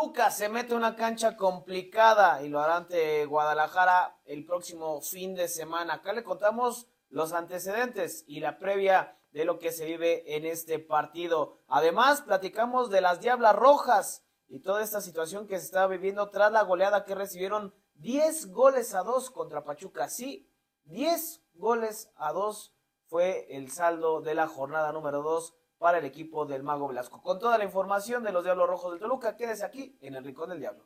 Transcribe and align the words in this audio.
Toluca 0.00 0.30
se 0.30 0.48
mete 0.48 0.74
una 0.74 0.96
cancha 0.96 1.36
complicada 1.36 2.42
y 2.42 2.48
lo 2.48 2.60
hará 2.60 2.78
ante 2.78 3.26
Guadalajara 3.26 4.18
el 4.24 4.46
próximo 4.46 5.02
fin 5.02 5.34
de 5.34 5.46
semana. 5.46 5.94
Acá 5.94 6.14
le 6.14 6.24
contamos 6.24 6.86
los 7.10 7.34
antecedentes 7.34 8.24
y 8.26 8.40
la 8.40 8.58
previa 8.58 9.18
de 9.32 9.44
lo 9.44 9.58
que 9.58 9.72
se 9.72 9.84
vive 9.84 10.36
en 10.36 10.46
este 10.46 10.78
partido. 10.78 11.58
Además, 11.68 12.22
platicamos 12.22 12.88
de 12.88 13.02
las 13.02 13.20
Diablas 13.20 13.54
Rojas 13.54 14.24
y 14.48 14.60
toda 14.60 14.82
esta 14.82 15.02
situación 15.02 15.46
que 15.46 15.58
se 15.58 15.66
está 15.66 15.86
viviendo 15.86 16.30
tras 16.30 16.50
la 16.50 16.62
goleada 16.62 17.04
que 17.04 17.14
recibieron 17.14 17.74
10 17.96 18.52
goles 18.52 18.94
a 18.94 19.02
2 19.02 19.30
contra 19.30 19.64
Pachuca. 19.64 20.08
Sí, 20.08 20.50
10 20.84 21.42
goles 21.52 22.10
a 22.16 22.32
2 22.32 22.74
fue 23.06 23.54
el 23.54 23.70
saldo 23.70 24.22
de 24.22 24.34
la 24.34 24.48
jornada 24.48 24.92
número 24.92 25.20
2 25.20 25.54
para 25.80 25.96
el 25.96 26.04
equipo 26.04 26.44
del 26.44 26.62
Mago 26.62 26.88
Velasco. 26.88 27.22
Con 27.22 27.38
toda 27.38 27.56
la 27.56 27.64
información 27.64 28.22
de 28.22 28.32
los 28.32 28.44
Diablos 28.44 28.68
Rojos 28.68 28.90
del 28.92 29.00
Toluca, 29.00 29.34
quédese 29.34 29.64
aquí 29.64 29.96
en 30.02 30.14
el 30.14 30.22
Rincón 30.22 30.50
del 30.50 30.60
Diablo. 30.60 30.84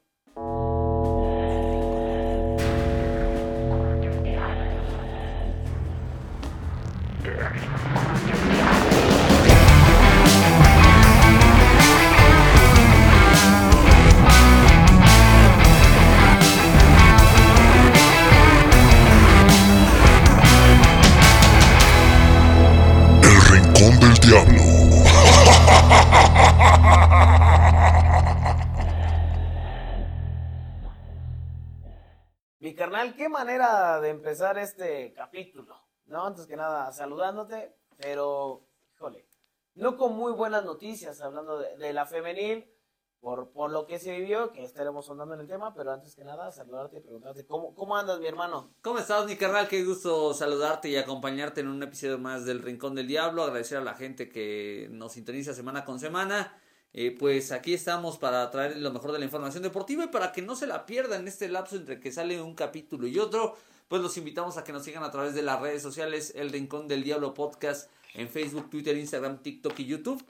Manera 33.34 34.00
de 34.00 34.10
empezar 34.10 34.56
este 34.58 35.12
capítulo. 35.12 35.76
No, 36.06 36.24
antes 36.24 36.46
que 36.46 36.56
nada, 36.56 36.92
saludándote, 36.92 37.76
pero, 37.96 38.68
híjole, 38.94 39.26
no 39.74 39.96
con 39.96 40.14
muy 40.14 40.32
buenas 40.32 40.64
noticias, 40.64 41.20
hablando 41.20 41.58
de, 41.58 41.76
de 41.76 41.92
la 41.92 42.06
femenil, 42.06 42.70
por, 43.18 43.50
por 43.50 43.72
lo 43.72 43.86
que 43.86 43.98
se 43.98 44.16
vivió, 44.16 44.52
que 44.52 44.62
estaremos 44.62 45.06
sondando 45.06 45.34
en 45.34 45.40
el 45.40 45.48
tema, 45.48 45.74
pero 45.74 45.90
antes 45.90 46.14
que 46.14 46.24
nada, 46.24 46.52
saludarte 46.52 46.98
y 46.98 47.00
preguntarte, 47.00 47.44
¿cómo, 47.44 47.74
cómo 47.74 47.96
andas, 47.96 48.20
mi 48.20 48.26
hermano? 48.28 48.72
¿Cómo 48.82 49.00
estás, 49.00 49.26
mi 49.26 49.34
carnal? 49.34 49.66
Qué 49.66 49.82
gusto 49.82 50.32
saludarte 50.32 50.88
y 50.90 50.96
acompañarte 50.96 51.62
en 51.62 51.68
un 51.68 51.82
episodio 51.82 52.18
más 52.18 52.44
del 52.44 52.62
Rincón 52.62 52.94
del 52.94 53.08
Diablo. 53.08 53.42
Agradecer 53.42 53.78
a 53.78 53.80
la 53.80 53.94
gente 53.94 54.28
que 54.28 54.88
nos 54.92 55.14
sintoniza 55.14 55.54
semana 55.54 55.84
con 55.84 55.98
semana. 55.98 56.60
Eh, 56.96 57.14
pues 57.18 57.50
aquí 57.50 57.74
estamos 57.74 58.18
para 58.18 58.48
traer 58.52 58.76
lo 58.78 58.92
mejor 58.92 59.10
de 59.12 59.18
la 59.18 59.24
información 59.24 59.62
deportiva 59.64 60.04
y 60.04 60.08
para 60.08 60.30
que 60.32 60.42
no 60.42 60.54
se 60.54 60.66
la 60.68 60.86
pierdan 60.86 61.22
en 61.22 61.28
este 61.28 61.48
lapso 61.48 61.74
entre 61.76 61.98
que 61.98 62.12
sale 62.12 62.40
un 62.40 62.54
capítulo 62.54 63.06
y 63.08 63.18
otro. 63.18 63.56
Pues 63.88 64.00
los 64.00 64.16
invitamos 64.16 64.56
a 64.56 64.64
que 64.64 64.72
nos 64.72 64.84
sigan 64.84 65.02
a 65.02 65.10
través 65.10 65.34
de 65.34 65.42
las 65.42 65.60
redes 65.60 65.82
sociales, 65.82 66.32
El 66.36 66.50
Rincón 66.50 66.88
del 66.88 67.02
Diablo 67.04 67.34
Podcast, 67.34 67.90
en 68.14 68.28
Facebook, 68.28 68.70
Twitter, 68.70 68.96
Instagram, 68.96 69.42
TikTok 69.42 69.78
y 69.80 69.86
YouTube. 69.86 70.24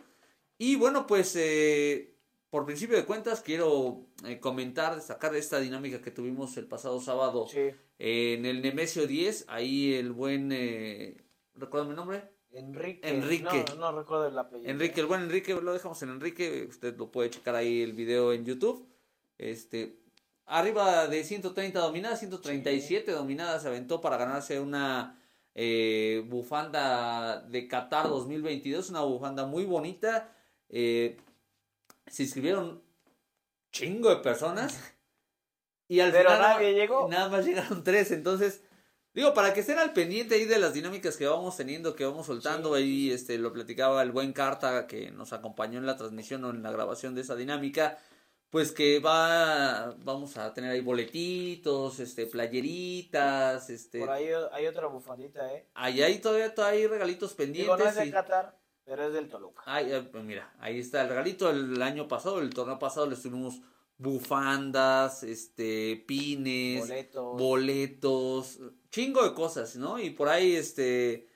Y 0.59 0.77
bueno, 0.77 1.07
pues 1.07 1.37
eh, 1.37 2.15
por 2.51 2.65
principio 2.65 2.97
de 2.97 3.05
cuentas 3.05 3.43
quiero 3.43 4.07
eh, 4.27 4.41
comentar, 4.41 4.97
destacar 4.97 5.35
esta 5.37 5.61
dinámica 5.61 6.01
que 6.01 6.11
tuvimos 6.11 6.57
el 6.57 6.67
pasado 6.67 7.01
sábado 7.01 7.47
Sí. 7.47 7.71
en 7.99 8.47
el 8.47 8.63
Nemesio 8.63 9.07
10. 9.07 9.45
Ahí 9.49 9.93
el 9.95 10.13
buen, 10.13 10.51
eh, 10.51 11.19
¿recuerda 11.55 11.87
mi 11.87 11.95
nombre? 11.95 12.23
Enrique. 12.55 13.09
Enrique. 13.09 13.65
No, 13.77 13.91
no 13.91 13.99
recuerdo 13.99 14.29
el 14.29 14.39
apellido. 14.39 14.71
Enrique, 14.71 15.01
el 15.01 15.07
buen 15.07 15.23
Enrique, 15.23 15.55
lo 15.55 15.73
dejamos 15.73 16.01
en 16.03 16.11
Enrique, 16.11 16.67
usted 16.69 16.97
lo 16.97 17.11
puede 17.11 17.31
checar 17.31 17.55
ahí 17.57 17.83
el 17.83 17.93
video 17.93 18.33
en 18.33 18.45
YouTube. 18.45 18.87
Este, 19.39 19.99
arriba 20.47 21.09
de 21.09 21.25
130 21.25 21.79
dominadas, 21.81 22.21
137 22.21 23.11
dominadas 23.13 23.63
se 23.63 23.69
aventó 23.69 24.01
para 24.01 24.17
ganarse 24.17 24.61
una 24.61 25.21
eh, 25.55 26.25
bufanda 26.29 27.41
de 27.41 27.67
Qatar 27.67 28.09
2022, 28.09 28.91
una 28.91 29.01
bufanda 29.01 29.47
muy 29.47 29.65
bonita. 29.65 30.33
Eh, 30.69 31.17
se 32.07 32.23
inscribieron 32.25 32.83
chingo 33.73 34.11
de 34.11 34.17
personas 34.17 34.79
y 35.89 36.01
al 36.01 36.13
Pero 36.13 36.31
final 36.31 36.43
nadie 36.43 36.75
llegó. 36.75 37.09
nada 37.09 37.29
más 37.29 37.45
llegaron 37.45 37.83
tres, 37.83 38.13
entonces 38.13 38.63
Digo, 39.15 39.33
para 39.33 39.55
que 39.55 39.61
estén 39.61 39.79
al 39.79 39.93
pendiente 39.93 40.35
ahí 40.35 40.45
de 40.45 40.59
las 40.59 40.75
dinámicas 40.75 41.17
que 41.17 41.27
vamos 41.29 41.57
teniendo, 41.57 41.95
que 41.95 42.05
vamos 42.05 42.27
soltando, 42.27 42.75
Sí, 42.75 42.83
ahí 42.83 43.11
este 43.13 43.39
lo 43.39 43.53
platicaba 43.53 44.03
el 44.03 44.11
buen 44.11 44.33
Carta 44.33 44.89
que 44.89 45.13
nos 45.13 45.33
acompañó 45.33 45.79
en 45.79 45.87
la 45.87 45.97
transmisión 45.97 46.45
o 46.45 46.51
en 46.51 46.65
la 46.65 46.73
grabación 46.73 47.15
de 47.15 47.21
esa 47.21 47.37
dinámica, 47.37 47.97
pues 48.51 48.73
que 48.73 48.99
va 48.99 49.95
vamos 49.99 50.37
a 50.37 50.53
tener 50.53 50.73
ahí 50.73 50.81
boletitos, 50.81 52.01
este 52.01 52.27
playeritas, 52.27 53.71
este 53.71 54.01
Por 54.01 54.11
ahí 54.11 54.29
hay 54.53 54.67
otra 54.67 54.89
bufandita, 54.89 55.53
¿eh? 55.55 55.69
ahí 55.75 56.03
hay 56.03 56.19
todavía, 56.19 56.53
todavía 56.53 56.81
hay 56.81 56.87
regalitos 56.89 57.35
pendientes. 57.35 57.77
Digo, 57.77 57.77
no 57.77 57.89
es 57.89 57.95
de 57.95 58.07
y- 58.07 58.11
Qatar, 58.11 58.59
pero 58.85 59.07
es 59.07 59.13
del 59.13 59.29
Toluca. 59.29 59.63
Ay, 59.65 59.93
eh, 59.93 60.11
mira, 60.25 60.53
ahí 60.59 60.81
está 60.81 61.03
el 61.03 61.09
regalito 61.09 61.51
el 61.51 61.81
año 61.81 62.09
pasado, 62.09 62.41
el 62.41 62.53
torneo 62.53 62.81
pasado 62.81 63.07
les 63.07 63.23
tuvimos 63.23 63.61
bufandas, 63.99 65.23
este 65.23 66.05
pines, 66.07 66.81
Boletos. 66.89 67.39
boletos, 67.39 68.59
chingo 68.91 69.23
de 69.25 69.35
cosas, 69.35 69.77
¿no? 69.77 69.99
Y 69.99 70.11
por 70.11 70.29
ahí, 70.29 70.55
este, 70.57 71.29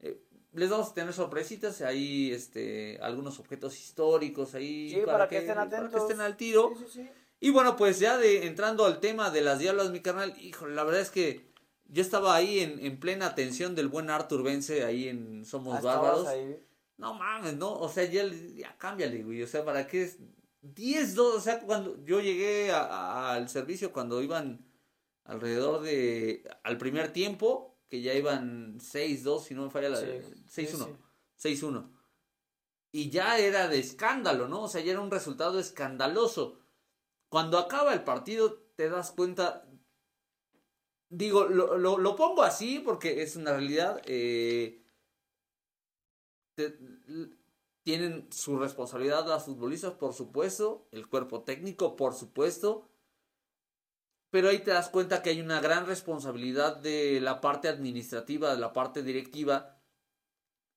eh, 0.00 0.20
les 0.52 0.70
vamos 0.70 0.90
a 0.90 0.94
tener 0.94 1.12
sorpresitas, 1.12 1.80
ahí, 1.82 2.30
este, 2.32 2.98
algunos 3.00 3.38
objetos 3.38 3.78
históricos 3.78 4.54
ahí. 4.54 4.90
Sí, 4.90 5.00
para 5.06 5.28
que 5.28 5.38
estén 5.38 5.54
para 5.54 5.68
que 5.68 5.76
atentos. 5.76 6.02
estén 6.02 6.20
al 6.20 6.36
tiro. 6.36 6.72
Sí, 6.78 6.84
sí, 6.86 7.00
sí. 7.02 7.08
Y 7.40 7.50
bueno, 7.50 7.76
pues 7.76 7.98
ya 7.98 8.18
de 8.18 8.46
entrando 8.46 8.84
al 8.84 9.00
tema 9.00 9.30
de 9.30 9.40
las 9.40 9.58
diablas, 9.58 9.90
mi 9.90 10.00
carnal, 10.00 10.34
híjole, 10.40 10.74
la 10.74 10.84
verdad 10.84 11.00
es 11.00 11.10
que 11.10 11.50
yo 11.88 12.00
estaba 12.00 12.36
ahí 12.36 12.60
en, 12.60 12.78
en 12.84 13.00
plena 13.00 13.26
atención 13.26 13.74
del 13.74 13.88
buen 13.88 14.10
Arthur 14.10 14.42
Vence, 14.44 14.84
ahí 14.84 15.08
en 15.08 15.44
Somos 15.44 15.78
Ah, 15.78 15.80
Bárbaros. 15.82 16.26
ahí. 16.28 16.56
No 16.98 17.14
mames, 17.14 17.56
no, 17.56 17.72
o 17.74 17.88
sea, 17.88 18.04
ya, 18.04 18.24
ya 18.54 18.76
cámbiale, 18.78 19.24
güey, 19.24 19.42
o 19.42 19.46
sea, 19.48 19.64
¿para 19.64 19.88
qué 19.88 20.02
es 20.02 20.18
10, 20.62 21.14
2, 21.14 21.34
o 21.36 21.40
sea, 21.40 21.60
cuando 21.60 22.02
yo 22.04 22.20
llegué 22.20 22.70
a- 22.70 22.84
a- 22.84 23.34
al 23.34 23.48
servicio 23.48 23.92
cuando 23.92 24.22
iban 24.22 24.64
alrededor 25.24 25.82
de, 25.82 26.48
al 26.62 26.78
primer 26.78 27.12
tiempo, 27.12 27.76
que 27.88 28.00
ya 28.00 28.14
iban 28.14 28.78
6, 28.80 29.22
2, 29.24 29.44
si 29.44 29.54
no 29.54 29.64
me 29.64 29.70
falla 29.70 29.90
la, 29.90 29.96
Sí, 29.98 30.06
6, 30.48 30.74
1, 30.74 30.84
sí, 30.86 30.90
sí. 30.92 30.98
6, 31.36 31.62
1. 31.62 31.92
Y 32.92 33.10
ya 33.10 33.38
era 33.38 33.68
de 33.68 33.78
escándalo, 33.78 34.48
¿no? 34.48 34.62
O 34.62 34.68
sea, 34.68 34.80
ya 34.82 34.92
era 34.92 35.00
un 35.00 35.10
resultado 35.10 35.58
escandaloso. 35.58 36.58
Cuando 37.28 37.58
acaba 37.58 37.92
el 37.94 38.04
partido, 38.04 38.54
te 38.76 38.88
das 38.88 39.10
cuenta, 39.12 39.66
digo, 41.08 41.44
lo, 41.44 41.76
lo, 41.78 41.98
lo 41.98 42.16
pongo 42.16 42.42
así 42.42 42.78
porque 42.78 43.22
es 43.22 43.36
una 43.36 43.52
realidad, 43.52 44.00
eh, 44.04 44.82
te- 46.54 46.78
tienen 47.82 48.28
su 48.30 48.58
responsabilidad 48.58 49.26
las 49.26 49.44
futbolistas, 49.44 49.94
por 49.94 50.14
supuesto, 50.14 50.86
el 50.92 51.08
cuerpo 51.08 51.42
técnico, 51.42 51.96
por 51.96 52.14
supuesto, 52.14 52.88
pero 54.30 54.48
ahí 54.48 54.60
te 54.60 54.70
das 54.70 54.88
cuenta 54.88 55.22
que 55.22 55.30
hay 55.30 55.40
una 55.40 55.60
gran 55.60 55.86
responsabilidad 55.86 56.76
de 56.76 57.20
la 57.20 57.40
parte 57.40 57.68
administrativa, 57.68 58.54
de 58.54 58.60
la 58.60 58.72
parte 58.72 59.02
directiva, 59.02 59.78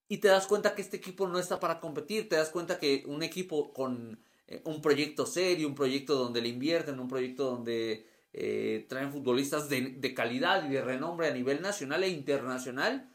y 0.07 0.17
te 0.17 0.27
das 0.27 0.47
cuenta 0.47 0.75
que 0.75 0.81
este 0.81 0.97
equipo 0.97 1.27
no 1.27 1.39
está 1.39 1.59
para 1.59 1.79
competir, 1.79 2.27
te 2.29 2.35
das 2.35 2.49
cuenta 2.49 2.79
que 2.79 3.03
un 3.07 3.23
equipo 3.23 3.73
con 3.73 4.19
eh, 4.47 4.61
un 4.65 4.81
proyecto 4.81 5.25
serio, 5.25 5.67
un 5.67 5.75
proyecto 5.75 6.15
donde 6.15 6.41
le 6.41 6.49
invierten, 6.49 6.99
un 6.99 7.07
proyecto 7.07 7.45
donde 7.45 8.07
eh, 8.33 8.85
traen 8.89 9.11
futbolistas 9.11 9.69
de, 9.69 9.81
de 9.81 10.13
calidad 10.13 10.67
y 10.67 10.73
de 10.73 10.81
renombre 10.81 11.27
a 11.27 11.33
nivel 11.33 11.61
nacional 11.61 12.03
e 12.03 12.09
internacional, 12.09 13.09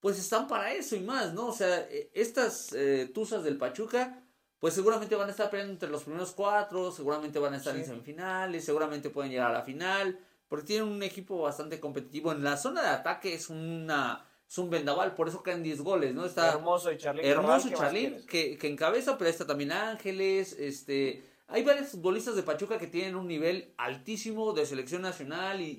pues 0.00 0.18
están 0.18 0.46
para 0.46 0.72
eso 0.74 0.94
y 0.96 1.00
más, 1.00 1.32
¿no? 1.34 1.46
O 1.48 1.52
sea, 1.52 1.80
eh, 1.90 2.10
estas 2.14 2.72
eh, 2.72 3.10
tuzas 3.12 3.42
del 3.44 3.56
Pachuca, 3.58 4.22
pues 4.58 4.74
seguramente 4.74 5.14
van 5.16 5.28
a 5.28 5.30
estar 5.32 5.50
peleando 5.50 5.72
entre 5.72 5.88
los 5.90 6.04
primeros 6.04 6.32
cuatro, 6.32 6.90
seguramente 6.92 7.38
van 7.38 7.54
a 7.54 7.56
estar 7.58 7.74
Sí. 7.74 7.80
en 7.80 7.86
semifinales, 7.86 8.64
seguramente 8.64 9.10
pueden 9.10 9.30
llegar 9.30 9.50
a 9.50 9.54
la 9.54 9.62
final, 9.62 10.18
porque 10.48 10.66
tienen 10.66 10.88
un 10.88 11.02
equipo 11.02 11.38
bastante 11.42 11.80
competitivo. 11.80 12.32
En 12.32 12.42
la 12.44 12.56
zona 12.56 12.82
de 12.82 12.88
ataque 12.88 13.34
es 13.34 13.50
una 13.50 14.24
es 14.48 14.58
un 14.58 14.70
vendaval, 14.70 15.12
por 15.16 15.26
eso 15.28 15.42
caen 15.42 15.64
10 15.64 15.80
goles, 15.80 16.14
¿no? 16.14 16.24
Está 16.24 16.52
Hermoso 16.52 16.92
y 16.92 16.98
Charlín. 16.98 17.24
Hermoso 17.26 17.48
Corral, 17.48 17.62
¿qué 17.64 17.70
más 17.70 17.80
Charlín 17.80 18.26
que, 18.28 18.56
que 18.56 18.68
encabeza, 18.68 19.18
pero 19.18 19.28
está 19.28 19.44
también 19.44 19.72
Ángeles, 19.72 20.52
este, 20.56 21.24
hay 21.48 21.64
varios 21.64 21.88
futbolistas 21.88 22.36
de 22.36 22.44
Pachuca 22.44 22.78
que 22.78 22.86
tienen 22.86 23.16
un 23.16 23.26
nivel 23.26 23.74
altísimo 23.76 24.52
de 24.52 24.64
selección 24.64 25.02
nacional 25.02 25.60
y- 25.60 25.74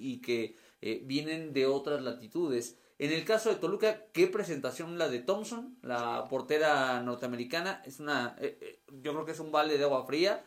y 0.00 0.20
que 0.20 0.54
eh, 0.80 1.02
vienen 1.04 1.52
de 1.52 1.66
otras 1.66 2.02
latitudes. 2.02 2.78
En 3.04 3.12
el 3.12 3.26
caso 3.26 3.50
de 3.50 3.56
Toluca, 3.56 4.06
qué 4.14 4.28
presentación 4.28 4.96
la 4.96 5.10
de 5.10 5.18
Thompson, 5.18 5.76
la 5.82 6.24
portera 6.30 7.02
norteamericana, 7.02 7.82
es 7.84 8.00
una, 8.00 8.34
eh, 8.40 8.56
eh, 8.62 8.82
yo 9.02 9.12
creo 9.12 9.26
que 9.26 9.32
es 9.32 9.40
un 9.40 9.52
balde 9.52 9.76
de 9.76 9.84
agua 9.84 10.06
fría, 10.06 10.42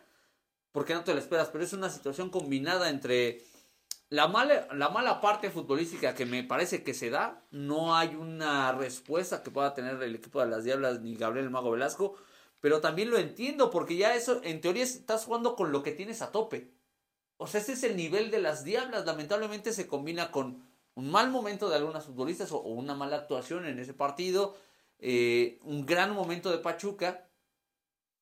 porque 0.71 0.95
no 0.95 1.04
te 1.04 1.13
lo 1.13 1.19
esperas, 1.19 1.50
pero 1.50 1.63
es 1.63 1.74
una 1.74 1.92
situación 1.92 2.31
combinada 2.31 2.89
entre 2.89 3.44
la 4.09 4.27
mala, 4.27 4.68
la 4.74 4.89
mala 4.89 5.21
parte 5.21 5.51
futbolística 5.51 6.15
que 6.15 6.25
me 6.25 6.44
parece 6.44 6.83
que 6.83 6.95
se 6.95 7.12
da, 7.12 7.45
no 7.51 7.95
hay 7.95 8.15
una 8.15 8.71
respuesta 8.71 9.44
que 9.44 9.51
pueda 9.51 9.75
tener 9.75 10.01
el 10.01 10.15
equipo 10.15 10.39
de 10.39 10.48
las 10.48 10.63
Diablas 10.63 11.01
ni 11.01 11.15
Gabriel 11.15 11.51
Mago 11.51 11.69
Velasco, 11.69 12.15
pero 12.60 12.81
también 12.81 13.12
lo 13.12 13.19
entiendo 13.19 13.69
porque 13.69 13.98
ya 13.98 14.15
eso, 14.15 14.42
en 14.44 14.62
teoría 14.62 14.83
estás 14.83 15.25
jugando 15.25 15.56
con 15.56 15.71
lo 15.71 15.83
que 15.83 15.92
tienes 15.92 16.24
a 16.24 16.31
tope. 16.31 16.71
O 17.38 17.45
sea, 17.45 17.62
ese 17.62 17.74
es 17.74 17.83
el 17.83 17.95
nivel 17.95 18.31
de 18.31 18.42
las 18.42 18.63
diablas. 18.63 19.06
Lamentablemente 19.06 19.74
se 19.74 19.86
combina 19.86 20.31
con 20.31 20.67
un 20.98 21.12
mal 21.12 21.30
momento 21.30 21.70
de 21.70 21.76
algunas 21.76 22.06
futbolistas 22.06 22.52
o, 22.52 22.60
una 22.62 22.96
mala 22.96 23.18
actuación 23.18 23.68
en 23.68 23.78
ese 23.78 23.94
partido, 23.94 24.58
eh, 24.98 25.60
un 25.62 25.86
gran 25.86 26.12
momento 26.12 26.50
de 26.50 26.58
Pachuca 26.58 27.30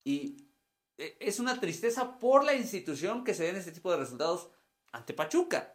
y 0.04 0.50
eh, 0.98 1.16
es 1.22 1.40
una 1.40 1.58
tristeza 1.62 2.20
por 2.20 2.44
la 2.44 2.54
institución 2.54 3.24
que 3.24 3.34
se 3.34 3.46
den 3.46 3.56
este 3.56 3.72
tipo 3.72 3.90
de 3.92 3.98
resultados 3.98 4.50
ante 4.92 5.14
Pachuca. 5.14 5.74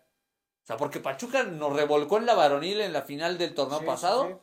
O 0.62 0.66
sea, 0.66 0.76
porque 0.76 1.00
Pachuca 1.00 1.42
nos 1.42 1.74
revolcó 1.74 2.18
en 2.18 2.26
la 2.26 2.34
varonil 2.34 2.82
en 2.82 2.92
la 2.92 3.00
final 3.00 3.38
del 3.38 3.54
torneo 3.54 3.82
pasado. 3.82 4.42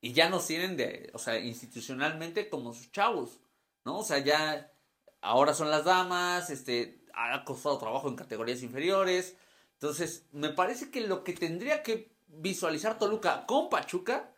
Y 0.00 0.12
ya 0.12 0.30
nos 0.30 0.48
tienen 0.48 0.76
de, 0.76 1.12
o 1.14 1.18
sea, 1.18 1.38
institucionalmente 1.38 2.48
como 2.48 2.74
sus 2.74 2.90
chavos, 2.90 3.38
¿no? 3.84 3.98
O 3.98 4.04
sea, 4.04 4.18
ya 4.18 4.72
ahora 5.20 5.54
son 5.54 5.70
las 5.70 5.84
damas, 5.84 6.50
este, 6.50 7.04
ha 7.14 7.44
costado 7.44 7.78
trabajo 7.78 8.08
en 8.08 8.16
categorías 8.16 8.64
inferiores. 8.64 9.36
Entonces, 9.80 10.26
me 10.32 10.50
parece 10.50 10.90
que 10.90 11.00
lo 11.00 11.24
que 11.24 11.32
tendría 11.32 11.82
que 11.82 12.12
visualizar 12.28 12.98
Toluca 12.98 13.46
con 13.46 13.70
Pachuca 13.70 14.30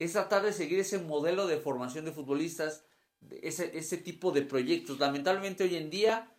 es 0.00 0.14
tratar 0.14 0.42
de 0.42 0.52
seguir 0.52 0.80
ese 0.80 0.98
modelo 0.98 1.46
de 1.46 1.58
formación 1.58 2.04
de 2.04 2.10
futbolistas, 2.10 2.84
ese, 3.30 3.78
ese 3.78 3.98
tipo 3.98 4.32
de 4.32 4.42
proyectos. 4.42 4.98
Lamentablemente 4.98 5.62
hoy 5.62 5.76
en 5.76 5.90
día 5.90 6.34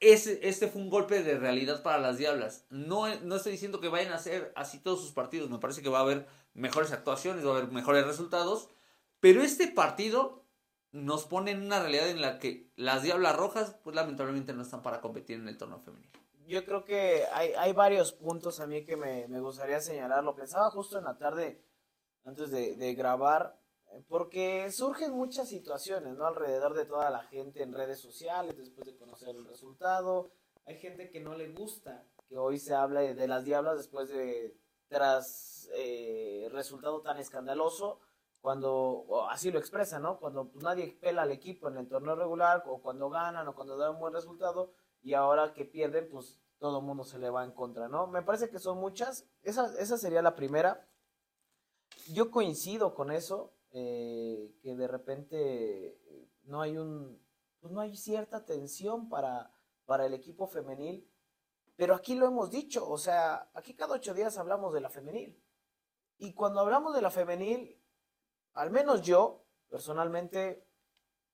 ese, 0.00 0.40
este 0.42 0.68
fue 0.68 0.80
un 0.80 0.88
golpe 0.88 1.22
de 1.22 1.38
realidad 1.38 1.82
para 1.82 1.98
las 1.98 2.16
Diablas. 2.16 2.64
No, 2.70 3.14
no 3.20 3.36
estoy 3.36 3.52
diciendo 3.52 3.78
que 3.78 3.88
vayan 3.88 4.14
a 4.14 4.18
ser 4.18 4.54
así 4.56 4.78
todos 4.78 5.02
sus 5.02 5.12
partidos. 5.12 5.50
Me 5.50 5.58
parece 5.58 5.82
que 5.82 5.90
va 5.90 5.98
a 5.98 6.02
haber 6.02 6.26
mejores 6.54 6.92
actuaciones, 6.92 7.44
va 7.44 7.50
a 7.50 7.58
haber 7.58 7.72
mejores 7.72 8.06
resultados. 8.06 8.70
Pero 9.20 9.42
este 9.42 9.68
partido 9.68 10.44
nos 10.92 11.26
pone 11.26 11.50
en 11.50 11.62
una 11.62 11.80
realidad 11.80 12.08
en 12.08 12.22
la 12.22 12.38
que 12.38 12.70
las 12.76 13.02
Diablas 13.02 13.36
Rojas, 13.36 13.76
pues 13.84 13.94
lamentablemente 13.94 14.54
no 14.54 14.62
están 14.62 14.82
para 14.82 15.02
competir 15.02 15.36
en 15.36 15.48
el 15.48 15.58
torneo 15.58 15.80
femenino. 15.80 16.25
Yo 16.46 16.64
creo 16.64 16.84
que 16.84 17.24
hay, 17.32 17.52
hay 17.54 17.72
varios 17.72 18.12
puntos 18.12 18.60
a 18.60 18.66
mí 18.66 18.84
que 18.84 18.96
me, 18.96 19.26
me, 19.28 19.40
gustaría 19.40 19.80
señalar. 19.80 20.22
Lo 20.22 20.36
pensaba 20.36 20.70
justo 20.70 20.98
en 20.98 21.04
la 21.04 21.18
tarde, 21.18 21.60
antes 22.24 22.50
de, 22.50 22.94
grabar, 22.94 23.58
porque 24.08 24.70
surgen 24.70 25.12
muchas 25.12 25.48
situaciones, 25.48 26.16
¿no? 26.16 26.26
Alrededor 26.26 26.74
de 26.74 26.84
toda 26.84 27.10
la 27.10 27.22
gente 27.24 27.62
en 27.62 27.72
redes 27.72 28.00
sociales, 28.00 28.56
después 28.56 28.86
de 28.86 28.96
conocer 28.96 29.34
el 29.34 29.46
resultado. 29.46 30.30
Hay 30.66 30.76
gente 30.76 31.10
que 31.10 31.20
no 31.20 31.34
le 31.34 31.52
gusta 31.52 32.04
que 32.28 32.36
hoy 32.36 32.58
se 32.58 32.74
hable 32.74 33.14
de 33.14 33.28
las 33.28 33.44
diablas 33.44 33.76
después 33.76 34.08
de, 34.08 34.56
tras 34.88 35.68
eh, 35.74 36.48
resultado 36.52 37.00
tan 37.02 37.18
escandaloso, 37.18 38.00
cuando, 38.40 39.26
así 39.30 39.50
lo 39.50 39.58
expresa, 39.58 39.98
¿no? 39.98 40.20
Cuando 40.20 40.48
pues, 40.48 40.62
nadie 40.62 40.96
pela 41.00 41.22
al 41.22 41.32
equipo 41.32 41.68
en 41.68 41.78
el 41.78 41.88
torneo 41.88 42.14
regular, 42.14 42.62
o 42.66 42.80
cuando 42.80 43.10
ganan, 43.10 43.48
o 43.48 43.54
cuando 43.54 43.76
dan 43.76 43.94
un 43.94 44.00
buen 44.00 44.12
resultado, 44.12 44.72
y 45.06 45.14
ahora 45.14 45.54
que 45.54 45.64
pierden, 45.64 46.08
pues 46.10 46.40
todo 46.58 46.80
el 46.80 46.84
mundo 46.84 47.04
se 47.04 47.20
le 47.20 47.30
va 47.30 47.44
en 47.44 47.52
contra, 47.52 47.88
¿no? 47.88 48.08
Me 48.08 48.22
parece 48.22 48.50
que 48.50 48.58
son 48.58 48.78
muchas. 48.78 49.28
Esa, 49.42 49.72
esa 49.78 49.96
sería 49.96 50.20
la 50.20 50.34
primera. 50.34 50.88
Yo 52.08 52.32
coincido 52.32 52.92
con 52.92 53.12
eso. 53.12 53.52
Eh, 53.78 54.56
que 54.62 54.74
de 54.74 54.88
repente 54.88 56.00
no 56.44 56.62
hay 56.62 56.78
un, 56.78 57.22
pues 57.60 57.72
no 57.72 57.80
hay 57.80 57.94
cierta 57.94 58.46
tensión 58.46 59.10
para, 59.10 59.52
para 59.84 60.06
el 60.06 60.14
equipo 60.14 60.46
femenil, 60.46 61.06
pero 61.76 61.94
aquí 61.94 62.14
lo 62.14 62.26
hemos 62.26 62.50
dicho, 62.50 62.88
o 62.88 62.96
sea, 62.96 63.50
aquí 63.52 63.74
cada 63.74 63.96
ocho 63.96 64.14
días 64.14 64.38
hablamos 64.38 64.72
de 64.72 64.80
la 64.80 64.88
femenil. 64.88 65.38
Y 66.16 66.32
cuando 66.32 66.60
hablamos 66.60 66.94
de 66.94 67.02
la 67.02 67.10
femenil, 67.10 67.78
al 68.54 68.70
menos 68.70 69.02
yo, 69.02 69.44
personalmente, 69.68 70.66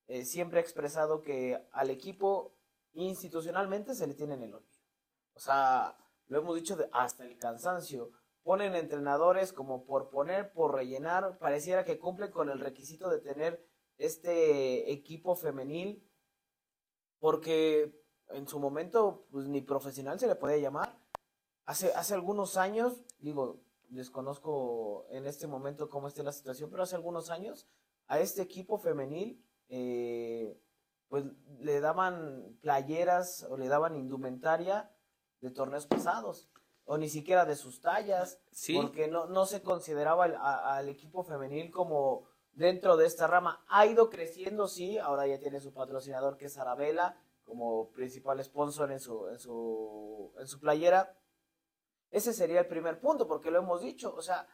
eh, 0.08 0.24
siempre 0.24 0.58
he 0.58 0.62
expresado 0.62 1.22
que 1.22 1.64
al 1.70 1.90
equipo 1.90 2.56
institucionalmente 2.94 3.94
se 3.94 4.06
le 4.06 4.15
tiene 4.15 4.35
en 4.35 4.43
el 4.44 4.55
olvido. 4.55 4.81
O 5.35 5.41
sea, 5.41 5.97
lo 6.27 6.39
hemos 6.39 6.55
dicho 6.56 6.77
hasta 6.93 7.25
el 7.25 7.39
cansancio 7.39 8.12
ponen 8.43 8.75
entrenadores 8.75 9.53
como 9.53 9.85
por 9.85 10.11
poner, 10.11 10.53
por 10.53 10.75
rellenar, 10.75 11.39
pareciera 11.39 11.85
que 11.85 11.99
cumplen 11.99 12.31
con 12.31 12.50
el 12.50 12.59
requisito 12.59 13.09
de 13.09 13.21
tener 13.21 13.65
este 13.99 14.91
equipo 14.93 15.37
femenil, 15.37 16.09
porque 17.21 18.03
en 18.31 18.49
su 18.49 18.59
momento 18.59 19.27
pues 19.31 19.47
ni 19.47 19.61
profesional 19.61 20.19
se 20.19 20.27
le 20.27 20.35
podía 20.35 20.59
llamar. 20.59 20.99
Hace, 21.65 21.93
hace 21.93 22.15
algunos 22.15 22.56
años, 22.56 23.00
digo, 23.21 23.61
desconozco 23.89 25.06
en 25.11 25.27
este 25.27 25.47
momento 25.47 25.89
cómo 25.89 26.09
esté 26.09 26.23
la 26.25 26.33
situación, 26.33 26.71
pero 26.71 26.83
hace 26.83 26.97
algunos 26.97 27.31
años 27.31 27.69
a 28.09 28.19
este 28.19 28.43
equipo 28.43 28.79
femenil 28.79 29.47
eh, 29.69 30.61
pues 31.12 31.26
le 31.59 31.81
daban 31.81 32.56
playeras 32.62 33.47
o 33.50 33.59
le 33.59 33.69
daban 33.69 33.97
indumentaria 33.97 34.91
de 35.43 35.50
torneos 35.50 35.85
pasados 35.87 36.50
o 36.85 36.97
ni 36.97 37.11
siquiera 37.11 37.44
de 37.44 37.55
sus 37.55 37.82
tallas, 37.82 38.41
porque 38.75 39.09
no, 39.09 39.26
no 39.26 39.44
se 39.44 39.62
consideraba 39.62 40.25
al 40.25 40.88
equipo 40.88 41.23
femenil 41.23 41.70
como 41.70 42.26
dentro 42.53 42.97
de 42.97 43.05
esta 43.05 43.26
rama. 43.26 43.62
Ha 43.69 43.85
ido 43.85 44.09
creciendo, 44.09 44.69
sí, 44.69 44.97
ahora 44.97 45.26
ya 45.26 45.38
tiene 45.38 45.61
su 45.61 45.75
patrocinador 45.75 46.38
que 46.38 46.47
es 46.47 46.56
Arabella 46.56 47.15
como 47.44 47.91
principal 47.91 48.43
sponsor 48.43 48.91
en 48.91 48.99
su, 48.99 49.29
en 49.29 49.38
su, 49.38 50.32
en 50.38 50.47
su 50.47 50.61
playera. 50.61 51.15
Ese 52.11 52.32
sería 52.32 52.61
el 52.61 52.69
primer 52.69 53.00
punto, 53.00 53.29
porque 53.29 53.50
lo 53.50 53.58
hemos 53.58 53.82
dicho, 53.82 54.15
o 54.15 54.23
sea, 54.23 54.49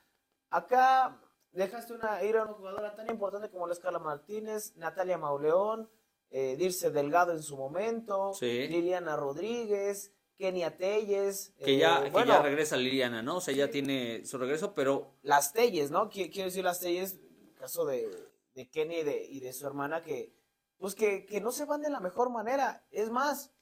acá 0.51 1.23
dejaste 1.53 1.93
una, 1.93 2.21
ir 2.25 2.37
a 2.37 2.43
una 2.43 2.55
jugadora 2.55 2.97
tan 2.97 3.09
importante 3.09 3.49
como 3.49 3.69
la 3.69 3.75
Escala 3.75 4.01
Martínez, 4.01 4.77
Natalia 4.77 5.19
Mauleón, 5.19 5.89
eh, 6.31 6.57
Dirce 6.57 6.91
Delgado 6.91 7.33
en 7.33 7.43
su 7.43 7.57
momento, 7.57 8.33
Liliana 8.41 9.17
Rodríguez, 9.17 10.13
Kenia 10.37 10.77
Telles. 10.77 11.53
Que 11.59 11.79
ya, 11.79 12.07
eh, 12.07 12.13
ya 12.27 12.43
regresa 12.43 12.77
Liliana, 12.77 13.23
¿no? 13.23 13.39
O 13.39 13.41
sea, 13.41 13.55
ya 13.55 13.71
tiene 13.71 14.25
su 14.25 14.39
regreso, 14.39 14.75
pero... 14.75 15.17
Las 15.23 15.53
Telles, 15.53 15.91
¿no? 15.91 16.09
Quiero 16.09 16.45
decir 16.45 16.65
las 16.65 16.81
Telles, 16.81 17.19
caso 17.59 17.85
de, 17.85 18.09
de 18.55 18.71
Kenia 18.71 19.01
y 19.01 19.05
de, 19.05 19.25
y 19.25 19.41
de 19.41 19.53
su 19.53 19.67
hermana, 19.67 20.03
que 20.03 20.39
pues 20.79 20.95
que, 20.95 21.27
que, 21.27 21.41
no 21.41 21.51
se 21.51 21.65
van 21.65 21.83
de 21.83 21.91
la 21.91 21.99
mejor 21.99 22.31
manera. 22.31 22.87
Es 22.93 23.11
más, 23.11 23.53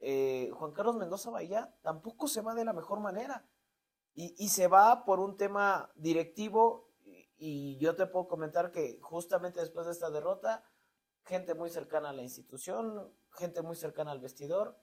eh, 0.00 0.50
Juan 0.54 0.72
Carlos 0.72 0.96
Mendoza 0.96 1.30
Bahía 1.30 1.76
tampoco 1.82 2.26
se 2.26 2.40
va 2.40 2.54
de 2.54 2.64
la 2.64 2.72
mejor 2.72 3.00
manera. 3.00 3.46
Y, 4.14 4.34
y 4.38 4.48
se 4.48 4.66
va 4.66 5.04
por 5.04 5.20
un 5.20 5.36
tema 5.36 5.92
directivo. 5.94 6.90
Y, 7.04 7.28
y 7.36 7.78
yo 7.78 7.94
te 7.96 8.06
puedo 8.06 8.28
comentar 8.28 8.72
que 8.72 8.98
justamente 9.02 9.60
después 9.60 9.84
de 9.84 9.92
esta 9.92 10.08
derrota, 10.08 10.64
gente 11.24 11.54
muy 11.54 11.70
cercana 11.70 12.10
a 12.10 12.12
la 12.12 12.22
institución, 12.22 13.12
gente 13.30 13.62
muy 13.62 13.76
cercana 13.76 14.12
al 14.12 14.20
vestidor, 14.20 14.78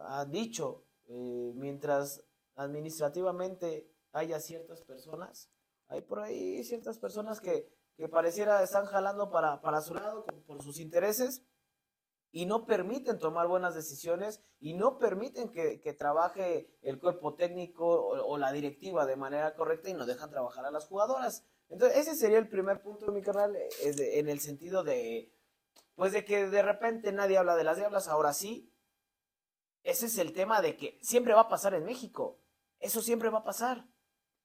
ha 0.00 0.24
dicho, 0.24 0.84
eh, 1.08 1.52
mientras 1.54 2.24
administrativamente 2.54 3.90
haya 4.12 4.40
ciertas 4.40 4.82
personas, 4.82 5.50
hay 5.88 6.02
por 6.02 6.20
ahí 6.20 6.62
ciertas 6.64 6.98
personas 6.98 7.40
que, 7.40 7.68
que 7.96 8.08
pareciera 8.08 8.62
están 8.62 8.86
jalando 8.86 9.30
para, 9.30 9.60
para 9.60 9.80
su 9.80 9.94
lado 9.94 10.24
por 10.46 10.62
sus 10.62 10.78
intereses 10.80 11.44
y 12.30 12.46
no 12.46 12.66
permiten 12.66 13.18
tomar 13.18 13.46
buenas 13.46 13.74
decisiones 13.74 14.42
y 14.58 14.74
no 14.74 14.98
permiten 14.98 15.50
que, 15.50 15.80
que 15.80 15.92
trabaje 15.92 16.74
el 16.80 16.98
cuerpo 16.98 17.34
técnico 17.34 18.06
o, 18.06 18.38
la 18.38 18.52
directiva 18.52 19.04
de 19.04 19.16
manera 19.16 19.54
correcta 19.54 19.90
y 19.90 19.94
no 19.94 20.06
dejan 20.06 20.30
trabajar 20.30 20.64
a 20.64 20.70
las 20.70 20.86
jugadoras. 20.86 21.44
Entonces, 21.68 21.98
ese 21.98 22.14
sería 22.14 22.38
el 22.38 22.48
primer 22.48 22.82
punto 22.82 23.06
de 23.06 23.12
mi 23.12 23.22
canal, 23.22 23.54
en 23.82 24.28
el 24.28 24.40
sentido 24.40 24.82
de, 24.82 25.32
pues 26.02 26.12
de 26.12 26.24
que 26.24 26.48
de 26.48 26.62
repente 26.62 27.12
nadie 27.12 27.38
habla 27.38 27.54
de 27.54 27.62
las 27.62 27.76
diablas, 27.76 28.08
ahora 28.08 28.32
sí, 28.32 28.74
ese 29.84 30.06
es 30.06 30.18
el 30.18 30.32
tema 30.32 30.60
de 30.60 30.76
que 30.76 30.98
siempre 31.00 31.32
va 31.32 31.42
a 31.42 31.48
pasar 31.48 31.74
en 31.74 31.84
México. 31.84 32.40
Eso 32.80 33.00
siempre 33.00 33.28
va 33.28 33.38
a 33.38 33.44
pasar. 33.44 33.86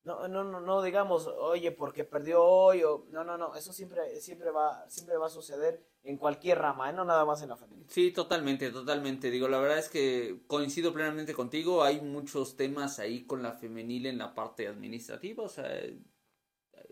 No, 0.03 0.27
no, 0.27 0.43
no, 0.43 0.59
no 0.59 0.83
digamos, 0.83 1.25
oye, 1.25 1.71
porque 1.71 2.03
perdió 2.03 2.43
hoy, 2.43 2.83
o 2.83 3.07
no, 3.09 3.23
no, 3.23 3.39
no, 3.39 3.55
eso 3.55 3.73
siempre, 3.73 4.21
siempre 4.21 4.51
va, 4.51 4.87
siempre 4.87 5.17
va 5.17 5.25
a 5.25 5.29
suceder 5.29 5.83
en 6.03 6.17
cualquier 6.17 6.59
rama, 6.59 6.91
¿eh? 6.91 6.93
no 6.93 7.03
nada 7.03 7.25
más 7.25 7.41
en 7.41 7.49
la 7.49 7.57
familia. 7.57 7.87
Sí, 7.89 8.11
totalmente, 8.11 8.69
totalmente. 8.69 9.31
Digo, 9.31 9.47
la 9.47 9.57
verdad 9.57 9.79
es 9.79 9.89
que 9.89 10.43
coincido 10.45 10.93
plenamente 10.93 11.33
contigo. 11.33 11.81
Hay 11.81 12.01
muchos 12.01 12.55
temas 12.55 12.99
ahí 12.99 13.25
con 13.25 13.41
la 13.41 13.53
femenil 13.53 14.05
en 14.05 14.19
la 14.19 14.35
parte 14.35 14.67
administrativa. 14.67 15.43
O 15.43 15.49
sea, 15.49 15.67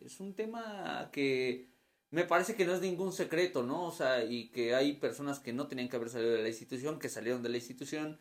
es 0.02 0.20
un 0.20 0.34
tema 0.34 1.12
que 1.12 1.75
me 2.12 2.24
parece 2.24 2.56
que 2.56 2.66
no 2.66 2.74
es 2.74 2.82
ningún 2.82 3.12
secreto, 3.12 3.64
¿no? 3.64 3.86
O 3.86 3.92
sea, 3.92 4.24
y 4.24 4.50
que 4.50 4.76
hay 4.76 4.94
personas 4.94 5.40
que 5.40 5.54
no 5.54 5.68
tenían 5.68 5.90
que 5.90 5.96
haber 5.96 6.10
salido 6.10 6.32
de 6.32 6.42
la 6.42 6.48
institución, 6.48 7.00
que 7.00 7.10
salieron 7.10 7.44
de 7.44 7.50
la 7.50 7.58
institución 7.58 8.20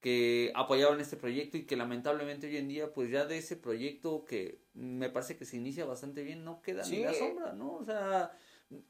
que 0.00 0.50
apoyaban 0.56 1.00
este 1.00 1.16
proyecto 1.16 1.56
y 1.56 1.64
que 1.64 1.76
lamentablemente 1.76 2.48
hoy 2.48 2.56
en 2.56 2.66
día 2.66 2.92
pues 2.92 3.08
ya 3.08 3.24
de 3.24 3.38
ese 3.38 3.56
proyecto 3.56 4.24
que 4.24 4.60
me 4.74 5.08
parece 5.08 5.36
que 5.36 5.44
se 5.44 5.56
inicia 5.56 5.84
bastante 5.84 6.24
bien 6.24 6.44
no 6.44 6.60
queda 6.60 6.84
ni 6.88 7.04
la 7.04 7.14
sombra, 7.14 7.52
¿no? 7.52 7.74
O 7.74 7.84
sea, 7.84 8.36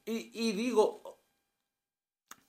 y, 0.07 0.31
y 0.33 0.53
digo, 0.53 1.21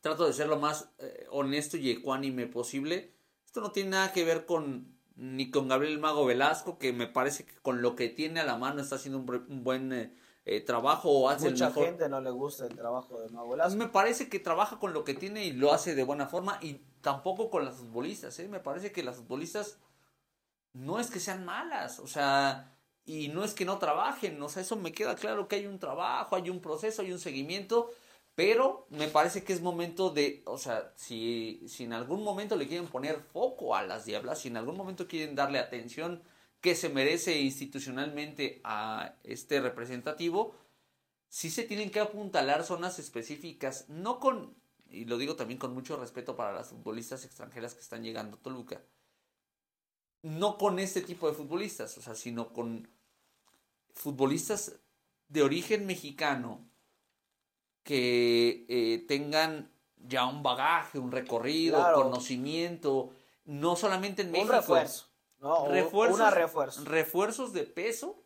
trato 0.04 0.28
de 0.28 0.34
ser 0.34 0.48
lo 0.48 0.60
más 0.60 0.90
eh, 1.00 1.26
honesto 1.30 1.78
y 1.78 1.90
ecuánime 1.90 2.46
posible. 2.48 3.14
Esto 3.46 3.62
no 3.62 3.72
tiene 3.72 3.92
nada 3.92 4.12
que 4.12 4.26
ver 4.26 4.46
con 4.46 4.94
ni 5.16 5.50
con 5.50 5.68
Gabriel 5.68 6.00
Mago 6.00 6.26
Velasco, 6.26 6.78
que 6.78 6.92
me 6.92 7.08
parece 7.08 7.46
que 7.46 7.54
con 7.62 7.82
lo 7.82 7.96
que 7.96 8.10
tiene 8.10 8.40
a 8.40 8.46
la 8.46 8.58
mano 8.58 8.82
está 8.82 8.96
haciendo 8.96 9.20
un, 9.20 9.64
buen 9.64 9.94
eh, 9.94 10.14
eh, 10.46 10.62
trabajo 10.62 11.10
o 11.10 11.30
hace 11.30 11.50
Mucha 11.50 11.68
el 11.68 11.72
mejor. 11.72 11.86
gente 11.86 12.10
no 12.10 12.20
le 12.22 12.32
gusta 12.32 12.66
el 12.66 12.76
trabajo 12.76 13.20
de 13.20 13.30
Velasco. 13.30 13.78
Me 13.78 13.88
parece 13.88 14.30
que 14.30 14.40
trabaja 14.40 14.78
con 14.80 14.94
lo 14.94 15.04
que 15.04 15.14
tiene 15.14 15.46
y 15.46 15.54
lo 15.54 15.72
hace 15.74 15.96
de 15.96 16.04
buena 16.04 16.28
forma 16.28 16.60
y 16.62 16.82
tampoco 17.02 17.50
con 17.50 17.66
las 17.66 17.76
futbolistas, 17.76 18.38
¿eh? 18.40 18.48
Me 18.48 18.60
parece 18.60 18.92
que 18.92 19.04
las 19.04 19.18
futbolistas 19.18 19.80
no 20.74 21.00
es 21.00 21.10
que 21.10 21.20
sean 21.20 21.46
malas, 21.46 22.00
o 22.00 22.08
sea, 22.08 22.76
y 23.06 23.28
no 23.30 23.44
es 23.44 23.54
que 23.54 23.66
no 23.66 23.78
trabajen, 23.78 24.42
o 24.42 24.50
sea, 24.50 24.62
eso 24.64 24.76
me 24.76 24.92
queda 24.92 25.16
claro 25.16 25.48
que 25.48 25.58
hay 25.58 25.68
un 25.68 25.80
trabajo, 25.80 26.36
hay 26.36 26.50
un 26.50 26.62
proceso, 26.62 27.02
hay 27.02 27.12
un 27.12 27.20
seguimiento, 27.20 27.92
pero 28.36 28.88
me 28.90 29.08
parece 29.08 29.44
que 29.44 29.54
es 29.54 29.62
momento 29.62 30.10
de, 30.10 30.42
o 30.46 30.58
sea, 30.58 30.92
si, 30.96 31.64
si 31.68 31.84
en 31.84 31.94
algún 31.94 32.24
momento 32.24 32.56
le 32.56 32.68
quieren 32.68 32.88
poner 32.88 33.20
foco 33.20 33.76
a 33.76 33.84
las 33.84 34.06
diablas, 34.06 34.40
si 34.40 34.48
en 34.48 34.58
algún 34.58 34.76
momento 34.76 35.08
quieren 35.08 35.36
darle 35.36 35.60
atención 35.60 36.24
que 36.63 36.75
se 36.75 36.88
merece 36.88 37.41
institucionalmente 37.41 38.62
a 38.63 39.15
este 39.25 39.60
representativo, 39.60 40.55
sí 41.27 41.50
se 41.50 41.63
tienen 41.63 41.91
que 41.91 42.00
apuntalar 42.00 42.63
zonas 42.63 43.00
específicas, 43.00 43.89
no 43.89 44.22
con, 44.22 44.55
y 44.89 45.03
lo 45.03 45.17
digo 45.17 45.36
también 45.36 45.60
con 45.60 45.74
mucho 45.74 45.98
respeto 45.98 46.38
para 46.38 46.53
las 46.53 46.70
futbolistas 46.70 47.25
extranjeras 47.25 47.74
que 47.74 47.82
están 47.82 48.01
llegando 48.01 48.38
a 48.38 48.39
Toluca, 48.39 48.82
no 50.22 50.58
con 50.58 50.79
este 50.79 51.01
tipo 51.01 51.27
de 51.27 51.34
futbolistas, 51.36 51.98
o 51.98 52.01
sea, 52.01 52.15
sino 52.15 52.53
con 52.53 52.88
futbolistas 53.93 54.79
de 55.27 55.41
origen 55.43 55.86
mexicano 55.86 56.65
que 57.84 58.65
eh, 58.70 59.03
tengan 59.05 59.70
ya 59.98 60.25
un 60.27 60.43
bagaje, 60.43 60.98
un 60.98 61.12
recorrido, 61.12 61.75
Claro. 61.75 62.03
conocimiento, 62.03 63.12
no 63.43 63.75
solamente 63.75 64.22
en 64.22 64.29
un 64.29 64.32
México. 64.32 64.53
refuerzo. 64.53 65.12
Refuerzos, 65.70 66.20
Una 66.20 66.30
refuerzo. 66.32 66.86
refuerzos 66.86 67.54
de 67.54 67.64
peso 67.64 68.24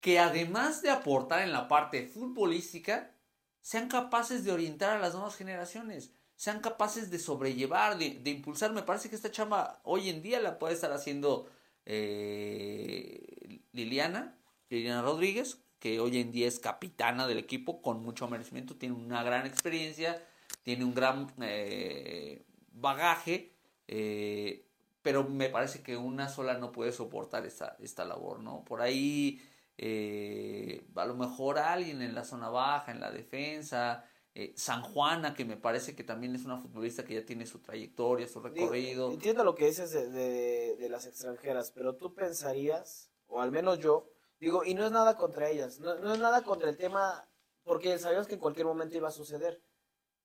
que 0.00 0.18
además 0.18 0.82
de 0.82 0.90
aportar 0.90 1.42
en 1.42 1.52
la 1.52 1.68
parte 1.68 2.06
futbolística, 2.06 3.14
sean 3.60 3.88
capaces 3.88 4.44
de 4.44 4.50
orientar 4.52 4.96
a 4.96 4.98
las 4.98 5.14
nuevas 5.14 5.36
generaciones, 5.36 6.12
sean 6.34 6.60
capaces 6.60 7.10
de 7.10 7.20
sobrellevar, 7.20 7.96
de, 7.98 8.18
de 8.18 8.30
impulsar. 8.30 8.72
Me 8.72 8.82
parece 8.82 9.08
que 9.08 9.14
esta 9.14 9.30
chamba 9.30 9.80
hoy 9.84 10.08
en 10.08 10.22
día 10.22 10.40
la 10.40 10.58
puede 10.58 10.74
estar 10.74 10.92
haciendo 10.92 11.48
eh, 11.86 13.60
Liliana, 13.72 14.36
Liliana 14.68 15.02
Rodríguez, 15.02 15.58
que 15.78 16.00
hoy 16.00 16.18
en 16.18 16.32
día 16.32 16.48
es 16.48 16.58
capitana 16.58 17.26
del 17.26 17.38
equipo 17.38 17.80
con 17.82 18.02
mucho 18.02 18.28
merecimiento, 18.28 18.76
tiene 18.76 18.94
una 18.94 19.22
gran 19.22 19.46
experiencia, 19.46 20.20
tiene 20.62 20.84
un 20.84 20.94
gran 20.94 21.32
eh, 21.40 22.44
bagaje, 22.72 23.52
eh, 23.88 24.68
pero 25.02 25.24
me 25.24 25.48
parece 25.50 25.82
que 25.82 25.96
una 25.96 26.28
sola 26.28 26.58
no 26.58 26.72
puede 26.72 26.92
soportar 26.92 27.44
esta, 27.46 27.76
esta 27.80 28.04
labor, 28.04 28.40
¿no? 28.40 28.64
Por 28.64 28.80
ahí 28.82 29.40
eh, 29.78 30.86
a 30.94 31.04
lo 31.06 31.14
mejor 31.14 31.58
alguien 31.58 32.02
en 32.02 32.14
la 32.14 32.24
zona 32.24 32.48
baja, 32.48 32.92
en 32.92 33.00
la 33.00 33.10
defensa, 33.10 34.04
eh, 34.34 34.52
San 34.56 34.82
Juana, 34.82 35.34
que 35.34 35.44
me 35.44 35.56
parece 35.56 35.94
que 35.94 36.04
también 36.04 36.34
es 36.34 36.44
una 36.44 36.56
futbolista 36.58 37.04
que 37.04 37.14
ya 37.14 37.26
tiene 37.26 37.46
su 37.46 37.58
trayectoria, 37.60 38.26
su 38.28 38.40
recorrido. 38.40 39.10
entiendo 39.10 39.44
lo 39.44 39.54
que 39.54 39.66
dices 39.66 39.90
de, 39.90 40.08
de- 40.10 40.76
de 40.76 40.88
las 40.88 41.06
extranjeras, 41.06 41.70
pero 41.72 41.96
tú 41.96 42.14
pensarías, 42.14 43.10
o 43.26 43.40
al 43.42 43.50
menos 43.50 43.78
yo, 43.80 44.08
digo, 44.40 44.64
y 44.64 44.74
no 44.74 44.84
es 44.86 44.92
nada 44.92 45.16
contra 45.16 45.50
ellas, 45.50 45.80
no, 45.80 45.94
no 45.96 46.14
es 46.14 46.20
nada 46.20 46.42
contra 46.42 46.70
el 46.70 46.76
tema, 46.76 47.28
porque 47.64 47.98
sabíamos 47.98 48.26
que 48.26 48.34
en 48.34 48.40
cualquier 48.40 48.66
momento 48.66 48.96
iba 48.96 49.08
a 49.08 49.12
suceder, 49.12 49.62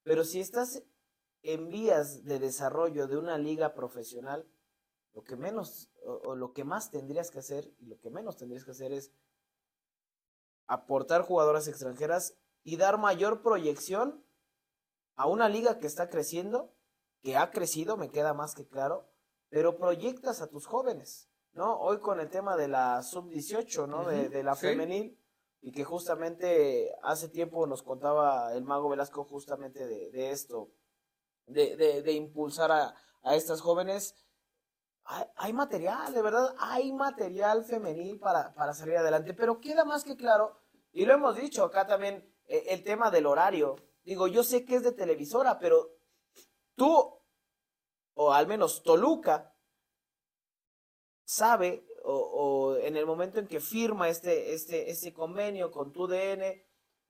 pero 0.03 0.23
si 0.23 0.39
estás 0.39 0.83
en 1.43 1.69
vías 1.69 2.23
de 2.25 2.39
desarrollo 2.39 3.07
de 3.07 3.17
una 3.17 3.37
liga 3.37 3.73
profesional, 3.73 4.47
lo 5.13 5.23
que 5.23 5.35
menos, 5.35 5.89
o, 6.05 6.13
o 6.29 6.35
lo 6.35 6.53
que 6.53 6.63
más 6.63 6.91
tendrías 6.91 7.31
que 7.31 7.39
hacer, 7.39 7.73
y 7.79 7.85
lo 7.87 7.99
que 7.99 8.09
menos 8.09 8.37
tendrías 8.37 8.63
que 8.65 8.71
hacer 8.71 8.91
es 8.91 9.11
aportar 10.67 11.21
jugadoras 11.21 11.67
extranjeras 11.67 12.35
y 12.63 12.77
dar 12.77 12.97
mayor 12.97 13.41
proyección 13.41 14.23
a 15.15 15.25
una 15.27 15.49
liga 15.49 15.79
que 15.79 15.87
está 15.87 16.09
creciendo, 16.09 16.73
que 17.21 17.37
ha 17.37 17.51
crecido, 17.51 17.97
me 17.97 18.09
queda 18.11 18.33
más 18.33 18.53
que 18.53 18.67
claro, 18.67 19.09
pero 19.49 19.77
proyectas 19.77 20.41
a 20.41 20.47
tus 20.47 20.67
jóvenes, 20.67 21.29
¿no? 21.53 21.79
Hoy 21.79 21.99
con 21.99 22.19
el 22.19 22.29
tema 22.29 22.57
de 22.57 22.67
la 22.67 23.01
sub-18, 23.01 23.87
¿no? 23.87 24.05
de, 24.05 24.29
de 24.29 24.43
la 24.43 24.55
sí. 24.55 24.67
femenil, 24.67 25.17
y 25.61 25.71
que 25.71 25.83
justamente 25.85 26.93
hace 27.01 27.29
tiempo 27.29 27.65
nos 27.65 27.81
contaba 27.81 28.53
el 28.53 28.63
mago 28.63 28.89
Velasco 28.89 29.23
justamente 29.23 29.87
de, 29.87 30.11
de 30.11 30.31
esto, 30.31 30.69
de, 31.47 31.75
de- 31.75 32.01
de 32.03 32.11
impulsar 32.11 32.71
a, 32.71 32.93
a 33.23 33.35
estas 33.35 33.61
jóvenes. 33.61 34.15
Hay, 35.09 35.23
hay 35.37 35.53
material, 35.53 36.13
de 36.13 36.21
verdad, 36.21 36.53
hay 36.59 36.91
material 36.91 37.63
femenil 37.63 38.19
para, 38.19 38.53
para 38.53 38.73
salir 38.73 38.97
adelante, 38.97 39.33
pero 39.33 39.59
queda 39.61 39.85
más 39.85 40.03
que 40.03 40.17
claro, 40.17 40.59
y 40.91 41.05
lo 41.05 41.13
hemos 41.13 41.35
dicho 41.37 41.63
acá 41.63 41.87
también, 41.87 42.29
eh, 42.47 42.65
el 42.69 42.83
tema 42.83 43.09
del 43.09 43.25
horario. 43.25 43.75
Digo, 44.03 44.27
yo 44.27 44.43
sé 44.43 44.65
que 44.65 44.75
es 44.75 44.83
de 44.83 44.91
televisora, 44.91 45.59
pero 45.59 45.97
tú, 46.75 47.21
o 48.15 48.33
al 48.33 48.47
menos 48.47 48.83
Toluca, 48.83 49.53
sabe, 51.25 51.85
o, 52.03 52.13
o 52.15 52.75
en 52.77 52.95
el 52.97 53.05
momento 53.05 53.39
en 53.39 53.47
que 53.47 53.59
firma 53.59 54.07
este, 54.09 54.53
este, 54.53 54.89
este 54.89 55.13
convenio 55.13 55.71
con 55.71 55.91
tu 55.91 56.07
DN, 56.07 56.65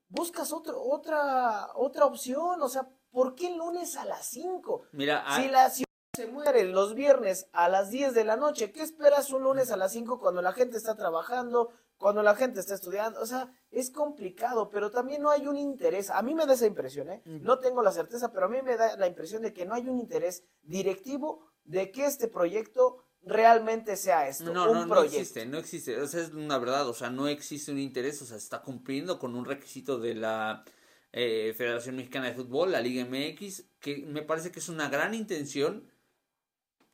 buscas 0.08 0.52
otro, 0.52 0.80
otra, 0.80 1.70
otra 1.74 2.06
opción, 2.06 2.60
o 2.62 2.68
sea, 2.68 2.88
¿por 3.10 3.34
qué 3.34 3.48
el 3.48 3.58
lunes 3.58 3.96
a 3.96 4.04
las 4.04 4.26
5? 4.26 4.82
Mira, 4.92 5.24
Si 5.36 5.42
hay- 5.42 5.48
la 5.50 5.70
se 6.18 6.26
muere 6.26 6.64
los 6.64 6.96
viernes 6.96 7.46
a 7.52 7.68
las 7.68 7.90
10 7.90 8.12
de 8.12 8.24
la 8.24 8.36
noche, 8.36 8.72
¿qué 8.72 8.82
esperas 8.82 9.30
un 9.30 9.44
lunes 9.44 9.70
a 9.70 9.76
las 9.76 9.92
5 9.92 10.18
cuando 10.18 10.42
la 10.42 10.52
gente 10.52 10.76
está 10.76 10.96
trabajando, 10.96 11.70
cuando 11.96 12.24
la 12.24 12.34
gente 12.34 12.58
está 12.58 12.74
estudiando? 12.74 13.20
O 13.20 13.26
sea, 13.26 13.52
es 13.70 13.92
complicado, 13.92 14.68
pero 14.68 14.90
también 14.90 15.22
no 15.22 15.30
hay 15.30 15.46
un 15.46 15.56
interés. 15.56 16.10
A 16.10 16.22
mí 16.22 16.34
me 16.34 16.44
da 16.44 16.54
esa 16.54 16.66
impresión, 16.66 17.08
¿eh? 17.08 17.22
No 17.24 17.60
tengo 17.60 17.84
la 17.84 17.92
certeza, 17.92 18.32
pero 18.32 18.46
a 18.46 18.48
mí 18.48 18.56
me 18.64 18.76
da 18.76 18.96
la 18.96 19.06
impresión 19.06 19.42
de 19.42 19.52
que 19.52 19.64
no 19.64 19.74
hay 19.74 19.88
un 19.88 20.00
interés 20.00 20.42
directivo 20.62 21.46
de 21.62 21.92
que 21.92 22.06
este 22.06 22.26
proyecto 22.26 23.04
realmente 23.22 23.94
sea 23.94 24.26
esto, 24.26 24.52
No, 24.52 24.72
un 24.72 24.74
no, 24.74 24.86
no 24.86 24.94
proyecto. 24.94 25.18
existe, 25.18 25.46
no 25.46 25.58
existe. 25.58 26.00
O 26.00 26.08
sea, 26.08 26.22
es 26.22 26.30
una 26.30 26.58
verdad, 26.58 26.88
o 26.88 26.94
sea, 26.94 27.10
no 27.10 27.28
existe 27.28 27.70
un 27.70 27.78
interés, 27.78 28.20
o 28.22 28.24
sea, 28.24 28.38
se 28.38 28.42
está 28.42 28.60
cumpliendo 28.62 29.20
con 29.20 29.36
un 29.36 29.44
requisito 29.44 30.00
de 30.00 30.16
la 30.16 30.64
eh, 31.12 31.54
Federación 31.56 31.94
Mexicana 31.94 32.26
de 32.26 32.34
Fútbol, 32.34 32.72
la 32.72 32.80
Liga 32.80 33.04
MX, 33.04 33.66
que 33.78 33.98
me 33.98 34.22
parece 34.22 34.50
que 34.50 34.58
es 34.58 34.68
una 34.68 34.88
gran 34.88 35.14
intención 35.14 35.86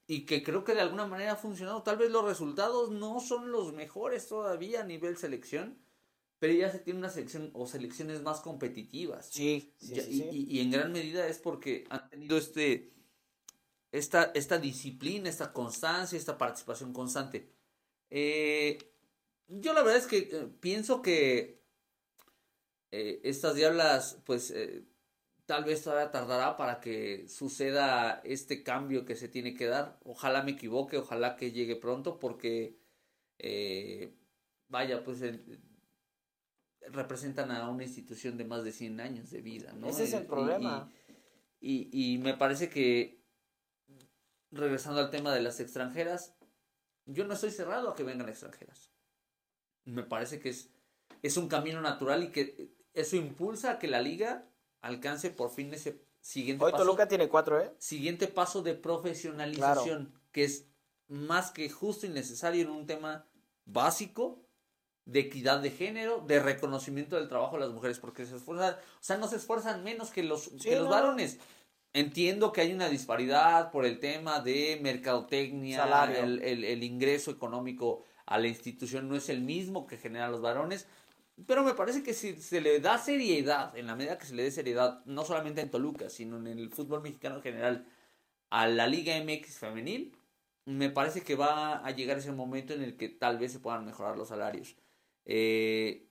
y 0.07 0.27
que 0.27 0.43
creo 0.43 0.65
que 0.65 0.75
de 0.75 0.81
alguna 0.83 1.07
manera 1.07 1.33
ha 1.33 1.37
funcionado. 1.37 1.83
Tal 1.83 1.97
vez 1.97 2.11
los 2.11 2.25
resultados 2.25 2.91
no 2.91 3.21
son 3.21 3.51
los 3.53 3.73
mejores 3.73 4.29
todavía 4.29 4.81
a 4.83 4.85
nivel 4.85 5.17
selección, 5.17 5.79
pero 6.39 6.53
ya 6.53 6.71
se 6.71 6.79
tiene 6.79 6.99
una 6.99 7.09
selección 7.11 7.51
o 7.55 7.67
selecciones 7.67 8.23
más 8.23 8.41
competitivas. 8.41 9.29
Sí, 9.31 9.73
sí, 9.79 9.95
Ya- 9.95 10.03
sí, 10.03 10.11
y, 10.11 10.17
sí. 10.19 10.29
y- 10.31 10.59
y 10.59 10.61
en 10.61 10.71
gran 10.71 10.93
medida 10.93 11.27
es 11.27 11.39
porque 11.39 11.85
han 11.91 12.09
tenido 12.11 12.37
este 12.37 12.93
esta, 13.93 14.33
esta 14.35 14.59
disciplina, 14.59 15.29
esta 15.29 15.53
constancia, 15.53 16.19
esta 16.19 16.37
participación 16.37 16.93
constante. 16.93 17.49
Eh, 18.11 18.77
yo 19.47 19.73
la 19.73 19.83
verdad 19.83 19.99
es 19.99 20.07
que 20.09 20.19
eh, 20.33 20.49
pienso 20.61 21.01
que 21.01 21.63
eh, 22.91 23.21
estas 23.25 23.55
diablas, 23.55 24.19
pues 24.25 24.51
eh, 24.51 24.85
tal 25.47 25.65
vez 25.65 25.83
todavía 25.83 26.11
tardará 26.11 26.57
para 26.57 26.81
que 26.81 27.29
suceda 27.29 28.21
este 28.25 28.63
cambio 28.63 29.05
que 29.05 29.17
se 29.17 29.29
tiene 29.29 29.55
que 29.55 29.67
dar. 29.67 29.99
Ojalá 30.05 30.43
me 30.43 30.53
equivoque, 30.53 30.97
ojalá 30.97 31.37
que 31.37 31.53
llegue 31.53 31.77
pronto, 31.77 32.19
porque 32.19 32.79
eh, 33.39 34.15
vaya, 34.69 35.03
pues 35.05 35.21
eh, 35.23 35.41
representan 36.89 37.51
a 37.51 37.69
una 37.71 37.85
institución 37.85 38.37
de 38.37 38.45
más 38.45 38.65
de 38.65 38.73
100 38.73 39.01
años 39.01 39.31
de 39.31 39.41
vida, 39.41 39.73
¿no? 39.73 39.89
Ese 39.89 40.05
es 40.05 40.13
el 40.13 40.21
Y- 40.21 40.25
y- 40.25 40.29
problema. 40.29 40.93
Y, 41.61 41.89
y 42.15 42.19
me 42.19 42.35
parece 42.35 42.69
que, 42.69 43.23
regresando 44.51 45.01
al 45.01 45.11
tema 45.11 45.35
de 45.35 45.41
las 45.43 45.61
extranjeras, 45.61 46.35
yo 47.07 47.27
no 47.27 47.35
estoy 47.35 47.51
cerrado 47.51 47.89
a 47.91 47.95
que 47.97 48.03
vengan 48.03 48.29
extranjeras. 48.29 48.91
Me 49.85 50.03
parece 50.03 50.41
que 50.41 50.51
es, 50.51 50.71
es 51.23 51.37
un 51.37 51.49
camino 51.49 51.81
natural 51.81 52.23
y 52.23 52.29
que 52.31 52.71
eso 52.93 53.17
impulsa 53.17 53.73
a 53.73 53.79
que 53.79 53.89
la 53.89 54.01
liga 54.01 54.47
alcance 54.85 55.31
por 55.31 55.51
fin 55.51 55.73
ese 55.75 56.01
siguiente 56.21 56.65
Hoy 56.65 56.73
paso 56.73 56.85
Toluca 56.85 57.09
tiene 57.09 57.29
cuatro, 57.29 57.61
¿eh? 57.61 57.71
siguiente 57.79 58.29
paso 58.29 58.63
de 58.63 58.75
profesionalización, 58.75 60.13
que 60.33 60.45
es 60.45 60.67
más 61.09 61.51
que 61.51 61.69
justo 61.71 62.07
y 62.07 62.11
necesario 62.11 62.63
en 62.63 62.71
un 62.71 62.87
tema 62.87 63.27
básico 63.65 64.41
de 65.07 65.21
equidad 65.21 65.61
de 65.61 65.71
género, 65.71 66.25
de 66.27 66.41
reconocimiento 66.41 67.17
del 67.17 67.29
trabajo 67.29 67.57
de 67.57 67.61
las 67.65 67.71
mujeres, 67.73 67.99
porque 67.99 68.25
se 68.25 68.37
esfuerzan, 68.37 68.75
o 68.75 69.03
sea, 69.03 69.17
no 69.19 69.29
se 69.29 69.37
esfuerzan 69.37 69.85
menos 69.85 70.11
que 70.11 70.23
los, 70.23 70.49
que 70.63 70.77
los 70.77 70.85
no. 70.85 70.91
varones. 70.91 71.39
Entiendo 71.93 72.53
que 72.53 72.63
hay 72.63 72.73
una 72.73 72.89
disparidad 72.89 73.71
por 73.71 73.85
el 73.85 74.01
tema 74.01 74.41
de 74.41 74.79
mercadotecnia, 74.83 75.79
Salario. 75.79 76.19
el, 76.25 76.43
el- 76.43 76.65
el 76.65 76.83
ingreso 76.83 77.31
económico 77.31 78.03
a 78.27 78.39
la 78.39 78.49
institución 78.49 79.09
no 79.09 79.15
es 79.17 79.29
el 79.29 79.43
mismo 79.43 79.87
que 79.87 79.99
generan 79.99 80.33
los 80.33 80.41
varones, 80.41 80.87
pero 81.47 81.65
me 81.65 81.75
parece 81.75 82.03
que 82.03 82.15
si 82.15 82.37
se 82.41 82.61
le 82.61 82.81
da 82.81 82.99
seriedad, 82.99 83.77
en 83.77 83.87
la 83.87 83.97
medida 83.97 84.19
que 84.19 84.27
se 84.27 84.35
le 84.35 84.45
dé 84.45 84.51
seriedad, 84.51 85.05
no 85.05 85.25
solamente 85.25 85.61
en 85.61 85.71
Toluca, 85.71 86.09
sino 86.09 86.37
en 86.39 86.47
el 86.47 86.71
fútbol 86.71 87.03
mexicano 87.03 87.37
en 87.37 87.43
general, 87.43 87.87
a 88.51 88.69
la 88.69 88.87
Liga 88.87 89.17
MX 89.17 89.59
femenil, 89.59 90.17
me 90.65 90.91
parece 90.91 91.23
que 91.23 91.35
va 91.37 91.85
a 91.85 91.91
llegar 91.91 92.19
ese 92.19 92.33
momento 92.33 92.73
en 92.73 92.83
el 92.83 92.97
que 92.97 93.09
tal 93.09 93.39
vez 93.39 93.53
se 93.53 93.61
puedan 93.61 93.85
mejorar 93.85 94.17
los 94.17 94.29
salarios. 94.29 94.77
Eh, 95.25 96.09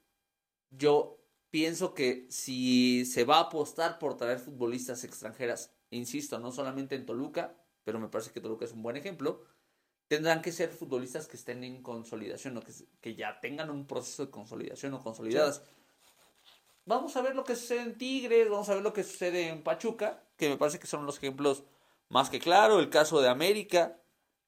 yo 0.71 1.19
pienso 1.49 1.93
que 1.93 2.27
si 2.29 3.05
se 3.05 3.23
va 3.25 3.37
a 3.37 3.41
apostar 3.41 3.99
por 3.99 4.17
traer 4.17 4.39
futbolistas 4.39 5.03
extranjeras, 5.03 5.73
insisto, 5.89 6.39
no 6.39 6.51
solamente 6.51 6.95
en 6.95 7.05
Toluca, 7.05 7.55
pero 7.83 7.99
me 7.99 8.09
parece 8.09 8.31
que 8.31 8.41
Toluca 8.41 8.65
es 8.65 8.73
un 8.73 8.83
buen 8.83 8.97
ejemplo, 8.97 9.43
tendrán 10.13 10.43
que 10.43 10.51
ser 10.51 10.70
futbolistas 10.70 11.27
que 11.27 11.38
estén 11.38 11.63
en 11.63 11.82
consolidación 11.82 12.55
o 12.58 12.62
que, 12.62 12.72
que 13.01 13.15
ya 13.15 13.39
tengan 13.39 13.72
un 13.72 13.88
proceso 13.88 14.25
de 14.25 14.32
consolidación 14.32 14.93
o 14.93 15.01
consolidadas. 15.01 15.63
Vamos 16.86 17.15
a 17.15 17.22
ver 17.24 17.36
lo 17.36 17.43
que 17.43 17.55
sucede 17.55 17.82
en 17.82 17.98
Tigres, 17.98 18.48
vamos 18.48 18.70
a 18.70 18.75
ver 18.75 18.84
lo 18.84 18.93
que 18.93 19.03
sucede 19.03 19.48
en 19.48 19.63
Pachuca, 19.63 20.22
que 20.38 20.50
me 20.50 20.58
parece 20.58 20.77
que 20.77 20.86
son 20.86 21.08
los 21.08 21.17
ejemplos 21.17 21.63
más 22.10 22.29
que 22.29 22.39
claro. 22.39 22.79
El 22.79 22.91
caso 22.91 23.22
de 23.22 23.29
América 23.29 23.98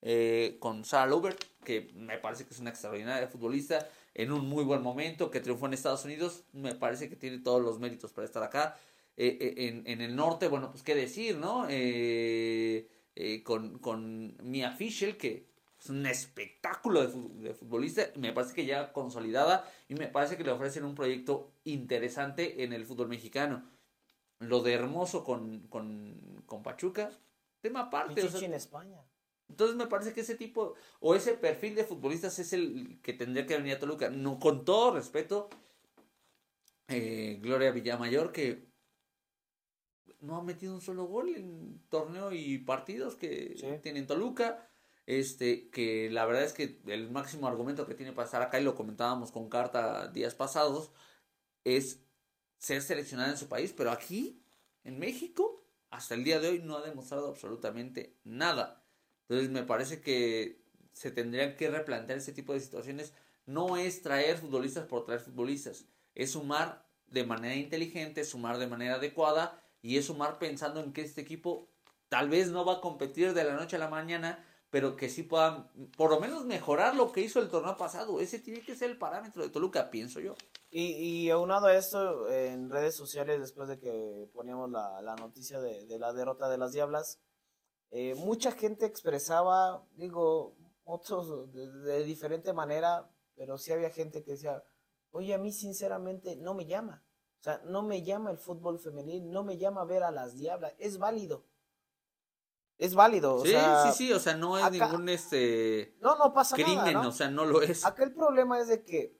eh, 0.03 0.57
con 0.59 0.85
Sarah 0.85 1.07
Lover, 1.07 1.35
que 1.63 1.89
me 1.95 2.19
parece 2.19 2.45
que 2.45 2.53
es 2.53 2.59
una 2.59 2.69
extraordinaria 2.69 3.27
futbolista 3.27 3.89
en 4.13 4.31
un 4.31 4.47
muy 4.47 4.63
buen 4.63 4.83
momento, 4.83 5.31
que 5.31 5.39
triunfó 5.39 5.65
en 5.65 5.73
Estados 5.73 6.05
Unidos, 6.05 6.43
me 6.53 6.75
parece 6.75 7.09
que 7.09 7.15
tiene 7.15 7.39
todos 7.39 7.59
los 7.59 7.79
méritos 7.79 8.13
para 8.13 8.25
estar 8.25 8.43
acá. 8.43 8.77
Eh, 9.17 9.37
eh, 9.41 9.67
en, 9.67 9.83
en, 9.87 10.01
el 10.01 10.15
norte, 10.15 10.47
bueno, 10.47 10.69
pues 10.69 10.83
qué 10.83 10.93
decir, 10.93 11.37
¿no? 11.37 11.67
con, 13.43 13.79
con 13.79 14.37
Mia 14.43 14.71
Fischel, 14.73 15.17
que 15.17 15.54
es 15.85 15.89
un 15.91 16.05
espectáculo 16.07 17.05
de, 17.05 17.53
futbolista, 17.53 18.09
me 18.15 18.33
parece 18.33 18.55
que 18.55 18.65
ya 18.65 18.91
consolidada 18.91 19.71
y 19.87 19.93
me 19.93 20.07
parece 20.07 20.35
que 20.35 20.43
le 20.43 20.49
ofrecen 20.51 20.83
un 20.83 20.95
proyecto 20.95 21.51
interesante 21.63 22.63
en 22.63 22.73
el 22.73 22.85
fútbol 22.85 23.07
mexicano. 23.07 23.63
Lo 24.39 24.61
de 24.61 24.73
Hermoso 24.73 25.23
con, 25.23 25.67
con, 25.67 26.43
con 26.47 26.63
Pachuca, 26.63 27.11
tema 27.61 27.81
aparte. 27.81 28.23
O 28.23 28.41
en 28.41 28.55
España. 28.55 28.99
Entonces 29.47 29.75
me 29.75 29.85
parece 29.85 30.11
que 30.13 30.21
ese 30.21 30.33
tipo 30.33 30.73
o 30.99 31.13
ese 31.13 31.35
perfil 31.35 31.75
de 31.75 31.83
futbolistas 31.83 32.39
es 32.39 32.51
el 32.53 32.99
que 33.03 33.13
tendría 33.13 33.45
que 33.45 33.55
venir 33.55 33.75
a 33.75 33.79
Toluca. 33.79 34.09
No, 34.09 34.39
con 34.39 34.65
todo 34.65 34.95
respeto, 34.95 35.49
eh, 36.87 37.37
Gloria 37.43 37.69
Villamayor, 37.69 38.31
que 38.31 38.65
no 40.19 40.35
ha 40.37 40.41
metido 40.41 40.73
un 40.73 40.81
solo 40.81 41.05
gol 41.05 41.29
en 41.29 41.79
torneo 41.89 42.31
y 42.31 42.57
partidos 42.57 43.15
que 43.15 43.79
tiene 43.83 43.99
en 43.99 44.07
Toluca 44.07 44.67
este, 45.05 45.69
que 45.69 46.09
la 46.09 46.25
verdad 46.25 46.43
es 46.43 46.53
que 46.53 46.81
el 46.87 47.09
máximo 47.11 47.47
argumento 47.47 47.85
que 47.85 47.95
tiene 47.95 48.13
para 48.13 48.25
estar 48.25 48.41
acá, 48.41 48.59
y 48.59 48.63
lo 48.63 48.75
comentábamos 48.75 49.31
con 49.31 49.49
Carta 49.49 50.07
días 50.07 50.35
pasados, 50.35 50.91
es 51.63 52.01
ser 52.57 52.81
seleccionada 52.81 53.29
en 53.29 53.37
su 53.37 53.47
país, 53.47 53.73
pero 53.75 53.91
aquí, 53.91 54.43
en 54.83 54.99
México, 54.99 55.65
hasta 55.89 56.15
el 56.15 56.23
día 56.23 56.39
de 56.39 56.49
hoy 56.49 56.59
no 56.59 56.77
ha 56.77 56.81
demostrado 56.81 57.29
absolutamente 57.29 58.17
nada. 58.23 58.83
Entonces 59.27 59.49
me 59.49 59.63
parece 59.63 60.01
que 60.01 60.63
se 60.93 61.11
tendrían 61.11 61.55
que 61.55 61.69
replantear 61.69 62.19
ese 62.19 62.33
tipo 62.33 62.53
de 62.53 62.59
situaciones. 62.59 63.13
No 63.45 63.77
es 63.77 64.01
traer 64.01 64.37
futbolistas 64.37 64.85
por 64.87 65.05
traer 65.05 65.21
futbolistas, 65.21 65.85
es 66.15 66.31
sumar 66.31 66.85
de 67.07 67.23
manera 67.25 67.55
inteligente, 67.55 68.23
sumar 68.23 68.57
de 68.57 68.67
manera 68.67 68.95
adecuada 68.95 69.61
y 69.81 69.97
es 69.97 70.05
sumar 70.05 70.39
pensando 70.39 70.79
en 70.81 70.93
que 70.93 71.01
este 71.01 71.21
equipo 71.21 71.69
tal 72.09 72.29
vez 72.29 72.49
no 72.49 72.65
va 72.65 72.73
a 72.73 72.81
competir 72.81 73.33
de 73.33 73.43
la 73.43 73.55
noche 73.55 73.75
a 73.75 73.79
la 73.79 73.87
mañana, 73.87 74.43
pero 74.75 74.97
que 74.97 75.07
sí 75.07 75.23
puedan 75.23 75.69
por 75.95 76.09
lo 76.09 76.19
menos 76.19 76.43
mejorar 76.43 76.97
lo 76.97 77.13
que 77.13 77.21
hizo 77.21 77.39
el 77.39 77.47
torneo 77.47 77.77
pasado. 77.77 78.19
Ese 78.19 78.39
tiene 78.39 78.59
que 78.59 78.75
ser 78.75 78.91
el 78.91 78.97
parámetro 78.97 79.41
de 79.41 79.47
Toluca, 79.47 79.89
pienso 79.89 80.19
yo. 80.19 80.35
Y, 80.69 81.29
aunado 81.29 81.67
a 81.67 81.77
esto, 81.77 82.29
en 82.29 82.69
redes 82.69 82.93
sociales, 82.93 83.39
después 83.39 83.69
de 83.69 83.79
que 83.79 84.29
poníamos 84.33 84.69
la, 84.69 85.15
noticia 85.17 85.61
de, 85.61 85.97
la 85.97 86.11
derrota 86.11 86.49
de 86.49 86.57
las 86.57 86.73
Diablas, 86.73 87.21
eh, 87.89 88.15
mucha 88.15 88.51
gente 88.51 88.85
expresaba, 88.85 89.87
digo, 89.95 90.57
otros 90.83 91.53
de, 91.53 91.71
de, 91.71 92.03
diferente 92.03 92.51
manera, 92.51 93.09
pero 93.37 93.57
sí 93.57 93.71
había 93.71 93.91
gente 93.91 94.25
que 94.25 94.31
decía, 94.31 94.61
oye, 95.11 95.33
a 95.33 95.37
mí 95.37 95.53
sinceramente 95.53 96.35
no 96.35 96.53
me 96.53 96.65
llama. 96.65 97.01
O 97.39 97.43
sea, 97.43 97.61
no 97.63 97.81
me 97.81 98.03
llama 98.03 98.29
el 98.29 98.37
fútbol 98.39 98.77
femenil, 98.77 99.31
no 99.31 99.45
me 99.45 99.57
llama 99.57 99.85
ver 99.85 100.03
a 100.03 100.11
las 100.11 100.35
Diablas. 100.35 100.73
Es 100.79 100.97
válido 100.97 101.45
es 102.77 102.95
válido. 102.95 103.43
sí, 103.43 103.53
sí, 103.83 103.91
sí, 103.93 104.13
o 104.13 104.19
sea, 104.19 104.35
no 104.35 104.57
es 104.57 104.71
ningún 104.71 105.09
este 105.09 105.95
no, 106.01 106.17
no 106.17 106.33
pasa 106.33 106.55
crimen, 106.55 106.93
nada, 106.93 107.07
o 107.07 107.11
sea, 107.11 107.29
no 107.29 107.45
lo 107.45 107.61
es. 107.61 107.85
Acá 107.85 108.03
el 108.03 108.13
problema 108.13 108.59
es 108.59 108.67
de 108.67 108.83
que 108.83 109.17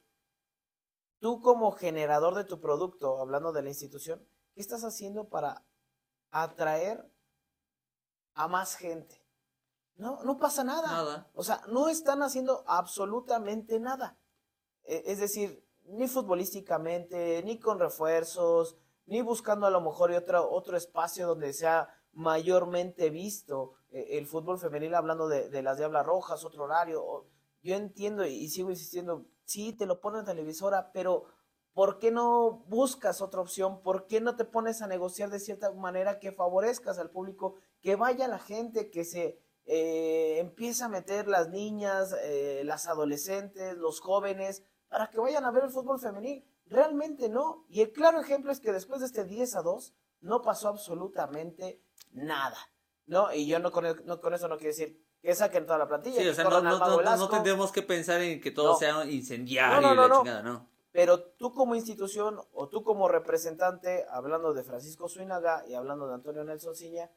tú 1.20 1.40
como 1.40 1.72
generador 1.72 2.34
de 2.34 2.44
tu 2.44 2.60
producto, 2.60 3.20
hablando 3.20 3.52
de 3.52 3.62
la 3.62 3.70
institución, 3.70 4.26
¿qué 4.54 4.60
estás 4.60 4.84
haciendo 4.84 5.28
para 5.28 5.64
atraer 6.30 7.10
a 8.34 8.48
más 8.48 8.76
gente? 8.76 9.24
No, 9.96 10.22
no 10.24 10.36
pasa 10.36 10.62
nada. 10.62 10.88
Nada. 10.88 11.30
O 11.34 11.42
sea, 11.42 11.62
no 11.68 11.88
están 11.88 12.22
haciendo 12.22 12.64
absolutamente 12.66 13.80
nada. 13.80 14.18
E, 14.84 15.04
es 15.06 15.18
decir, 15.18 15.66
ni 15.84 16.06
futbolísticamente, 16.06 17.42
ni 17.44 17.58
con 17.58 17.78
refuerzos, 17.78 18.76
ni 19.06 19.22
buscando 19.22 19.66
a 19.66 19.70
lo 19.70 19.80
mejor 19.80 20.12
otro, 20.12 20.50
otro 20.50 20.76
espacio 20.76 21.26
donde 21.26 21.52
sea 21.52 21.88
mayormente 22.16 23.10
visto 23.10 23.74
eh, 23.90 24.18
el 24.18 24.26
fútbol 24.26 24.58
femenil 24.58 24.94
hablando 24.94 25.28
de, 25.28 25.62
las 25.62 25.76
Diablas 25.76 26.04
Rojas, 26.04 26.44
otro 26.44 26.64
horario. 26.64 27.26
Yo 27.62 27.74
entiendo 27.76 28.24
y 28.24 28.48
sigo 28.48 28.70
insistiendo, 28.70 29.26
sí, 29.44 29.74
te 29.74 29.86
lo 29.86 30.00
ponen 30.00 30.20
en 30.20 30.26
televisora, 30.26 30.92
pero 30.92 31.26
¿por 31.74 31.98
qué 31.98 32.10
no 32.10 32.64
buscas 32.68 33.20
otra 33.20 33.40
opción? 33.42 33.82
¿Por 33.82 34.06
qué 34.06 34.20
no 34.20 34.34
te 34.34 34.44
pones 34.44 34.80
a 34.80 34.86
negociar 34.86 35.30
de 35.30 35.40
cierta 35.40 35.70
manera 35.72 36.18
que 36.18 36.32
favorezcas 36.32 36.98
al 36.98 37.10
público, 37.10 37.56
que 37.82 37.96
vaya 37.96 38.28
la 38.28 38.38
gente, 38.38 38.90
que 38.90 39.04
se 39.04 39.38
eh, 39.66 40.38
empiece 40.38 40.84
a 40.84 40.88
meter 40.88 41.28
las 41.28 41.50
niñas, 41.50 42.14
eh, 42.22 42.62
las 42.64 42.86
adolescentes, 42.86 43.76
los 43.76 44.00
jóvenes, 44.00 44.62
para 44.88 45.10
que 45.10 45.20
vayan 45.20 45.44
a 45.44 45.50
ver 45.50 45.64
el 45.64 45.70
fútbol 45.70 46.00
femenil? 46.00 46.44
Realmente 46.64 47.28
no. 47.28 47.66
Y 47.68 47.82
el 47.82 47.92
claro 47.92 48.20
ejemplo 48.20 48.52
es 48.52 48.60
que 48.60 48.72
después 48.72 49.00
de 49.00 49.06
este 49.06 49.24
10 49.24 49.56
a 49.56 49.62
2, 49.62 49.94
no 50.20 50.42
pasó 50.42 50.68
absolutamente 50.68 51.82
nada. 52.12 52.58
¿No? 53.06 53.32
Y 53.32 53.46
yo 53.46 53.58
no 53.60 53.70
con, 53.70 53.84
no, 54.04 54.20
con 54.20 54.34
eso 54.34 54.48
no 54.48 54.56
quiero 54.56 54.70
decir 54.70 55.00
que 55.22 55.34
saquen 55.34 55.64
toda 55.66 55.78
la 55.78 55.88
plantilla. 55.88 56.20
Sí, 56.20 56.28
o 56.28 56.34
sea, 56.34 56.44
no, 56.44 56.60
no, 56.60 56.78
no, 56.78 57.16
no, 57.16 57.28
tendremos 57.28 57.70
que 57.72 57.82
pensar 57.82 58.20
en 58.20 58.40
que 58.40 58.50
todo 58.50 58.76
sea 58.76 59.04
incendiario 59.04 59.92
y 59.92 59.96
la 59.96 60.10
chingada, 60.10 60.42
no. 60.42 60.68
Pero 60.92 61.22
tú 61.22 61.52
como 61.52 61.74
institución 61.74 62.40
o 62.52 62.68
tú 62.68 62.82
como 62.82 63.06
representante, 63.06 64.06
hablando 64.08 64.54
de 64.54 64.64
Francisco 64.64 65.08
Zuinaga 65.08 65.62
y 65.68 65.74
hablando 65.74 66.08
de 66.08 66.14
Antonio 66.14 66.42
Nelson 66.42 66.74
Ciña, 66.74 67.10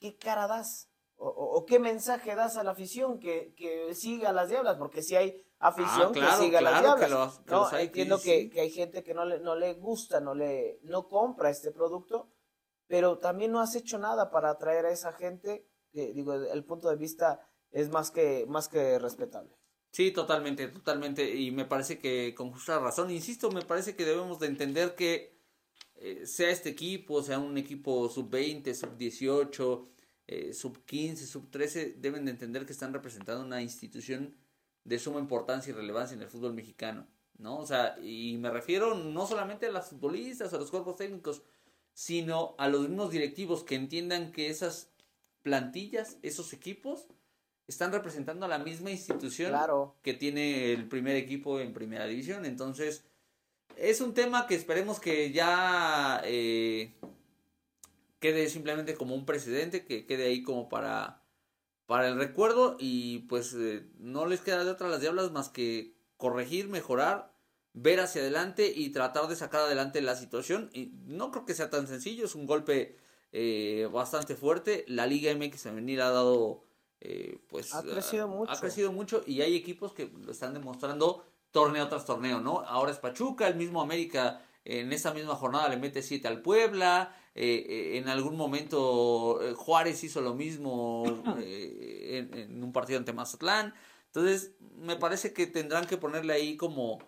¿qué 0.00 0.16
cara 0.16 0.48
das? 0.48 0.90
O, 1.16 1.28
o, 1.28 1.64
qué 1.66 1.78
mensaje 1.78 2.34
das 2.34 2.56
a 2.56 2.64
la 2.64 2.72
afición 2.72 3.20
que, 3.20 3.54
que 3.54 3.94
siga 3.94 4.30
a 4.30 4.32
las 4.32 4.48
diablas? 4.48 4.76
Porque 4.76 5.02
si 5.02 5.14
hay 5.14 5.46
afición 5.62 6.08
ah, 6.08 6.12
claro, 6.12 6.38
que 6.38 6.44
siga 6.44 6.58
a 6.58 6.62
las 6.62 6.80
diablas. 6.82 7.04
Que 7.04 7.14
los, 7.14 7.38
que 7.38 7.50
¿no? 7.50 7.66
hay, 7.66 7.86
Entiendo 7.86 8.20
que, 8.20 8.50
que, 8.50 8.60
hay 8.60 8.70
gente 8.70 9.02
que 9.02 9.14
no 9.14 9.24
le, 9.24 9.40
no 9.40 9.56
le 9.56 9.74
gusta, 9.74 10.20
no 10.20 10.34
le 10.34 10.80
no 10.82 11.08
compra 11.08 11.48
este 11.48 11.70
producto 11.70 12.28
pero 12.92 13.16
también 13.16 13.52
no 13.52 13.60
has 13.60 13.74
hecho 13.74 13.98
nada 13.98 14.30
para 14.30 14.50
atraer 14.50 14.84
a 14.84 14.92
esa 14.92 15.14
gente, 15.14 15.66
que, 15.92 16.12
digo, 16.12 16.34
el 16.34 16.62
punto 16.62 16.90
de 16.90 16.96
vista 16.96 17.40
es 17.70 17.88
más 17.88 18.10
que, 18.10 18.44
más 18.46 18.68
que 18.68 18.98
respetable. 18.98 19.56
Sí, 19.92 20.10
totalmente, 20.10 20.68
totalmente, 20.68 21.34
y 21.34 21.50
me 21.52 21.64
parece 21.64 21.98
que 21.98 22.34
con 22.34 22.52
justa 22.52 22.78
razón, 22.78 23.10
insisto, 23.10 23.50
me 23.50 23.62
parece 23.62 23.96
que 23.96 24.04
debemos 24.04 24.38
de 24.40 24.48
entender 24.48 24.94
que 24.94 25.38
eh, 25.94 26.26
sea 26.26 26.50
este 26.50 26.68
equipo, 26.68 27.22
sea 27.22 27.38
un 27.38 27.56
equipo 27.56 28.10
sub-20, 28.10 28.74
sub-18, 28.74 29.88
eh, 30.26 30.52
sub-15, 30.52 31.16
sub-13, 31.16 31.94
deben 31.94 32.26
de 32.26 32.32
entender 32.32 32.66
que 32.66 32.74
están 32.74 32.92
representando 32.92 33.42
una 33.42 33.62
institución 33.62 34.36
de 34.84 34.98
suma 34.98 35.20
importancia 35.20 35.70
y 35.70 35.74
relevancia 35.74 36.14
en 36.14 36.22
el 36.22 36.28
fútbol 36.28 36.54
mexicano, 36.54 37.06
¿no? 37.38 37.58
O 37.58 37.66
sea, 37.66 37.96
y 38.02 38.36
me 38.38 38.50
refiero 38.50 38.94
no 38.94 39.26
solamente 39.26 39.66
a 39.66 39.72
las 39.72 39.90
futbolistas, 39.90 40.52
a 40.52 40.58
los 40.58 40.70
cuerpos 40.70 40.96
técnicos, 40.96 41.42
sino 41.94 42.54
a 42.58 42.68
los 42.68 42.88
mismos 42.88 43.10
directivos 43.10 43.64
que 43.64 43.74
entiendan 43.74 44.32
que 44.32 44.48
esas 44.48 44.90
plantillas, 45.42 46.18
esos 46.22 46.52
equipos, 46.52 47.06
están 47.66 47.92
representando 47.92 48.46
a 48.46 48.48
la 48.48 48.58
misma 48.58 48.90
institución 48.90 49.54
que 50.02 50.14
tiene 50.14 50.72
el 50.72 50.88
primer 50.88 51.16
equipo 51.16 51.60
en 51.60 51.72
primera 51.72 52.06
división. 52.06 52.44
Entonces, 52.44 53.04
es 53.76 54.00
un 54.00 54.14
tema 54.14 54.46
que 54.46 54.54
esperemos 54.54 55.00
que 55.00 55.32
ya 55.32 56.20
eh, 56.24 56.94
quede 58.20 58.48
simplemente 58.48 58.94
como 58.94 59.14
un 59.14 59.24
precedente, 59.24 59.84
que 59.84 60.06
quede 60.06 60.26
ahí 60.26 60.42
como 60.42 60.68
para, 60.68 61.21
para 61.92 62.08
el 62.08 62.16
recuerdo 62.16 62.78
y 62.78 63.18
pues 63.28 63.52
eh, 63.52 63.86
no 63.98 64.24
les 64.24 64.40
queda 64.40 64.64
de 64.64 64.70
otra 64.70 64.88
las 64.88 65.02
diablas 65.02 65.30
más 65.30 65.50
que 65.50 65.94
corregir, 66.16 66.68
mejorar 66.68 67.34
ver 67.74 68.00
hacia 68.00 68.22
adelante 68.22 68.72
y 68.74 68.88
tratar 68.92 69.28
de 69.28 69.36
sacar 69.36 69.60
adelante 69.60 70.00
la 70.00 70.16
situación. 70.16 70.70
Y 70.72 70.94
no 71.04 71.30
creo 71.30 71.44
que 71.44 71.52
sea 71.52 71.68
tan 71.68 71.86
sencillo, 71.86 72.24
es 72.24 72.34
un 72.34 72.46
golpe 72.46 72.96
eh, 73.30 73.90
bastante 73.92 74.36
fuerte. 74.36 74.86
La 74.88 75.06
Liga 75.06 75.34
MX 75.34 75.64
femenil 75.64 76.00
ha 76.00 76.08
dado, 76.08 76.64
eh, 77.02 77.38
pues... 77.50 77.74
Ha 77.74 77.82
crecido 77.82 78.26
mucho. 78.26 78.50
Ha 78.50 78.58
crecido 78.58 78.90
mucho 78.90 79.22
y 79.26 79.42
hay 79.42 79.54
equipos 79.54 79.92
que 79.92 80.10
lo 80.18 80.32
están 80.32 80.54
demostrando 80.54 81.26
torneo 81.50 81.88
tras 81.88 82.06
torneo, 82.06 82.40
¿no? 82.40 82.60
Ahora 82.60 82.90
es 82.90 83.00
Pachuca, 83.00 83.48
el 83.48 83.56
mismo 83.56 83.82
América 83.82 84.40
en 84.64 84.94
esa 84.94 85.12
misma 85.12 85.34
jornada 85.34 85.68
le 85.68 85.76
mete 85.76 86.02
7 86.02 86.26
al 86.26 86.40
Puebla. 86.40 87.14
Eh, 87.34 87.96
en 87.96 88.08
algún 88.08 88.36
momento 88.36 89.40
Juárez 89.56 90.04
hizo 90.04 90.20
lo 90.20 90.34
mismo 90.34 91.04
en, 91.38 92.34
en, 92.34 92.62
un 92.62 92.72
partido 92.72 92.98
ante 92.98 93.12
Mazatlán. 93.12 93.74
Entonces, 94.06 94.52
me 94.76 94.96
parece 94.96 95.32
que 95.32 95.46
tendrán 95.46 95.86
que 95.86 95.96
ponerle 95.96 96.34
ahí 96.34 96.56
como 96.58 96.98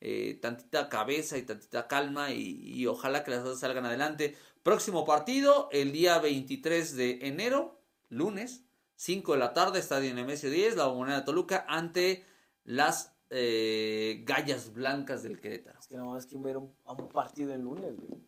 eh, 0.00 0.38
tantita 0.42 0.88
cabeza 0.88 1.38
y 1.38 1.42
tantita 1.42 1.86
calma 1.86 2.32
y, 2.32 2.60
y 2.60 2.86
ojalá 2.86 3.22
que 3.22 3.30
las 3.30 3.40
cosas 3.42 3.60
salgan 3.60 3.86
adelante. 3.86 4.36
Próximo 4.62 5.04
partido, 5.04 5.68
el 5.70 5.92
día 5.92 6.18
23 6.18 6.96
de 6.96 7.18
enero, 7.22 7.80
lunes, 8.08 8.64
5 8.96 9.32
de 9.32 9.38
la 9.38 9.52
tarde, 9.52 9.78
Estadio 9.80 10.12
Nemesio 10.14 10.50
10, 10.50 10.76
la 10.76 10.86
Bombonera 10.86 11.20
de 11.20 11.24
Toluca, 11.24 11.64
ante 11.68 12.24
las 12.64 13.16
eh, 13.30 14.22
Gallas 14.24 14.72
Blancas 14.72 15.22
del 15.22 15.40
Querétaro. 15.40 15.78
Es 15.78 15.86
que 15.86 15.96
no 15.96 16.06
más 16.06 16.26
que 16.26 16.36
ver 16.38 16.56
un, 16.56 16.72
a 16.84 16.92
un 16.92 17.08
partido 17.08 17.52
el 17.54 17.62
lunes, 17.62 17.96
güey. 17.96 18.20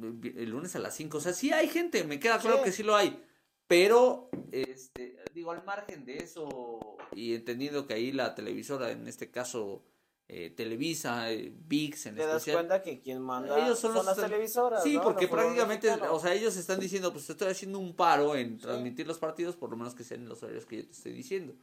El 0.00 0.50
lunes 0.50 0.76
a 0.76 0.78
las 0.78 0.94
5, 0.94 1.18
o 1.18 1.20
sea, 1.20 1.32
sí 1.32 1.52
hay 1.52 1.68
gente, 1.68 2.04
me 2.04 2.20
queda 2.20 2.38
claro 2.38 2.58
Sí. 2.58 2.64
que 2.64 2.72
sí 2.72 2.82
lo 2.82 2.94
hay. 2.96 3.22
Pero, 3.66 4.30
este, 4.52 5.18
digo, 5.34 5.50
al 5.50 5.64
margen 5.64 6.04
de 6.04 6.18
eso, 6.18 6.96
y 7.12 7.34
entendiendo 7.34 7.86
que 7.86 7.94
ahí 7.94 8.12
la 8.12 8.34
televisora, 8.34 8.90
en 8.92 9.06
este 9.08 9.30
caso 9.30 9.84
eh, 10.30 10.50
Televisa, 10.50 11.32
eh, 11.32 11.50
VIX 11.66 12.06
en 12.06 12.14
Te 12.16 12.20
das 12.26 12.36
especial, 12.36 12.56
cuenta 12.56 12.82
que 12.82 13.00
quien 13.00 13.22
manda 13.22 13.58
ellos 13.64 13.78
son, 13.78 13.94
son, 13.94 14.04
los 14.04 14.16
las 14.18 14.28
televisoras. 14.28 14.82
Sí, 14.82 14.94
¿no? 14.96 15.02
porque 15.02 15.24
Los 15.24 15.30
prácticamente, 15.30 15.90
o 15.90 16.20
sea, 16.20 16.34
ellos 16.34 16.54
están 16.56 16.80
diciendo, 16.80 17.12
pues 17.14 17.26
te 17.26 17.32
estoy 17.32 17.48
haciendo 17.48 17.78
un 17.78 17.96
paro 17.96 18.36
en 18.36 18.56
Sí. 18.58 18.62
transmitir 18.66 19.06
los 19.06 19.18
partidos, 19.18 19.56
por 19.56 19.70
lo 19.70 19.78
menos 19.78 19.94
que 19.94 20.04
sean 20.04 20.28
los 20.28 20.42
horarios 20.42 20.66
que 20.66 20.76
yo 20.78 20.84
te 20.84 20.92
estoy 20.92 21.12
diciendo. 21.12 21.54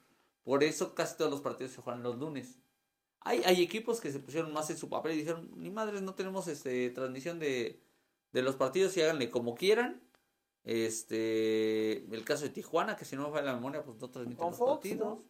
Por 0.44 0.64
eso 0.64 0.96
casi 0.96 1.16
todos 1.16 1.30
los 1.30 1.42
partidos 1.42 1.74
se 1.74 1.82
juegan 1.82 2.02
los 2.02 2.18
lunes. 2.18 2.58
Hay, 3.22 3.44
hay 3.46 3.62
equipos 3.62 4.02
que 4.02 4.12
se 4.12 4.20
pusieron 4.20 4.52
más 4.52 4.70
en 4.72 4.78
su 4.78 4.90
papel 4.90 5.14
y 5.14 5.18
dijeron, 5.18 5.52
ni 5.56 5.70
madres, 5.70 6.02
no 6.02 6.16
tenemos 6.16 6.48
este 6.48 6.90
transmisión 6.90 7.38
de, 7.40 7.80
de 8.36 8.42
los 8.44 8.56
partidos 8.58 8.96
y 8.98 9.02
háganle 9.02 9.30
como 9.32 9.56
quieran. 9.56 10.02
Este, 10.64 12.06
el 12.14 12.24
caso 12.26 12.44
de 12.44 12.50
Tijuana, 12.50 12.96
que 12.96 13.06
si 13.06 13.16
no 13.16 13.24
me 13.28 13.32
falla 13.32 13.48
la 13.48 13.54
memoria, 13.56 13.84
pues 13.84 13.98
no 14.00 14.10
transmiten 14.10 14.46
los 14.46 14.58
Fox, 14.58 14.72
partidos. 14.74 15.08
¿no? 15.20 15.24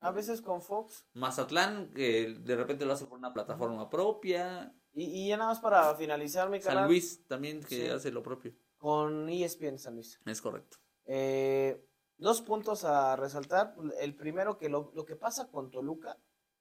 A 0.00 0.10
veces 0.10 0.40
con 0.42 0.60
Fox. 0.60 1.06
Mazatlán, 1.14 1.92
que 1.94 2.34
de 2.40 2.56
repente 2.56 2.84
lo 2.84 2.92
hace 2.92 3.06
por 3.06 3.18
una 3.18 3.32
plataforma 3.32 3.88
propia. 3.88 4.74
Y, 4.92 5.04
y 5.04 5.28
ya 5.28 5.36
nada 5.36 5.50
más 5.50 5.60
para 5.60 5.94
finalizar 5.94 6.50
mi 6.50 6.60
San 6.60 6.74
canal 6.74 6.88
Luis 6.88 7.26
también 7.26 7.60
que 7.60 7.76
Sí. 7.84 7.88
hace 7.88 8.10
lo 8.10 8.22
propio. 8.22 8.54
con 8.76 9.28
ESPN 9.28 9.78
San 9.78 9.94
Luis. 9.94 10.20
Es 10.26 10.40
correcto. 10.40 10.78
Eh, 11.06 11.84
dos 12.16 12.42
puntos 12.42 12.84
a 12.84 13.16
resaltar. 13.16 13.74
El 14.00 14.14
primero, 14.16 14.56
que 14.58 14.68
lo, 14.68 14.92
lo 14.94 15.04
que 15.04 15.16
pasa 15.16 15.48
con 15.50 15.70
Toluca, 15.70 16.16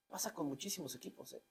pasa 0.07 0.33
con 0.33 0.47
muchísimos 0.47 0.95
equipos. 0.95 1.33
¿eh? 1.33 1.43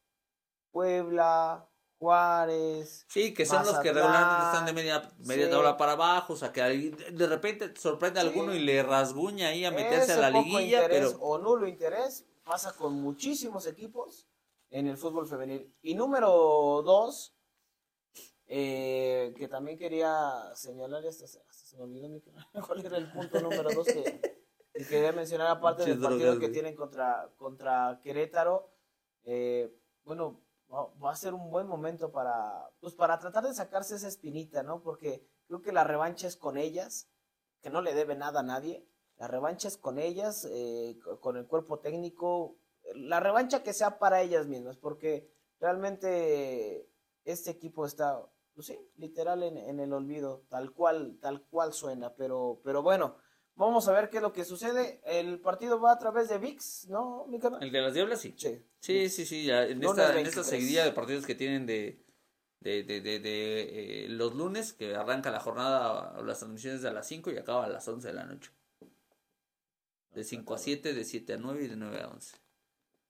Puebla, 0.71 1.69
Juárez. 1.99 3.07
Sí, 3.09 3.33
que 3.35 3.47
son 3.47 3.65
los 3.65 3.79
que 3.79 3.93
regularmente 3.93 4.45
están 4.47 4.67
de 4.67 4.73
media, 4.73 5.09
media 5.19 5.47
sí. 5.47 5.51
tabla 5.51 5.77
para 5.77 5.93
abajo, 5.93 6.35
o 6.35 6.37
sea, 6.37 6.53
que 6.53 6.61
ahí 6.63 6.91
de- 6.91 7.27
repente 7.27 7.73
sorprende 7.77 8.21
a 8.21 8.23
Sí. 8.23 8.29
alguno 8.29 8.55
y 8.55 8.59
le 8.61 8.83
rasguña 8.83 9.49
ahí 9.49 9.65
a 9.65 9.71
meterse 9.71 10.13
a 10.13 10.17
la 10.17 10.31
poco 10.33 10.45
liguilla, 10.45 10.83
interés 10.85 11.13
pero 11.15 11.23
o 11.25 11.39
nulo 11.39 11.67
interés 11.67 12.27
pasa 12.45 12.73
con 12.75 12.95
muchísimos 13.01 13.67
equipos 13.67 14.27
en 14.71 14.87
el 14.89 14.97
fútbol 14.97 15.27
femenil. 15.27 15.73
Y 15.83 15.95
número 15.95 16.29
dos, 16.85 17.35
eh, 18.49 19.35
que 19.37 19.49
también 19.49 19.77
quería 19.79 20.55
señalar, 20.55 21.03
y 21.05 21.09
hasta, 21.09 21.27
se- 21.27 21.41
hasta 21.41 21.65
se 21.67 21.77
me 21.77 21.85
olvidó 21.85 22.09
mi- 22.09 22.23
cuál 22.69 22.85
era 22.85 22.97
el 22.99 23.11
punto 23.11 23.41
número 23.41 23.71
dos 23.75 23.87
que, 23.87 24.39
que 24.73 24.87
quería 24.87 25.13
mencionar, 25.13 25.49
aparte 25.49 25.85
del 25.85 25.99
partido 25.99 26.19
drogas, 26.19 26.35
que 26.39 26.47
güey. 26.47 26.53
tienen 26.53 26.77
contra, 26.77 27.31
contra 27.37 27.99
Querétaro. 28.03 28.71
Eh, 29.25 29.75
bueno, 30.05 30.41
va, 30.73 31.11
a 31.11 31.17
ser 31.17 31.35
un 31.35 31.51
buen 31.51 31.67
momento 31.67 32.11
para, 32.13 32.71
pues 32.81 32.95
para 32.95 33.19
tratar 33.19 33.45
de 33.45 33.55
sacarse 33.55 33.97
esa 33.97 34.09
espinita, 34.09 34.63
¿no? 34.63 34.83
Porque 34.83 35.27
creo 35.47 35.63
que 35.63 35.73
la 35.73 35.85
revancha 35.85 36.27
es 36.27 36.37
con 36.37 36.57
ellas, 36.59 37.09
que 37.63 37.71
no 37.71 37.83
le 37.83 37.95
debe 37.95 38.15
nada 38.17 38.41
a 38.41 38.43
nadie. 38.43 38.87
La 39.19 39.29
revancha 39.29 39.69
es 39.69 39.77
con 39.79 39.99
ellas, 39.99 40.47
eh, 40.51 40.99
co- 41.03 41.21
con 41.21 41.37
el 41.37 41.47
cuerpo 41.47 41.79
técnico. 41.81 42.57
La 42.95 43.21
revancha 43.21 43.63
que 43.63 43.73
sea 43.73 43.99
para 43.99 44.23
ellas 44.23 44.47
mismas, 44.47 44.77
porque 44.77 45.31
realmente 45.61 46.89
este 47.25 47.51
equipo 47.51 47.87
está, 47.87 48.21
pues 48.55 48.67
sí, 48.69 48.79
literal 48.97 49.43
en, 49.43 49.57
en 49.57 49.81
el 49.81 49.93
olvido, 49.93 50.45
tal 50.49 50.73
cual, 50.73 51.19
tal 51.21 51.43
cual 51.47 51.73
suena. 51.73 52.15
Pero, 52.17 52.61
pero 52.65 52.83
bueno, 52.83 53.17
vamos 53.57 53.89
a 53.89 53.93
ver 53.93 54.09
qué 54.09 54.19
es 54.19 54.23
lo 54.23 54.33
que 54.33 54.45
sucede. 54.45 55.01
El 55.05 55.41
partido 55.41 55.81
va 55.81 55.93
a 55.93 55.99
través 55.99 56.29
de 56.29 56.39
VIX, 56.39 56.89
¿no, 56.89 57.27
mi 57.27 57.39
canal? 57.39 57.63
el 57.63 57.73
de 57.73 57.81
las 57.81 57.95
Diablas 57.95 58.21
sí. 58.21 58.35
Sí. 58.37 58.63
Sí, 58.81 59.09
sí, 59.09 59.27
sí, 59.27 59.45
ya 59.45 59.65
en, 59.65 59.83
esta, 59.83 60.19
en 60.19 60.27
esta 60.27 60.41
23. 60.41 60.47
seguidilla 60.47 60.85
de 60.85 60.93
partidos 60.93 61.27
que 61.27 61.35
tienen 61.35 61.67
de, 61.67 62.05
de, 62.61 62.85
de, 62.85 63.01
de, 63.01 63.19
de, 63.19 64.05
eh, 64.05 64.09
los 64.09 64.35
lunes, 64.35 64.73
que 64.73 64.95
arranca 64.95 65.31
la 65.31 65.41
jornada, 65.41 66.15
o 66.19 66.23
las 66.23 66.39
transmisiones 66.39 66.85
a 66.85 66.93
las 66.93 67.07
5 67.09 67.33
y 67.33 67.39
acaba 67.39 67.65
a 67.65 67.69
las 67.69 67.89
11 67.89 68.07
de 68.07 68.15
la 68.15 68.25
noche. 68.25 68.53
De 70.15 70.25
5 70.25 70.55
a 70.55 70.59
7, 70.59 70.95
de 70.95 71.05
7 71.05 71.35
a 71.35 71.37
9 71.37 71.65
y 71.65 71.69
de 71.69 71.77
9 71.77 72.01
a 72.01 72.09
11. 72.09 72.37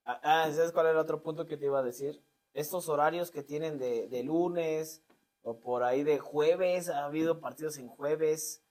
Ah, 0.07 0.21
ah, 0.23 0.53
¿sabes 0.53 0.73
cuál 0.73 0.87
era 0.87 0.93
el 0.93 0.99
otro 1.01 1.23
punto 1.23 1.47
que 1.47 1.57
te 1.57 1.67
iba 1.67 1.81
a 1.81 1.83
decir? 1.83 2.23
Estos 2.55 2.89
horarios 2.89 3.31
que 3.31 3.43
tienen 3.43 3.79
de, 3.79 4.09
de 4.09 4.23
lunes 4.23 5.03
o 5.43 5.61
por 5.61 5.85
ahí 5.85 6.03
de 6.03 6.19
jueves, 6.19 6.89
ha 6.89 7.05
habido 7.05 7.41
partidos 7.41 7.77
en 7.79 7.89
jueves 7.89 8.66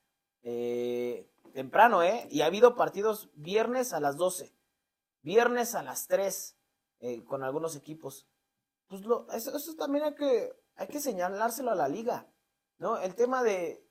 eh, 0.46 1.28
temprano, 1.54 2.04
¿eh? 2.04 2.28
Y 2.30 2.42
ha 2.42 2.46
habido 2.46 2.76
partidos 2.76 3.30
viernes 3.34 3.94
a 3.94 4.00
las 4.00 4.16
12, 4.16 4.56
viernes 5.24 5.74
a 5.74 5.82
las 5.82 6.08
3 6.08 6.56
eh, 7.00 7.24
con 7.26 7.44
algunos 7.44 7.76
equipos. 7.76 8.28
Pues 8.88 9.02
lo, 9.06 9.28
eso, 9.32 9.58
eso 9.58 9.76
también 9.76 10.06
hay 10.06 10.14
que, 10.14 10.54
hay 10.76 10.88
que 10.88 11.00
señalárselo 11.00 11.72
a 11.72 11.76
la 11.76 11.88
liga, 11.88 12.28
¿no? 12.78 13.00
El 13.00 13.16
tema 13.16 13.42
de, 13.42 13.84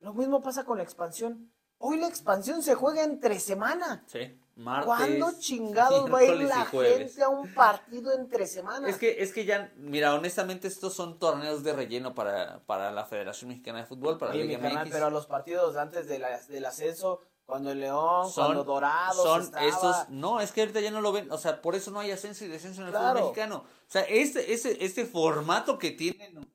lo 0.00 0.12
mismo 0.12 0.42
pasa 0.42 0.64
con 0.64 0.78
la 0.78 0.82
expansión. 0.82 1.52
Hoy 1.78 1.98
la 1.98 2.08
expansión 2.08 2.60
se 2.62 2.74
juega 2.74 3.04
entre 3.04 3.38
semana. 3.38 4.04
Sí, 4.08 4.36
martes. 4.60 4.86
¿Cuándo 4.86 5.32
chingados 5.38 6.12
va 6.12 6.18
a 6.18 6.24
ir 6.24 6.42
la 6.42 6.64
gente 6.66 7.22
a 7.22 7.28
un 7.28 7.52
partido 7.54 8.12
entre 8.12 8.46
semanas? 8.46 8.88
Es 8.90 8.96
que, 8.98 9.22
es 9.22 9.32
que 9.32 9.44
ya, 9.44 9.72
mira, 9.76 10.14
honestamente 10.14 10.68
estos 10.68 10.94
son 10.94 11.18
torneos 11.18 11.64
de 11.64 11.72
relleno 11.72 12.14
para, 12.14 12.60
para 12.66 12.90
la 12.92 13.04
Federación 13.04 13.48
Mexicana 13.48 13.78
de 13.80 13.86
Fútbol, 13.86 14.18
para 14.18 14.32
Oye, 14.32 14.40
la 14.40 14.46
Liga 14.46 14.60
carnal, 14.60 14.86
MX. 14.86 14.92
pero 14.94 15.10
los 15.10 15.26
partidos 15.26 15.76
antes 15.76 16.06
de 16.06 16.18
la- 16.18 16.38
del 16.40 16.64
ascenso, 16.66 17.20
cuando 17.46 17.72
el 17.72 17.80
León, 17.80 18.30
son, 18.30 18.44
cuando 18.46 18.64
Dorados 18.64 19.16
son 19.22 19.42
estaba, 19.42 19.66
estos, 19.66 20.08
no, 20.10 20.40
es 20.40 20.52
que 20.52 20.60
ahorita 20.60 20.80
ya 20.80 20.90
no 20.92 21.00
lo 21.00 21.10
ven, 21.10 21.32
o 21.32 21.38
sea, 21.38 21.60
por 21.60 21.74
eso 21.74 21.90
no 21.90 21.98
hay 21.98 22.12
ascenso 22.12 22.44
y 22.44 22.48
descenso 22.48 22.82
en 22.82 22.86
el 22.88 22.92
Claro. 22.92 23.08
fútbol 23.08 23.22
mexicano. 23.30 23.56
O 23.56 23.90
sea, 23.90 24.02
este, 24.02 24.52
este, 24.52 24.84
este 24.84 25.04
formato 25.04 25.76
que 25.78 25.90
tienen, 25.90 26.46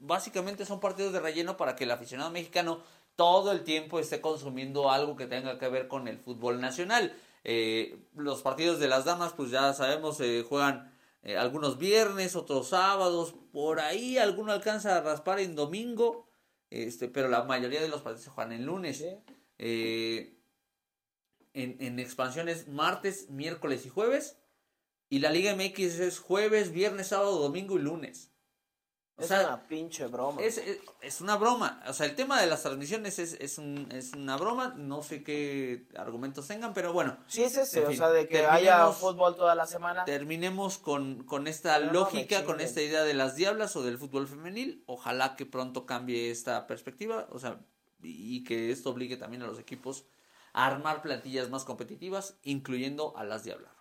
básicamente 0.00 0.64
son 0.64 0.80
partidos 0.80 1.12
de 1.12 1.20
relleno 1.20 1.56
para 1.56 1.76
que 1.76 1.84
el 1.84 1.90
aficionado 1.90 2.30
mexicano 2.30 2.80
todo 3.18 3.50
el 3.50 3.64
tiempo 3.64 3.98
esté 3.98 4.20
consumiendo 4.20 4.92
algo 4.92 5.16
que 5.16 5.26
tenga 5.26 5.58
que 5.58 5.68
ver 5.68 5.88
con 5.88 6.06
el 6.06 6.20
fútbol 6.20 6.60
nacional. 6.60 7.12
Eh, 7.42 7.98
los 8.14 8.42
partidos 8.42 8.78
de 8.78 8.86
las 8.86 9.06
damas, 9.06 9.32
pues 9.32 9.50
ya 9.50 9.74
sabemos, 9.74 10.20
eh, 10.20 10.44
juegan 10.48 10.96
eh, 11.24 11.36
algunos 11.36 11.78
viernes, 11.78 12.36
otros 12.36 12.68
sábados, 12.68 13.34
por 13.50 13.80
ahí 13.80 14.18
alguno 14.18 14.52
alcanza 14.52 14.96
a 14.96 15.00
raspar 15.00 15.40
en 15.40 15.56
domingo, 15.56 16.28
este, 16.70 17.08
pero 17.08 17.26
la 17.26 17.42
mayoría 17.42 17.82
de 17.82 17.88
los 17.88 18.02
partidos 18.02 18.26
se 18.26 18.30
juegan 18.30 18.52
en 18.52 18.66
lunes. 18.66 19.04
En, 19.54 20.36
en 21.54 21.98
expansiones 21.98 22.68
martes, 22.68 23.30
miércoles 23.30 23.84
y 23.84 23.88
jueves. 23.88 24.38
Y 25.10 25.18
la 25.18 25.30
Liga 25.30 25.56
MX 25.56 25.98
es 25.98 26.20
jueves, 26.20 26.70
viernes, 26.70 27.08
sábado, 27.08 27.40
domingo 27.40 27.76
y 27.78 27.82
lunes. 27.82 28.30
O 29.18 29.22
es 29.22 29.28
sea, 29.28 29.40
una 29.40 29.66
pinche 29.66 30.06
broma. 30.06 30.40
es, 30.40 30.58
es, 30.58 30.78
es 31.00 31.20
una 31.20 31.36
broma. 31.36 31.82
O 31.88 31.92
sea, 31.92 32.06
el 32.06 32.14
tema 32.14 32.40
de 32.40 32.46
las 32.46 32.62
transmisiones 32.62 33.18
es, 33.18 33.32
es, 33.40 33.58
un, 33.58 33.88
es 33.90 34.12
una 34.12 34.36
broma. 34.36 34.74
No 34.76 35.02
sé 35.02 35.24
qué 35.24 35.88
argumentos 35.96 36.46
tengan, 36.46 36.72
pero 36.72 36.92
bueno. 36.92 37.16
sí, 37.26 37.42
es 37.42 37.56
ese, 37.56 37.80
en 37.80 37.86
o 37.88 37.92
sea, 37.94 38.10
de 38.10 38.28
que 38.28 38.46
haya 38.46 38.86
fútbol 38.92 39.34
toda 39.34 39.56
la 39.56 39.66
semana. 39.66 40.04
Terminemos 40.04 40.78
con, 40.78 41.24
con 41.24 41.48
esta 41.48 41.74
Pero 41.74 41.86
no 41.86 41.92
me 41.92 41.98
lógica, 41.98 42.44
con 42.44 42.60
esta 42.60 42.80
idea 42.80 43.02
de 43.02 43.14
las 43.14 43.34
diablas 43.34 43.74
o 43.74 43.82
del 43.82 43.98
fútbol 43.98 44.28
femenil. 44.28 44.84
Ojalá 44.86 45.34
que 45.34 45.46
pronto 45.46 45.84
cambie 45.84 46.30
esta 46.30 46.68
perspectiva. 46.68 47.26
O 47.32 47.40
sea, 47.40 47.58
y 48.00 48.44
que 48.44 48.70
esto 48.70 48.90
obligue 48.90 49.16
también 49.16 49.42
a 49.42 49.48
los 49.48 49.58
equipos 49.58 50.04
a 50.52 50.66
armar 50.66 51.02
plantillas 51.02 51.50
más 51.50 51.64
competitivas, 51.64 52.38
incluyendo 52.44 53.16
a 53.16 53.24
las 53.24 53.42
diablas. 53.42 53.77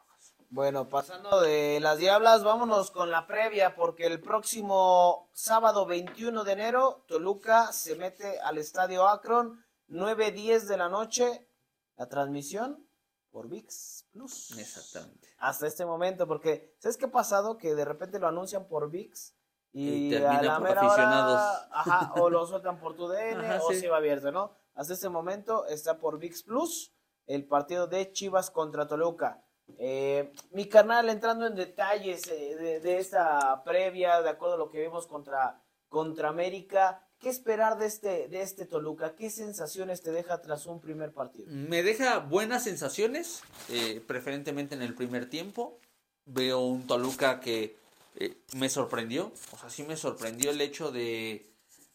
Bueno, 0.50 0.88
pasando 0.88 1.42
de 1.42 1.80
las 1.82 1.98
Diablas, 1.98 2.44
vámonos 2.44 2.90
con 2.92 3.12
la 3.12 3.28
previa, 3.28 3.76
porque 3.76 4.06
el 4.06 4.22
próximo 4.22 5.30
sábado 5.34 5.86
21 5.86 6.46
de 6.46 6.52
enero, 6.54 7.04
Toluca 7.06 7.74
se 7.74 7.96
mete 7.96 8.40
al 8.40 8.58
Estadio 8.58 9.10
Akron, 9.10 9.62
9.10 9.90 10.62
de 10.68 10.78
la 10.78 10.88
noche, 10.88 11.50
la 11.98 12.08
transmisión 12.08 12.88
por 13.30 13.50
VIX 13.50 14.08
Plus. 14.14 14.58
Exactamente. 14.58 15.28
Hasta 15.38 15.68
este 15.68 15.86
momento, 15.86 16.26
porque 16.28 16.76
¿sabes 16.80 16.96
qué 16.96 17.06
ha 17.06 17.12
pasado? 17.12 17.58
Que 17.58 17.76
de 17.76 17.84
repente 17.84 18.18
lo 18.18 18.28
anuncian 18.28 18.70
por 18.70 18.90
VIX 18.90 19.36
y, 19.74 20.16
a 20.16 20.42
la 20.42 20.60
mera 20.60 20.82
aficionados. 20.82 21.36
hora, 21.36 21.70
ajá, 21.72 22.14
o 22.22 22.30
lo 22.30 22.48
sueltan 22.48 22.80
por 22.80 22.96
tu 22.96 23.10
DN 23.10 23.46
Ajá, 23.46 23.66
o 23.66 23.70
sí. 23.70 23.82
se 23.82 23.90
va 23.90 23.98
abierto, 23.98 24.32
¿no? 24.32 24.56
Hasta 24.76 24.94
este 24.94 25.10
momento 25.10 25.66
está 25.68 26.00
por 26.00 26.20
VIX 26.20 26.44
Plus 26.44 26.94
el 27.26 27.46
partido 27.46 27.88
de 27.88 28.14
Chivas 28.14 28.50
contra 28.50 28.88
Toluca. 28.88 29.44
Eh, 29.80 30.34
mi 30.52 30.68
carnal 30.68 31.10
entrando 31.10 31.46
en 31.46 31.56
detalles 31.56 32.28
eh, 32.28 32.80
de, 32.82 32.98
esta 33.00 33.64
previa, 33.64 34.22
de 34.22 34.30
acuerdo 34.30 34.56
a 34.56 34.58
lo 34.58 34.70
que 34.70 34.82
vimos 34.82 35.08
contra, 35.08 35.62
contra 35.90 36.30
América, 36.30 37.08
¿Qué 37.20 37.30
esperar 37.30 37.80
de 37.80 37.88
este, 37.88 38.28
de 38.28 38.42
este 38.44 38.66
Toluca? 38.66 39.16
¿Qué 39.16 39.32
sensaciones 39.32 40.04
te 40.04 40.12
deja 40.12 40.40
tras 40.42 40.68
un 40.68 40.80
primer 40.80 41.14
partido? 41.14 41.48
Me 41.50 41.82
deja 41.82 42.20
buenas 42.20 42.64
sensaciones, 42.64 43.42
eh, 43.70 44.04
preferentemente 44.06 44.76
en 44.76 44.84
el 44.84 44.94
primer 44.94 45.28
tiempo. 45.28 45.80
Veo 46.26 46.60
un 46.60 46.86
Toluca 46.86 47.40
que 47.40 47.76
eh, 48.18 48.38
me 48.54 48.70
sorprendió, 48.70 49.32
o 49.52 49.58
sea, 49.58 49.70
sí 49.72 49.82
me 49.82 49.98
sorprendió 49.98 50.52
el 50.52 50.62
hecho 50.62 50.92
de 50.92 51.52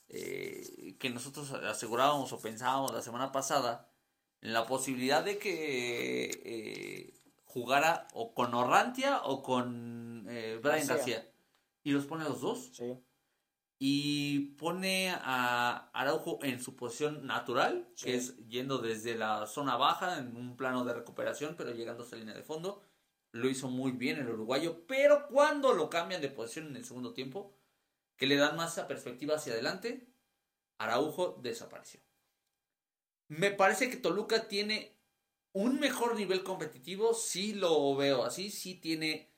eh, 0.08 0.96
que 0.98 1.10
nosotros 1.10 1.52
asegurábamos 1.52 2.32
o 2.32 2.40
pensábamos 2.40 2.92
la 2.92 3.02
semana 3.02 3.30
pasada 3.30 3.88
en 4.40 4.52
la 4.52 4.66
posibilidad 4.66 5.22
de 5.22 5.38
que 5.38 7.14
jugara 7.52 8.08
o 8.14 8.34
con 8.34 8.54
Orrantia 8.54 9.22
o 9.24 9.42
con 9.42 10.24
Brian 10.24 10.86
García. 10.86 11.28
Y 11.84 11.90
los 11.90 12.06
pone 12.06 12.24
a 12.24 12.28
los 12.28 12.40
dos. 12.40 12.70
Sí 12.72 12.96
y 13.84 14.54
pone 14.58 15.10
a 15.10 15.90
Araujo 15.92 16.38
en 16.44 16.62
su 16.62 16.76
posición 16.76 17.26
natural, 17.26 17.88
que 18.00 18.14
es 18.14 18.36
yendo 18.46 18.78
desde 18.78 19.16
la 19.16 19.48
zona 19.48 19.76
baja 19.76 20.18
en 20.18 20.36
un 20.36 20.56
plano 20.56 20.84
de 20.84 20.94
recuperación, 20.94 21.56
pero 21.58 21.72
llegando 21.72 22.04
a 22.04 22.06
esa 22.06 22.14
línea 22.14 22.32
de 22.32 22.44
fondo. 22.44 22.80
Lo 23.32 23.50
hizo 23.50 23.66
muy 23.66 23.90
bien 23.90 24.18
el 24.18 24.28
uruguayo, 24.28 24.86
pero 24.86 25.26
cuando 25.26 25.72
lo 25.72 25.90
cambian 25.90 26.22
de 26.22 26.28
posición 26.28 26.68
en 26.68 26.76
el 26.76 26.84
segundo 26.84 27.12
tiempo, 27.12 27.56
que 28.14 28.28
le 28.28 28.36
dan 28.36 28.56
más 28.56 28.78
esa 28.78 28.86
perspectiva 28.86 29.34
hacia 29.34 29.54
adelante, 29.54 30.06
Araujo 30.78 31.40
desapareció. 31.42 31.98
Me 33.26 33.50
parece 33.50 33.90
que 33.90 33.96
Toluca 33.96 34.46
tiene 34.46 34.96
un 35.52 35.80
mejor 35.80 36.16
nivel 36.16 36.42
competitivo, 36.42 37.14
sí 37.14 37.54
lo 37.54 37.94
veo 37.96 38.24
así, 38.24 38.50
sí 38.50 38.74
tiene 38.74 39.30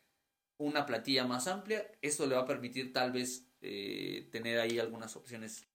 una 0.57 0.87
plantilla 0.87 1.27
más 1.27 1.46
amplia, 1.48 1.90
esto 2.00 2.27
le 2.27 2.37
va 2.37 2.42
a 2.42 2.46
permitir 2.46 2.92
tal 2.92 3.12
vez 3.12 3.48
eh, 3.61 4.29
tener 4.31 4.61
ahí 4.61 4.79
algunas 4.79 5.16
opciones, 5.16 5.66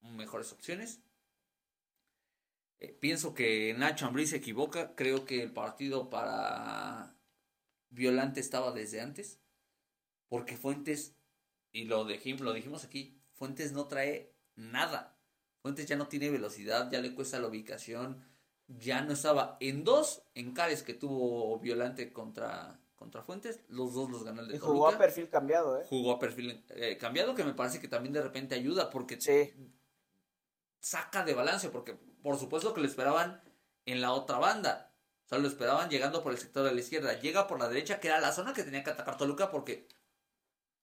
mejores 0.00 0.52
opciones. 0.52 1.02
Eh, 2.80 2.96
pienso 2.98 3.34
que 3.34 3.74
Nacho 3.74 4.06
Ambrí 4.06 4.26
se 4.26 4.36
equivoca. 4.36 4.94
Creo 4.94 5.26
que 5.26 5.42
el 5.42 5.52
partido 5.52 6.08
para 6.08 7.14
Violante 7.90 8.40
estaba 8.40 8.72
desde 8.72 9.00
antes. 9.02 9.38
Porque 10.28 10.56
Fuentes, 10.56 11.16
y 11.72 11.84
lo, 11.84 12.04
lo 12.04 12.52
dijimos 12.52 12.84
aquí, 12.84 13.20
Fuentes 13.34 13.72
no 13.72 13.86
trae 13.86 14.34
nada. 14.54 15.18
Fuentes 15.60 15.86
ya 15.86 15.96
no 15.96 16.08
tiene 16.08 16.30
velocidad, 16.30 16.90
ya 16.90 17.00
le 17.00 17.14
cuesta 17.14 17.38
la 17.38 17.48
ubicación. 17.48 18.24
Ya 18.78 19.02
no 19.02 19.12
estaba 19.12 19.56
en 19.60 19.82
dos 19.82 20.22
encares 20.34 20.82
que 20.82 20.94
tuvo 20.94 21.58
Violante 21.58 22.12
contra, 22.12 22.78
contra 22.94 23.22
Fuentes, 23.22 23.60
los 23.68 23.94
dos 23.94 24.10
los 24.10 24.22
ganó 24.22 24.42
el 24.42 24.48
de 24.48 24.56
y 24.56 24.58
Jugó 24.58 24.88
a 24.88 24.98
perfil 24.98 25.28
cambiado, 25.28 25.80
¿eh? 25.80 25.86
Jugó 25.88 26.12
a 26.12 26.18
perfil 26.18 26.64
eh, 26.68 26.96
cambiado, 26.96 27.34
que 27.34 27.44
me 27.44 27.54
parece 27.54 27.80
que 27.80 27.88
también 27.88 28.12
de 28.12 28.22
repente 28.22 28.54
ayuda, 28.54 28.90
porque 28.90 29.18
saca 30.78 31.24
de 31.24 31.34
balance, 31.34 31.68
porque 31.68 31.94
por 32.22 32.38
supuesto 32.38 32.72
que 32.72 32.80
lo 32.80 32.86
esperaban 32.86 33.42
en 33.86 34.00
la 34.00 34.12
otra 34.12 34.38
banda. 34.38 34.94
O 35.24 35.28
sea, 35.28 35.38
lo 35.38 35.48
esperaban 35.48 35.90
llegando 35.90 36.22
por 36.22 36.32
el 36.32 36.38
sector 36.38 36.64
de 36.64 36.74
la 36.74 36.80
izquierda. 36.80 37.18
Llega 37.20 37.46
por 37.46 37.58
la 37.58 37.68
derecha, 37.68 38.00
que 38.00 38.08
era 38.08 38.20
la 38.20 38.32
zona 38.32 38.52
que 38.52 38.64
tenía 38.64 38.82
que 38.82 38.90
atacar 38.90 39.16
Toluca, 39.16 39.50
porque. 39.50 39.88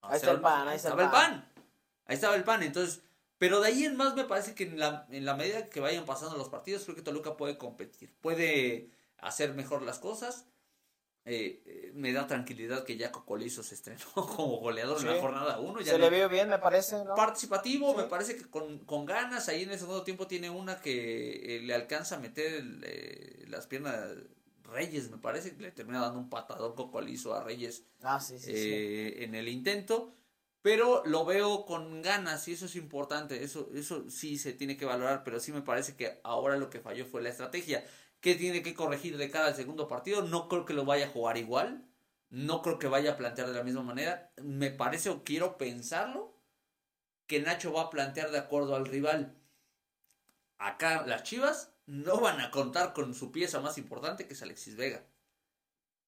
Ahí 0.01 0.17
está 0.17 0.31
el 0.31 0.41
pan, 0.41 0.67
ahí 0.67 0.77
estaba 0.77 1.03
el 1.03 1.09
pan. 1.09 1.51
Ahí 2.05 2.15
estaba 2.15 2.35
el 2.35 2.43
pan. 2.43 2.63
Entonces, 2.63 3.03
pero 3.37 3.59
de 3.61 3.67
ahí 3.67 3.85
en 3.85 3.95
más 3.95 4.15
me 4.15 4.25
parece 4.25 4.55
que 4.55 4.63
en 4.63 4.79
la, 4.79 5.07
en 5.09 5.25
la 5.25 5.35
medida 5.35 5.69
que 5.69 5.79
vayan 5.79 6.05
pasando 6.05 6.37
los 6.37 6.49
partidos, 6.49 6.83
creo 6.83 6.95
que 6.95 7.01
Toluca 7.01 7.37
puede 7.37 7.57
competir. 7.57 8.13
Puede 8.21 8.91
hacer 9.17 9.53
mejor 9.53 9.81
las 9.81 9.99
cosas 9.99 10.47
eh, 11.29 11.61
eh, 11.65 11.91
me 11.93 12.13
da 12.13 12.25
tranquilidad 12.25 12.85
que 12.85 12.95
ya 12.95 13.11
Cocolizo 13.11 13.61
se 13.61 13.75
estrenó 13.75 13.99
como 14.15 14.61
goleador 14.61 14.97
en 15.01 15.07
la 15.07 15.19
jornada 15.19 15.59
1. 15.59 15.83
Se 15.83 15.99
le 15.99 16.09
vio 16.09 16.29
bien, 16.29 16.47
me 16.47 16.57
parece. 16.57 16.95
Participativo, 17.17 17.93
me 17.93 18.03
parece 18.03 18.37
que 18.37 18.45
con, 18.49 19.05
ganas. 19.05 19.49
Ahí 19.49 19.63
en 19.63 19.71
el 19.71 19.77
segundo 19.77 20.03
tiempo 20.03 20.25
tiene 20.25 20.49
una 20.49 20.79
que 20.79 21.57
eh, 21.57 21.61
le 21.63 21.73
alcanza 21.73 22.15
a 22.15 22.19
meter 22.19 22.63
las 23.49 23.67
piernas 23.67 24.07
Reyes, 24.63 25.11
me 25.11 25.17
parece. 25.17 25.53
Le 25.59 25.71
termina 25.71 25.99
dando 25.99 26.17
un 26.17 26.29
patador 26.29 26.75
Cocolizo 26.75 27.33
a 27.33 27.43
Reyes 27.43 27.83
ah, 28.03 28.21
en 28.45 29.35
el 29.35 29.49
intento. 29.49 30.13
Pero 30.67 31.01
lo 31.05 31.23
veo 31.23 31.65
con 31.65 32.01
ganas 32.01 32.45
y 32.49 32.51
eso 32.51 32.65
es 32.65 32.75
importante. 32.75 33.41
Eso, 33.41 33.69
eso 33.73 34.09
sí 34.09 34.37
se 34.37 34.51
tiene 34.51 34.75
que 34.75 34.83
valorar, 34.83 35.23
pero 35.23 35.39
sí 35.39 35.53
me 35.53 35.61
parece 35.61 35.95
que 35.95 36.19
ahora 36.25 36.57
lo 36.57 36.69
que 36.69 36.81
falló 36.81 37.05
fue 37.05 37.21
la 37.21 37.29
estrategia 37.29 37.85
qué 38.19 38.35
tiene 38.35 38.61
que 38.61 38.73
corregir 38.73 39.17
de 39.17 39.31
cara 39.31 39.47
al 39.47 39.55
segundo 39.55 39.87
partido. 39.87 40.23
No 40.23 40.49
creo 40.49 40.65
que 40.65 40.73
lo 40.73 40.83
vaya 40.83 41.05
a 41.05 41.09
jugar 41.09 41.37
igual. 41.37 41.87
No 42.29 42.61
creo 42.61 42.79
que 42.79 42.89
vaya 42.89 43.13
a 43.13 43.15
plantear 43.15 43.47
de 43.47 43.53
la 43.53 43.63
misma 43.63 43.81
manera. 43.81 44.33
Me 44.43 44.69
parece 44.69 45.09
o 45.09 45.23
quiero 45.23 45.57
pensarlo 45.57 46.37
que 47.27 47.39
Nacho 47.39 47.71
va 47.71 47.83
a 47.83 47.89
plantear 47.89 48.31
de 48.31 48.39
acuerdo 48.39 48.75
al 48.75 48.87
rival. 48.87 49.37
Acá 50.57 51.05
las 51.07 51.23
Chivas 51.23 51.71
no 51.85 52.19
van 52.19 52.41
a 52.41 52.51
contar 52.51 52.91
con 52.91 53.15
su 53.15 53.31
pieza 53.31 53.61
más 53.61 53.77
importante 53.77 54.27
que 54.27 54.33
es 54.33 54.41
Alexis 54.41 54.75
Vega. 54.75 55.05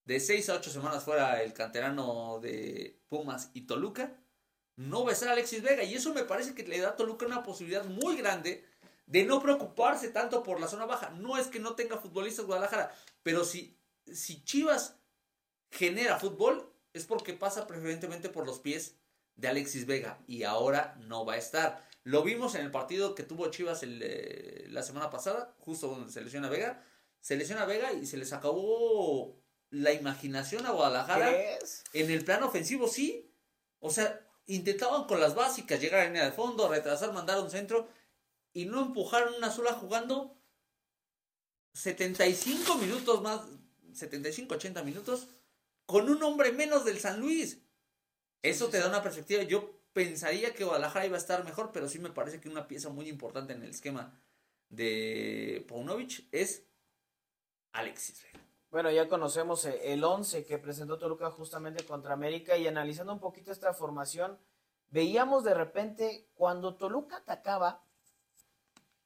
De 0.04 0.19
6 0.19 0.50
a 0.50 0.56
8 0.56 0.69
semanas 0.69 1.06
fuera 1.06 1.41
el 1.43 1.54
canterano 1.54 2.41
de 2.41 3.00
Pumas 3.08 3.52
y 3.54 3.62
Toluca, 3.62 4.17
no 4.80 5.04
va 5.04 5.10
a 5.10 5.13
estar 5.13 5.28
Alexis 5.28 5.62
Vega. 5.62 5.84
Y 5.84 5.94
eso 5.94 6.13
me 6.13 6.24
parece 6.24 6.56
que 6.56 6.63
le 6.63 6.80
da 6.80 6.89
a 6.89 6.96
Toluca 6.96 7.26
una 7.26 7.44
posibilidad 7.44 7.84
muy 7.84 8.15
grande 8.15 8.65
de 9.08 9.26
no 9.26 9.42
preocuparse 9.42 10.08
tanto 10.08 10.42
por 10.42 10.62
la 10.62 10.70
zona 10.70 10.86
baja. 10.86 11.10
No 11.10 11.38
es 11.38 11.48
que 11.48 11.60
no 11.60 11.76
tenga 11.76 11.98
futbolistas 11.98 12.46
Guadalajara, 12.46 12.96
pero 13.22 13.44
si, 13.44 13.78
si 14.10 14.42
Chivas 14.46 14.96
genera 15.70 16.18
fútbol, 16.18 16.72
es 16.94 17.06
porque 17.06 17.34
pasa 17.34 17.68
preferentemente 17.68 18.30
por 18.30 18.46
los 18.46 18.60
pies 18.60 18.96
de 19.36 19.50
Alexis 19.50 19.86
Vega 19.86 20.18
y 20.28 20.44
ahora 20.44 20.96
no 21.02 21.26
va 21.26 21.34
a 21.34 21.38
estar. 21.38 21.86
Lo 22.06 22.24
vimos 22.24 22.56
en 22.56 22.62
el 22.62 22.72
partido 22.72 23.15
que 23.15 23.24
tuvo 23.24 23.52
Chivas 23.52 23.82
eh, 23.84 24.65
la 24.70 24.82
semana 24.82 25.10
pasada, 25.10 25.56
justo 25.60 25.89
donde 25.89 26.12
se 26.12 26.22
lesiona 26.22 26.48
Vega. 26.48 26.82
Se 27.20 27.36
lesiona 27.36 27.65
Vega 27.65 27.92
y 27.92 28.06
se 28.06 28.15
les 28.15 28.32
acabó 28.32 29.38
la 29.72 29.92
imaginación 29.92 30.65
a 30.65 30.72
Guadalajara. 30.72 31.36
En 31.92 32.10
el 32.10 32.24
plano 32.24 32.48
ofensivo, 32.48 32.88
sí. 32.88 33.30
O 33.82 33.89
sea, 33.89 34.26
intentaban 34.49 35.05
con 35.05 35.19
las 35.19 35.35
básicas 35.35 35.79
llegar 35.79 36.01
a 36.01 36.03
la 36.03 36.09
línea 36.09 36.25
de 36.25 36.31
fondo, 36.31 36.67
retrasar, 36.67 37.13
mandar 37.13 37.39
un 37.39 37.51
centro 37.51 37.88
y 38.51 38.65
no 38.65 38.81
empujaron 38.81 39.35
una 39.35 39.51
sola 39.51 39.73
jugando 39.73 40.35
75 41.73 42.75
minutos 42.75 43.21
más, 43.21 43.41
75, 43.93 44.55
80 44.55 44.83
minutos 44.83 45.27
con 45.85 46.09
un 46.09 46.21
hombre 46.23 46.51
menos 46.51 46.83
del 46.83 46.99
San 46.99 47.19
Luis. 47.19 47.62
Eso 48.41 48.69
te 48.69 48.79
da 48.79 48.88
una 48.88 49.03
perspectiva. 49.03 49.43
Yo 49.43 49.79
pensaría 49.93 50.53
que 50.53 50.63
Guadalajara 50.63 51.05
iba 51.05 51.15
a 51.15 51.19
estar 51.19 51.43
mejor, 51.45 51.71
pero 51.71 51.88
sí 51.88 51.99
me 51.99 52.09
parece 52.09 52.39
que 52.39 52.49
una 52.49 52.67
pieza 52.67 52.89
muy 52.89 53.07
importante 53.07 53.53
en 53.53 53.63
el 53.63 53.69
esquema 53.69 54.19
de 54.69 55.65
Paunovic 55.67 56.27
es 56.31 56.63
Alexis 57.71 58.25
Bueno, 58.71 58.91
ya 58.91 59.10
conocemos 59.10 59.65
eh, 59.65 59.93
el 59.93 60.03
11 60.03 60.45
que 60.45 60.60
presentó 60.60 60.99
Toluca 60.99 61.32
justamente 61.32 61.84
contra 61.86 62.13
América 62.13 62.55
y 62.55 62.67
analizando 62.67 63.12
un 63.12 63.19
poquito 63.19 63.51
esta 63.51 63.73
formación, 63.73 64.38
veíamos 64.91 65.43
de 65.43 65.55
repente 65.55 66.29
cuando 66.36 66.75
Toluca 66.75 67.17
atacaba, 67.17 67.82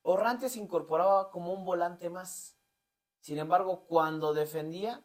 Orrantia 0.01 0.49
se 0.49 0.59
incorporaba 0.59 1.31
como 1.31 1.53
un 1.53 1.63
volante 1.63 2.09
más. 2.09 2.57
Sin 3.21 3.37
embargo, 3.39 3.85
cuando 3.87 4.33
defendía, 4.33 5.01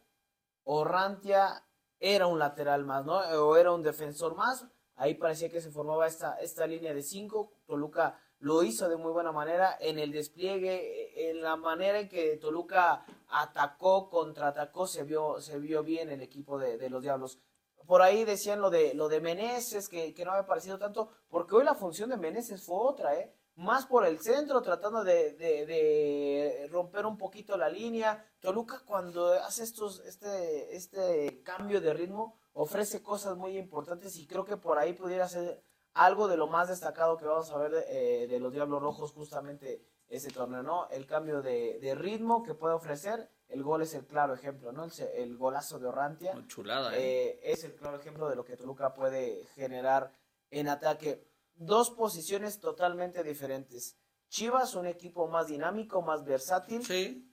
Orrantia 0.64 1.64
era 2.01 2.27
un 2.27 2.40
lateral 2.40 2.85
más, 2.85 3.05
¿no? 3.05 3.18
O 3.18 3.57
era 3.57 3.71
un 3.71 3.85
defensor 3.85 4.35
más. 4.35 4.66
Ahí 4.97 5.14
parecía 5.14 5.51
que 5.51 5.61
se 5.61 5.71
formaba 5.71 6.09
esta, 6.09 6.35
esta 6.40 6.66
línea 6.66 6.92
de 6.92 7.05
cinco. 7.05 7.53
Toluca 7.64 8.21
lo 8.40 8.62
hizo 8.62 8.88
de 8.88 8.96
muy 8.96 9.12
buena 9.12 9.33
manera 9.33 9.77
en 9.81 9.98
el 9.98 10.12
despliegue, 10.12 11.31
en 11.31 11.42
la 11.42 11.57
manera 11.57 12.01
en 12.01 12.09
que 12.09 12.37
Toluca 12.37 13.05
atacó, 13.29 14.09
contraatacó, 14.09 14.87
se 14.87 15.05
vio, 15.05 15.40
se 15.40 15.59
vio 15.59 15.83
bien 15.83 16.11
el 16.11 16.22
equipo 16.22 16.59
de, 16.59 16.88
los 16.88 17.03
Diablos. 17.03 17.38
Por 17.87 18.03
ahí 18.03 18.24
decían 18.24 18.61
lo 18.61 18.70
de, 18.70 18.94
lo 18.94 19.09
de 19.09 19.20
Meneses, 19.20 19.88
que, 19.88 20.14
que 20.14 20.24
no 20.24 20.33
había 20.33 20.46
parecido 20.46 20.79
tanto, 20.79 21.11
porque 21.29 21.57
hoy 21.57 21.64
la 21.64 21.74
función 21.74 22.11
de 22.11 22.16
Meneses 22.16 22.62
fue 22.62 22.77
otra, 22.77 23.14
¿eh? 23.16 23.35
más 23.59 23.87
por 23.87 24.07
el 24.07 24.20
centro, 24.20 24.62
tratando 24.62 25.03
de, 25.03 26.68
romper 26.70 27.07
un 27.07 27.18
poquito 27.18 27.57
la 27.57 27.68
línea. 27.68 28.24
Toluca 28.40 28.83
cuando 28.87 29.33
hace 29.33 29.64
estos, 29.64 30.01
este, 30.07 30.77
este 30.77 31.42
cambio 31.42 31.81
de 31.81 31.92
ritmo 31.92 32.38
ofrece 32.53 33.03
cosas 33.03 33.37
muy 33.37 33.59
importantes 33.59 34.16
y 34.16 34.27
creo 34.27 34.44
que 34.44 34.57
por 34.57 34.79
ahí 34.79 34.92
pudiera 34.92 35.29
ser 35.29 35.61
algo 35.99 36.29
de 36.29 36.37
lo 36.37 36.47
más 36.47 36.69
destacado 36.69 37.17
que 37.17 37.27
vamos 37.27 37.51
a 37.51 37.59
ver 37.59 37.73
de, 37.73 38.25
eh, 38.25 38.41
los 38.41 38.53
Diablos 38.53 38.81
Rojos 38.81 39.13
justamente 39.13 39.85
ese 40.09 40.31
torneo, 40.31 40.63
¿no? 40.63 40.89
El 40.91 41.07
cambio 41.07 41.43
de, 41.43 41.95
ritmo 41.97 42.43
que 42.43 42.55
puede 42.55 42.75
ofrecer, 42.75 43.31
el 43.49 43.63
gol 43.63 43.83
es 43.83 43.95
el 43.95 44.07
claro 44.07 44.33
ejemplo, 44.33 44.73
¿no? 44.73 44.87
El, 45.15 45.37
golazo 45.37 45.79
de 45.79 45.87
Orrantia. 45.87 46.35
chulada, 46.47 46.97
¿eh? 46.97 47.31
¿eh? 47.31 47.41
es 47.43 47.65
el 47.65 47.75
claro 47.75 47.99
ejemplo 47.99 48.29
de 48.29 48.37
lo 48.37 48.45
que 48.45 48.57
Toluca 48.57 48.95
puede 48.95 49.45
generar 49.55 50.13
en 50.51 50.69
ataque 50.69 51.29
dos 51.57 51.91
posiciones 51.91 52.61
totalmente 52.61 53.23
diferentes. 53.23 53.99
Chivas, 54.29 54.75
un 54.75 54.87
equipo 54.87 55.27
más 55.27 55.49
dinámico, 55.49 56.01
más 56.01 56.25
versátil. 56.25 56.85
Sí. 56.85 57.25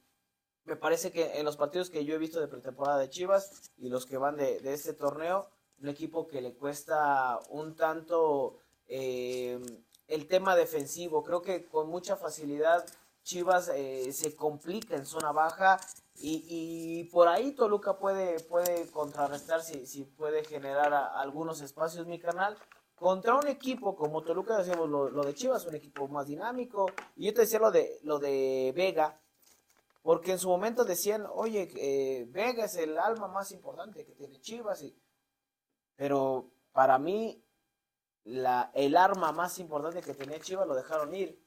Me 0.64 0.76
parece 0.76 1.12
que 1.12 1.38
en 1.38 1.46
los 1.46 1.58
partidos 1.58 1.90
que 1.90 2.04
yo 2.04 2.16
he 2.16 2.18
visto 2.18 2.40
de 2.40 2.48
pretemporada 2.48 2.98
de 2.98 3.10
Chivas 3.10 3.72
y 3.78 3.90
los 3.90 4.06
que 4.06 4.18
van 4.18 4.36
de, 4.38 4.60
este 4.74 4.94
torneo, 4.94 5.50
un 5.82 5.90
equipo 5.90 6.28
que 6.28 6.42
le 6.42 6.54
cuesta 6.56 7.40
un 7.50 7.76
tanto 7.76 8.60
eh, 8.88 9.60
el 10.08 10.28
tema 10.28 10.56
defensivo. 10.56 11.24
Creo 11.24 11.42
que 11.42 11.66
con 11.66 11.90
mucha 11.90 12.16
facilidad 12.16 12.86
Chivas 13.24 13.70
eh, 13.74 14.12
se 14.14 14.36
complica 14.36 14.96
en 14.96 15.06
zona 15.06 15.32
baja 15.32 15.80
y, 16.18 16.46
y, 16.48 17.04
por 17.06 17.28
ahí 17.28 17.52
Toluca 17.54 17.98
puede, 17.98 18.40
puede 18.40 18.90
contrarrestar 18.92 19.62
si, 19.62 19.86
si 19.86 20.06
puede 20.06 20.46
generar 20.46 20.94
algunos 20.94 21.62
espacios, 21.62 22.08
mi 22.08 22.20
canal. 22.20 22.58
Contra 22.96 23.36
un 23.36 23.48
equipo 23.48 23.96
como 23.96 24.22
Toluca, 24.22 24.58
decíamos 24.58 24.90
lo, 24.90 25.10
lo 25.10 25.24
de 25.24 25.34
Chivas, 25.34 25.66
un 25.66 25.76
equipo 25.76 26.08
más 26.08 26.28
dinámico. 26.28 26.86
Y 27.18 27.26
yo 27.26 27.34
te 27.34 27.42
decía 27.42 27.60
lo 27.60 27.72
de, 27.72 28.00
lo 28.04 28.20
de 28.20 28.72
Vega, 28.74 29.20
porque 30.02 30.32
en 30.32 30.40
su 30.40 30.48
momento 30.48 30.86
decían, 30.86 31.26
oye, 31.34 31.68
eh, 31.76 32.26
Vega 32.30 32.66
es 32.66 32.76
el 32.78 32.98
alma 32.98 33.28
más 33.28 33.52
importante 33.52 34.06
que 34.06 34.14
tiene 34.14 34.40
Chivas. 34.40 34.84
Y... 34.84 34.96
Pero 35.96 36.50
para 36.72 36.98
mí, 37.00 37.42
la, 38.24 38.72
el 38.74 38.98
arma 38.98 39.32
más 39.32 39.60
importante 39.60 40.02
que 40.02 40.14
tenía 40.14 40.40
Chivas 40.40 40.68
lo 40.68 40.76
dejaron 40.76 41.14
ir 41.14 41.40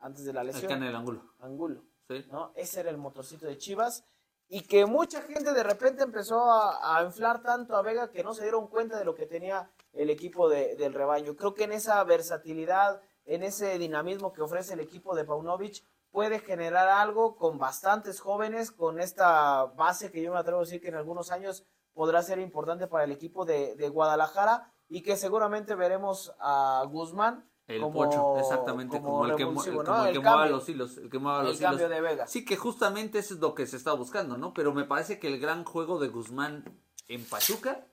antes 0.00 0.24
de 0.24 0.32
la 0.32 0.40
Acá 0.40 0.50
en 0.50 0.54
lesión. 0.54 0.82
el 0.82 0.96
ángulo. 0.96 1.22
Angulo. 1.40 1.82
Sí. 2.08 2.24
¿no? 2.30 2.52
Ese 2.54 2.80
era 2.80 2.90
el 2.90 2.96
motorcito 2.98 3.46
de 3.46 3.58
Chivas. 3.58 4.04
Y 4.48 4.60
que 4.62 4.86
mucha 4.86 5.22
gente 5.22 5.52
de 5.52 5.62
repente 5.64 6.04
empezó 6.04 6.40
a, 6.50 6.98
a 6.98 7.02
inflar 7.02 7.42
tanto 7.42 7.76
a 7.76 7.82
Vega 7.82 8.10
que 8.12 8.22
no 8.22 8.32
se 8.32 8.42
dieron 8.42 8.68
cuenta 8.68 8.96
de 8.96 9.04
lo 9.04 9.14
que 9.16 9.26
tenía 9.26 9.68
el 9.92 10.08
equipo 10.08 10.48
de- 10.48 10.76
del 10.76 10.94
rebaño. 10.94 11.34
Creo 11.36 11.52
que 11.54 11.64
en 11.64 11.72
esa 11.72 12.02
versatilidad, 12.04 13.00
en 13.24 13.42
ese 13.42 13.76
dinamismo 13.76 14.32
que 14.32 14.42
ofrece 14.42 14.74
el 14.74 14.80
equipo 14.80 15.16
de 15.16 15.24
Paunovic, 15.24 15.82
puede 16.12 16.38
generar 16.38 16.88
algo 16.88 17.34
con 17.36 17.58
bastantes 17.58 18.20
jóvenes, 18.20 18.70
con 18.70 19.00
esta 19.00 19.64
base 19.64 20.12
que 20.12 20.22
yo 20.22 20.32
me 20.32 20.38
atrevo 20.38 20.60
a 20.60 20.64
decir 20.64 20.80
que 20.80 20.88
en 20.88 20.94
algunos 20.94 21.32
años 21.32 21.64
podrá 21.96 22.22
ser 22.22 22.38
importante 22.38 22.86
para 22.86 23.04
el 23.04 23.10
equipo 23.10 23.46
de, 23.46 23.74
de 23.74 23.88
Guadalajara 23.88 24.70
y 24.86 25.02
que 25.02 25.16
seguramente 25.16 25.74
veremos 25.74 26.34
a 26.38 26.84
Guzmán 26.88 27.48
El 27.66 27.80
como, 27.80 27.94
pocho, 27.94 28.38
exactamente, 28.38 29.00
como, 29.00 29.24
el 29.24 29.34
que, 29.34 29.44
revulsivo, 29.44 29.82
como 29.82 30.04
el 30.04 30.12
que 30.12 30.18
El 30.18 30.22
mueva 30.22 30.46
los 30.46 30.68
hilos, 30.68 30.98
el 30.98 31.08
que 31.08 31.18
mueva 31.18 31.42
los 31.42 31.56
el 31.56 31.62
cambio 31.62 31.86
hilos. 31.86 31.96
de 31.96 32.00
Vega. 32.02 32.26
Sí, 32.26 32.44
que 32.44 32.56
justamente 32.56 33.18
eso 33.18 33.32
es 33.34 33.40
lo 33.40 33.54
que 33.54 33.66
se 33.66 33.78
está 33.78 33.94
buscando, 33.94 34.36
¿no? 34.36 34.52
Pero 34.52 34.74
me 34.74 34.84
parece 34.84 35.18
que 35.18 35.28
el 35.28 35.40
gran 35.40 35.64
juego 35.64 35.98
de 35.98 36.08
Guzmán 36.08 36.64
en 37.08 37.24
Pachuca 37.24 37.86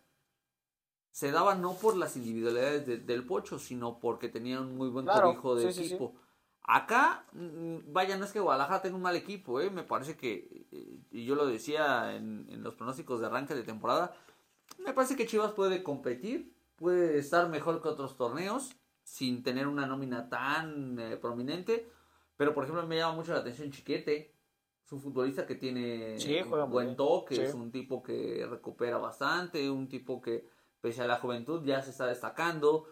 se 1.12 1.32
daba 1.32 1.56
no 1.56 1.76
por 1.76 1.96
las 1.96 2.18
individualidades 2.18 2.86
de- 2.86 2.98
del 2.98 3.26
Pocho, 3.26 3.58
sino 3.58 4.00
porque 4.00 4.28
tenía 4.28 4.60
un 4.60 4.76
muy 4.76 4.90
buen 4.90 5.06
Claro, 5.06 5.28
cobijo 5.28 5.56
de 5.56 5.72
sí, 5.72 5.84
sí, 5.84 5.90
sí. 5.90 5.96
Acá, 6.66 7.26
mm, 7.34 7.92
vaya, 7.92 8.18
no 8.18 8.26
es 8.26 8.32
que 8.32 8.40
Guadalajara 8.40 8.82
tenga 8.82 8.96
un 8.96 9.02
mal 9.02 9.16
equipo, 9.16 9.60
¿eh? 9.60 9.70
Me 9.70 9.84
parece 9.84 10.16
que, 10.16 10.66
eh, 10.72 11.00
y 11.12 11.26
yo 11.26 11.36
lo 11.36 11.46
decía 11.46 12.16
en, 12.16 12.48
en 12.50 12.64
los 12.64 12.76
pronósticos 12.76 13.20
de 13.20 13.26
arranque 13.26 13.54
de 13.54 13.64
temporada, 13.64 14.16
me 14.78 14.94
parece 14.94 15.16
que 15.16 15.28
Chivas 15.28 15.52
puede 15.52 15.84
competir, 15.84 16.54
puede 16.78 17.18
estar 17.18 17.50
mejor 17.50 17.82
que 17.82 17.90
otros 17.90 18.16
torneos, 18.16 18.76
sin 19.04 19.44
tener 19.44 19.68
una 19.68 19.86
nómina 19.86 20.30
tan 20.30 20.98
eh, 21.00 21.18
prominente. 21.18 21.90
Pero, 22.38 22.54
por 22.54 22.64
ejemplo, 22.64 22.88
me 22.88 22.98
llama 22.98 23.16
mucho 23.16 23.34
la 23.34 23.40
atención 23.40 23.70
Chiquete. 23.72 24.34
Es 24.86 24.92
un 24.92 25.02
futbolista 25.02 25.46
que 25.46 25.56
tiene 25.56 26.18
Sí, 26.20 26.42
muy 26.44 26.62
buen 26.62 26.96
toque, 26.96 27.36
Sí. 27.36 27.42
es 27.42 27.54
un 27.54 27.72
tipo 27.72 28.02
que 28.02 28.46
recupera 28.50 28.98
bastante, 28.98 29.70
un 29.70 29.88
tipo 29.88 30.22
que, 30.22 30.48
pese 30.82 31.02
a 31.02 31.08
la 31.08 31.18
juventud, 31.18 31.64
ya 31.66 31.82
se 31.82 31.92
está 31.92 32.08
destacando. 32.08 32.86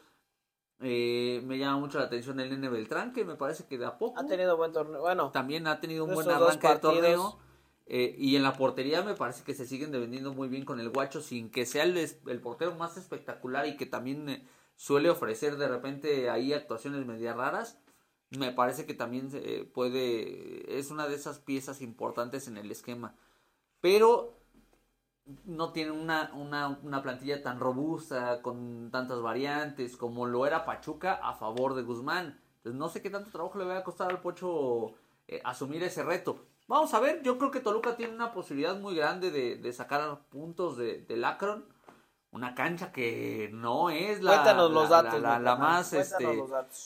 Eh, 0.82 1.42
me 1.46 1.58
llama 1.58 1.80
mucho 1.80 2.00
la 2.00 2.06
atención 2.06 2.40
el 2.40 2.50
Nene 2.50 2.70
Beltrán, 2.70 3.14
que 3.14 3.24
me 3.24 3.36
parece 3.36 3.66
que 3.66 3.78
de 3.78 3.86
a 3.86 3.98
poco 3.98 4.20
Ha 4.20 4.26
tenido 4.26 4.58
buen 4.58 4.72
torneo. 4.72 5.02
Bueno, 5.02 5.32
también 5.32 5.68
ha 5.68 5.80
tenido 5.80 6.06
un 6.06 6.14
buen 6.14 6.30
arranque 6.30 6.68
de 6.68 6.80
torneo. 6.80 7.40
eh, 7.86 8.16
y 8.18 8.36
en 8.36 8.44
la 8.44 8.54
portería 8.54 9.04
me 9.04 9.14
parece 9.14 9.44
que 9.44 9.54
se 9.54 9.66
siguen 9.68 9.92
defendiendo 9.92 10.34
muy 10.34 10.48
bien 10.48 10.66
con 10.66 10.80
el 10.80 10.90
guacho, 10.90 11.22
sin 11.22 11.52
que 11.52 11.66
sea 11.66 11.84
el 11.84 12.42
portero 12.42 12.74
más 12.76 12.98
espectacular 12.98 13.68
y 13.68 13.78
que 13.78 13.86
también 13.86 14.28
eh, 14.30 14.48
suele 14.76 15.10
ofrecer 15.10 15.58
de 15.58 15.68
repente 15.68 16.30
ahí 16.30 16.54
actuaciones 16.54 17.06
media 17.06 17.34
raras. 17.34 17.80
Me 18.32 18.52
parece 18.52 18.86
que 18.86 18.94
también 18.94 19.30
eh, 19.34 19.70
puede, 19.72 20.80
es 20.80 20.90
una 20.90 21.08
de 21.08 21.16
esas 21.16 21.40
piezas 21.40 21.82
importantes 21.82 22.48
en 22.48 22.58
el 22.58 22.72
esquema. 22.72 23.16
Pero 23.82 24.41
no 25.46 25.72
tiene 25.72 25.92
una, 25.92 26.32
una, 26.34 26.80
una 26.84 27.02
plantilla 27.02 27.42
tan 27.42 27.60
robusta, 27.60 28.42
con 28.42 28.90
tantas 28.92 29.22
variantes, 29.22 29.98
como 29.98 30.26
lo 30.26 30.46
era 30.46 30.66
Pachuca 30.66 31.20
a 31.24 31.34
favor 31.34 31.74
de 31.76 31.84
Guzmán. 31.84 32.40
Entonces 32.58 32.78
no 32.80 32.90
sé 32.90 33.02
qué 33.02 33.10
tanto 33.10 33.32
trabajo 33.32 33.58
le 33.58 33.66
va 33.66 33.78
a 33.78 33.84
costar 33.84 34.10
al 34.10 34.22
Pocho 34.22 34.94
eh, 35.28 35.42
asumir 35.44 35.82
ese 35.84 36.04
reto. 36.04 36.46
Vamos 36.68 36.94
a 36.94 37.00
ver, 37.00 37.22
yo 37.24 37.38
creo 37.38 37.52
que 37.52 37.60
Toluca 37.60 37.96
tiene 37.98 38.14
una 38.14 38.32
posibilidad 38.32 38.78
muy 38.80 38.96
grande 38.96 39.30
de, 39.32 39.58
de 39.58 39.74
sacar 39.74 40.20
puntos 40.30 40.78
de, 40.78 41.02
del 41.02 41.24
Akron. 41.26 41.66
Una 42.32 42.56
cancha 42.56 42.94
que 42.94 43.50
no 43.52 43.90
es 43.90 44.22
la, 44.24 44.38
la- 44.70 45.12
la- 45.20 45.40
más 45.58 45.92
este, 46.14 46.24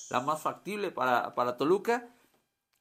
la 0.10 0.20
más 0.22 0.42
factible 0.42 0.90
para, 0.92 1.36
para 1.36 1.56
Toluca. 1.58 2.10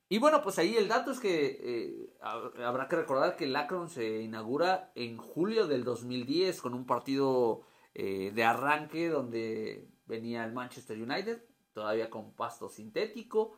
Y 0.08 0.18
bueno, 0.18 0.42
pues 0.42 0.58
ahí 0.58 0.76
el 0.76 0.86
dato 0.88 1.10
es 1.10 1.18
que 1.20 1.58
eh, 1.62 2.16
hab- 2.20 2.60
habrá 2.62 2.88
que 2.88 2.96
recordar 2.96 3.36
que 3.36 3.44
el 3.44 3.56
Akron 3.56 3.88
se 3.88 4.20
inaugura 4.22 4.92
en 4.94 5.16
julio 5.16 5.66
del 5.66 5.82
2010 5.84 6.60
con 6.60 6.74
un 6.74 6.86
partido 6.86 7.62
eh, 7.94 8.30
de 8.34 8.44
arranque 8.44 9.08
donde 9.08 9.88
venía 10.06 10.44
el 10.44 10.52
Manchester 10.52 11.00
United, 11.00 11.42
todavía 11.72 12.10
con 12.10 12.32
pasto 12.34 12.68
sintético, 12.68 13.56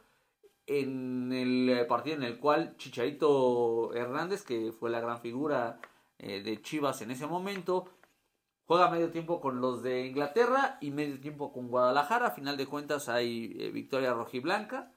en 0.67 1.33
el 1.33 1.69
eh, 1.71 1.85
partido 1.85 2.17
en 2.17 2.23
el 2.23 2.39
cual 2.39 2.77
Chicharito 2.77 3.93
Hernández, 3.95 4.43
que 4.45 4.73
fue 4.73 4.91
la 4.91 5.01
gran 5.01 5.21
figura 5.21 5.81
de 6.19 6.63
Chivas 6.63 7.03
en 7.03 7.11
ese 7.11 7.27
momento, 7.27 7.91
Juega 8.65 8.91
medio 8.91 9.11
tiempo 9.13 9.41
con 9.41 9.61
los 9.61 9.83
de 9.85 10.07
Inglaterra 10.07 10.77
y 10.81 10.91
medio 10.91 11.21
tiempo 11.21 11.53
con 11.53 11.69
Guadalajara. 11.69 12.27
A 12.27 12.31
final 12.33 12.57
de 12.57 12.67
cuentas 12.67 13.09
hay 13.09 13.71
victoria 13.71 14.13
rojiblanca. 14.13 14.93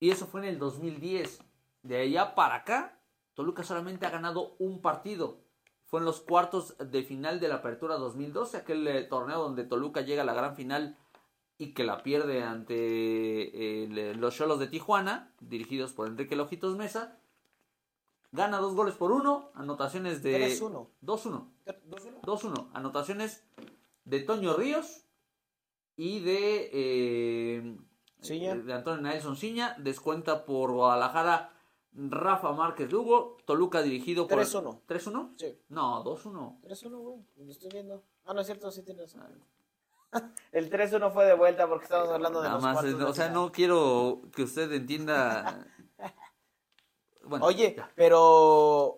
Y 0.00 0.10
eso 0.10 0.26
fue 0.26 0.40
en 0.42 0.48
el 0.48 0.58
2010. 0.58 1.40
De 1.82 2.00
allá 2.00 2.34
para 2.34 2.56
acá, 2.56 3.00
Toluca 3.34 3.62
solamente 3.62 4.06
ha 4.06 4.10
ganado 4.10 4.56
un 4.58 4.80
partido. 4.80 5.40
Fue 5.86 6.00
en 6.00 6.06
los 6.06 6.20
cuartos 6.20 6.76
de 6.78 7.02
final 7.02 7.40
de 7.40 7.48
la 7.48 7.56
Apertura 7.56 7.96
2012, 7.96 8.58
aquel 8.58 8.86
eh, 8.86 9.04
torneo 9.04 9.40
donde 9.40 9.64
Toluca 9.64 10.02
llega 10.02 10.22
a 10.22 10.26
la 10.26 10.34
gran 10.34 10.54
final 10.54 10.98
y 11.56 11.72
que 11.72 11.82
la 11.82 12.02
pierde 12.02 12.42
ante 12.42 12.74
eh, 12.74 14.14
los 14.14 14.36
Cholos 14.36 14.60
de 14.60 14.68
Tijuana, 14.68 15.32
dirigidos 15.40 15.92
por 15.92 16.06
Enrique 16.06 16.36
Lojitos 16.36 16.76
Mesa. 16.76 17.18
Gana 18.30 18.58
dos 18.58 18.74
goles 18.74 18.94
por 18.94 19.10
uno, 19.10 19.50
anotaciones 19.54 20.22
de 20.22 20.58
3-1. 20.58 20.88
2-1. 21.02 21.46
2-1. 21.66 22.20
2-1. 22.22 22.70
Anotaciones 22.74 23.44
de 24.04 24.20
Toño 24.20 24.54
Ríos 24.54 25.04
y 25.96 26.20
de, 26.20 26.70
eh, 26.72 27.78
Ciña. 28.20 28.54
de 28.54 28.72
Antonio 28.72 29.02
Nelson 29.02 29.36
Ciña. 29.36 29.76
Descuenta 29.78 30.44
por 30.44 30.72
Guadalajara 30.72 31.52
Rafa 31.92 32.52
Márquez 32.52 32.90
Lugo. 32.90 33.38
Toluca 33.44 33.82
dirigido 33.82 34.26
por. 34.26 34.38
3-1. 34.38 34.80
¿3-1? 34.86 35.32
Sí. 35.36 35.58
No, 35.68 36.04
2-1. 36.04 36.60
3-1, 36.62 36.98
güey. 36.98 37.16
Lo 37.36 37.50
estoy 37.50 37.70
viendo. 37.72 38.02
Ah, 38.24 38.34
no 38.34 38.40
es 38.40 38.46
cierto, 38.46 38.70
sí 38.70 38.82
tienes 38.82 39.14
razón. 39.14 39.42
El 40.52 40.70
3-1 40.70 41.12
fue 41.12 41.26
de 41.26 41.34
vuelta 41.34 41.68
porque 41.68 41.84
estamos 41.84 42.08
hablando 42.08 42.40
de 42.40 42.48
Nada 42.48 42.60
los 42.60 42.64
más, 42.64 42.84
eh, 42.84 42.94
de 42.94 43.04
o 43.04 43.12
sea, 43.12 43.28
no 43.28 43.52
quiero 43.52 44.22
que 44.34 44.42
usted 44.42 44.72
entienda. 44.72 45.66
Bueno, 47.20 47.44
Oye, 47.44 47.74
ya. 47.76 47.92
pero 47.94 48.96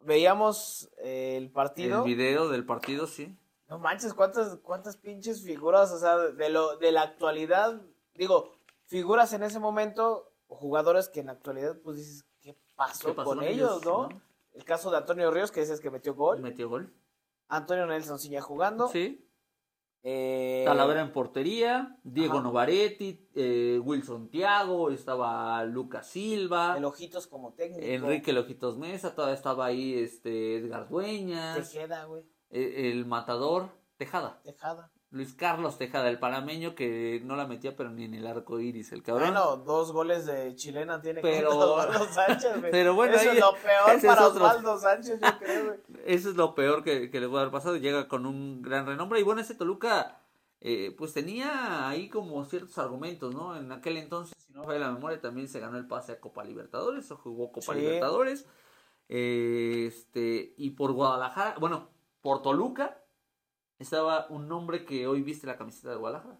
veíamos 0.00 0.90
eh, 0.96 1.36
el 1.36 1.50
partido. 1.50 1.98
el 1.98 2.04
video 2.04 2.48
del 2.48 2.64
partido, 2.64 3.06
sí. 3.06 3.36
No 3.68 3.78
manches, 3.78 4.14
cuántas, 4.14 4.56
cuántas 4.62 4.96
pinches 4.96 5.44
figuras, 5.44 5.92
o 5.92 5.98
sea, 5.98 6.16
de 6.16 6.48
lo, 6.48 6.78
de 6.78 6.90
la 6.90 7.02
actualidad, 7.02 7.82
digo, 8.18 8.52
figuras 8.86 9.32
en 9.32 9.42
ese 9.42 9.58
momento, 9.58 10.32
jugadores 10.48 11.08
que 11.08 11.20
en 11.20 11.26
la 11.26 11.32
actualidad, 11.32 11.78
pues 11.82 11.96
dices, 11.96 12.24
¿qué 12.40 12.54
pasó, 12.76 13.08
¿Qué 13.08 13.14
pasó 13.14 13.28
con 13.30 13.38
con 13.38 13.46
ellos, 13.46 13.82
ellos, 13.82 13.84
no? 13.86 14.08
no? 14.08 14.22
El 14.52 14.64
caso 14.64 14.90
de 14.90 14.96
Antonio 14.98 15.30
Ríos, 15.30 15.50
que 15.52 15.60
dices 15.60 15.80
que 15.80 15.90
metió 15.90 16.14
gol, 16.14 16.40
Metió 16.40 16.68
gol. 16.68 16.92
Antonio 17.48 17.86
Nelson 17.86 18.18
sigue 18.18 18.40
jugando, 18.40 18.88
Sí. 18.88 19.24
eh, 20.02 20.64
Talavera 20.66 21.00
en 21.00 21.12
portería, 21.12 21.98
Diego 22.02 22.34
Ajá. 22.34 22.42
Novaretti, 22.42 23.28
eh, 23.34 23.80
Wilson 23.82 24.28
Tiago, 24.30 24.90
estaba 24.90 25.64
Lucas 25.64 26.08
Silva, 26.08 26.76
el 26.76 26.84
Ojitos 26.84 27.26
como 27.26 27.54
técnico, 27.54 27.84
Enrique 27.84 28.32
Lojitos 28.32 28.76
Mesa, 28.78 29.14
todavía 29.14 29.34
estaba 29.36 29.66
ahí 29.66 29.94
este 29.94 30.56
Edgar 30.56 30.88
Dueñas, 30.88 31.56
Tejeda, 31.70 32.04
güey, 32.04 32.24
eh, 32.50 32.90
el 32.92 33.06
matador 33.06 33.70
Tejada, 33.96 34.40
Tejada. 34.42 34.90
Luis 35.10 35.32
Carlos 35.32 35.78
Tejada, 35.78 36.10
el 36.10 36.18
panameño 36.18 36.74
que 36.74 37.22
no 37.24 37.34
la 37.34 37.46
metía 37.46 37.74
pero 37.74 37.88
ni 37.90 38.04
en 38.04 38.12
el 38.12 38.26
arco 38.26 38.60
iris, 38.60 38.92
el 38.92 39.02
cabrón. 39.02 39.30
Bueno, 39.30 39.56
dos 39.56 39.92
goles 39.92 40.26
de 40.26 40.54
chilena 40.54 41.00
tiene 41.00 41.22
Pero- 41.22 41.50
Osvaldo 41.58 42.04
Sánchez, 42.06 42.60
güey. 42.60 42.70
Pero 42.70 42.94
bueno, 42.94 43.14
Eso 43.14 43.30
ahí- 43.30 43.36
es 43.38 43.42
lo 43.42 43.52
peor 43.54 44.02
para 44.06 44.26
otro. 44.26 44.44
Osvaldo 44.44 44.78
Sánchez, 44.78 45.18
yo 45.20 45.38
creo, 45.38 45.64
güey. 45.66 45.78
Eso 46.06 46.28
es 46.30 46.36
lo 46.36 46.54
peor 46.54 46.84
que, 46.84 47.10
que 47.10 47.20
le 47.20 47.28
puede 47.28 47.40
haber 47.42 47.52
pasado. 47.52 47.76
Llega 47.78 48.06
con 48.06 48.26
un 48.26 48.60
gran 48.60 48.84
renombre. 48.86 49.18
Y 49.20 49.22
bueno, 49.22 49.40
ese 49.40 49.54
Toluca, 49.54 50.20
eh, 50.60 50.94
pues 50.98 51.14
tenía 51.14 51.88
ahí 51.88 52.10
como 52.10 52.44
ciertos 52.44 52.76
argumentos, 52.76 53.34
¿no? 53.34 53.56
En 53.56 53.72
aquel 53.72 53.96
entonces, 53.96 54.36
si 54.46 54.52
no 54.52 54.64
falla 54.64 54.80
la 54.80 54.92
memoria, 54.92 55.20
también 55.22 55.48
se 55.48 55.58
ganó 55.60 55.78
el 55.78 55.86
pase 55.86 56.12
a 56.12 56.20
Copa 56.20 56.44
Libertadores, 56.44 57.10
o 57.10 57.16
jugó 57.16 57.50
Copa 57.50 57.72
Sí. 57.72 57.80
Libertadores. 57.80 58.44
Eh, 59.08 59.86
este, 59.88 60.52
y 60.58 60.70
por 60.70 60.92
Guadalajara, 60.92 61.54
bueno, 61.58 61.88
por 62.20 62.42
Toluca, 62.42 63.00
estaba 63.78 64.26
un 64.30 64.48
nombre 64.48 64.84
que 64.84 65.06
hoy 65.06 65.22
viste 65.22 65.46
la 65.46 65.56
camiseta 65.56 65.90
de 65.90 65.96
Guadalajara. 65.96 66.38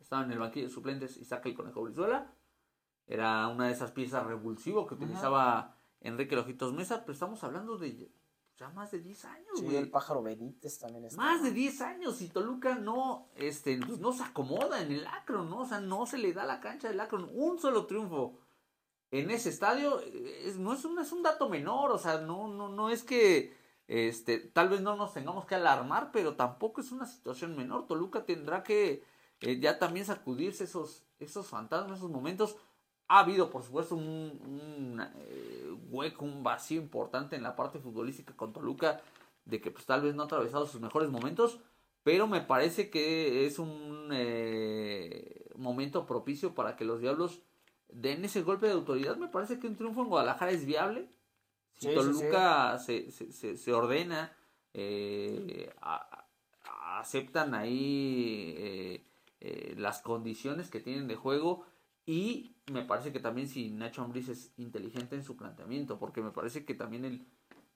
estaba 0.00 0.24
en 0.24 0.32
el 0.32 0.38
banquillo 0.38 0.66
de 0.66 0.72
suplentes 0.72 1.16
Isaac 1.16 1.46
el 1.46 1.54
Conejo 1.54 1.82
Brizuela. 1.82 2.34
Era 3.06 3.48
una 3.48 3.66
de 3.66 3.72
esas 3.72 3.90
piezas 3.92 4.26
revulsivo 4.26 4.86
que 4.86 4.94
utilizaba 4.94 5.76
Enrique 6.00 6.36
Lojitos 6.36 6.72
Mesa, 6.72 7.00
pero 7.00 7.12
estamos 7.12 7.42
hablando 7.44 7.76
de 7.78 8.10
ya 8.58 8.68
más 8.70 8.90
de 8.90 9.00
10 9.00 9.24
años, 9.24 9.48
Sí, 9.58 9.64
güey. 9.64 9.76
el 9.76 9.90
pájaro 9.90 10.22
Benítez 10.22 10.78
también 10.78 11.04
está. 11.06 11.16
Más 11.20 11.42
de 11.42 11.50
10 11.52 11.80
años 11.80 12.20
y 12.20 12.28
Toluca 12.28 12.74
no, 12.76 13.28
este, 13.36 13.78
pues, 13.78 13.98
no 13.98 14.12
se 14.12 14.22
acomoda 14.22 14.82
en 14.82 14.92
el 14.92 15.06
Akron, 15.06 15.48
¿no? 15.48 15.60
O 15.60 15.66
sea, 15.66 15.80
no 15.80 16.06
se 16.06 16.18
le 16.18 16.32
da 16.32 16.44
la 16.44 16.60
cancha 16.60 16.88
del 16.88 17.00
Akron. 17.00 17.28
Un 17.32 17.58
solo 17.58 17.86
triunfo 17.86 18.38
en 19.10 19.30
ese 19.30 19.48
estadio 19.48 20.00
eh, 20.00 20.42
es- 20.48 20.58
no 20.58 20.74
es 20.74 20.84
un, 20.84 20.98
es 20.98 21.10
un 21.12 21.22
dato 21.22 21.48
menor, 21.48 21.90
o 21.90 21.98
sea, 21.98 22.18
no, 22.18 22.46
no, 22.48 22.68
no 22.68 22.90
es 22.90 23.02
que 23.02 23.56
este, 23.92 24.38
tal 24.38 24.70
vez 24.70 24.80
no 24.80 24.96
nos 24.96 25.12
tengamos 25.12 25.44
que 25.44 25.54
alarmar, 25.54 26.12
pero 26.12 26.34
tampoco 26.34 26.80
es 26.80 26.92
una 26.92 27.04
situación 27.04 27.54
menor. 27.54 27.86
Toluca 27.86 28.24
tendrá 28.24 28.62
que 28.62 29.04
eh, 29.42 29.60
ya 29.60 29.78
también 29.78 30.06
sacudirse 30.06 30.64
esos, 30.64 31.04
esos 31.20 31.46
fantasmas, 31.46 31.98
esos 31.98 32.10
momentos. 32.10 32.56
Ha 33.06 33.18
habido, 33.18 33.50
por 33.50 33.62
supuesto, 33.62 33.94
un, 33.94 34.98
eh, 35.14 35.76
hueco, 35.90 36.24
un 36.24 36.42
vacío 36.42 36.80
importante 36.80 37.36
en 37.36 37.42
la 37.42 37.54
parte 37.54 37.80
futbolística 37.80 38.34
con 38.34 38.54
Toluca, 38.54 39.02
de 39.44 39.60
que 39.60 39.70
pues 39.70 39.84
tal 39.84 40.00
vez 40.00 40.14
no 40.14 40.22
ha 40.22 40.24
atravesado 40.24 40.64
sus 40.64 40.80
mejores 40.80 41.10
momentos, 41.10 41.58
pero 42.02 42.26
me 42.26 42.40
parece 42.40 42.88
que 42.88 43.44
es 43.44 43.58
un 43.58 44.08
eh, 44.10 45.50
momento 45.54 46.06
propicio 46.06 46.54
para 46.54 46.76
que 46.76 46.86
los 46.86 47.02
Diablos 47.02 47.42
den 47.90 48.24
ese 48.24 48.40
golpe 48.40 48.68
de 48.68 48.72
autoridad. 48.72 49.18
Me 49.18 49.28
parece 49.28 49.58
que 49.58 49.66
un 49.66 49.76
triunfo 49.76 50.00
en 50.00 50.08
Guadalajara 50.08 50.50
es 50.50 50.64
viable. 50.64 51.10
Si 51.82 51.88
Sí, 51.88 51.94
sí, 51.94 51.94
Toluca 51.94 52.78
Se, 52.78 53.10
se, 53.10 53.56
se- 53.56 53.72
ordena, 53.72 54.32
eh, 54.72 55.68
a- 55.80 56.26
a- 56.64 57.00
aceptan 57.00 57.54
ahí 57.54 58.54
eh, 58.56 59.04
eh, 59.40 59.74
las 59.76 60.00
condiciones 60.00 60.70
que 60.70 60.80
tienen 60.80 61.08
de 61.08 61.16
juego 61.16 61.66
y 62.06 62.54
me 62.70 62.82
parece 62.84 63.12
que 63.12 63.18
también 63.20 63.48
si 63.48 63.70
Nacho 63.70 64.02
Ambriz 64.02 64.28
es 64.28 64.52
inteligente 64.58 65.16
en 65.16 65.24
su 65.24 65.36
planteamiento, 65.36 65.98
porque 65.98 66.20
me 66.22 66.30
parece 66.30 66.64
que 66.64 66.74
también 66.74 67.04
el, 67.04 67.26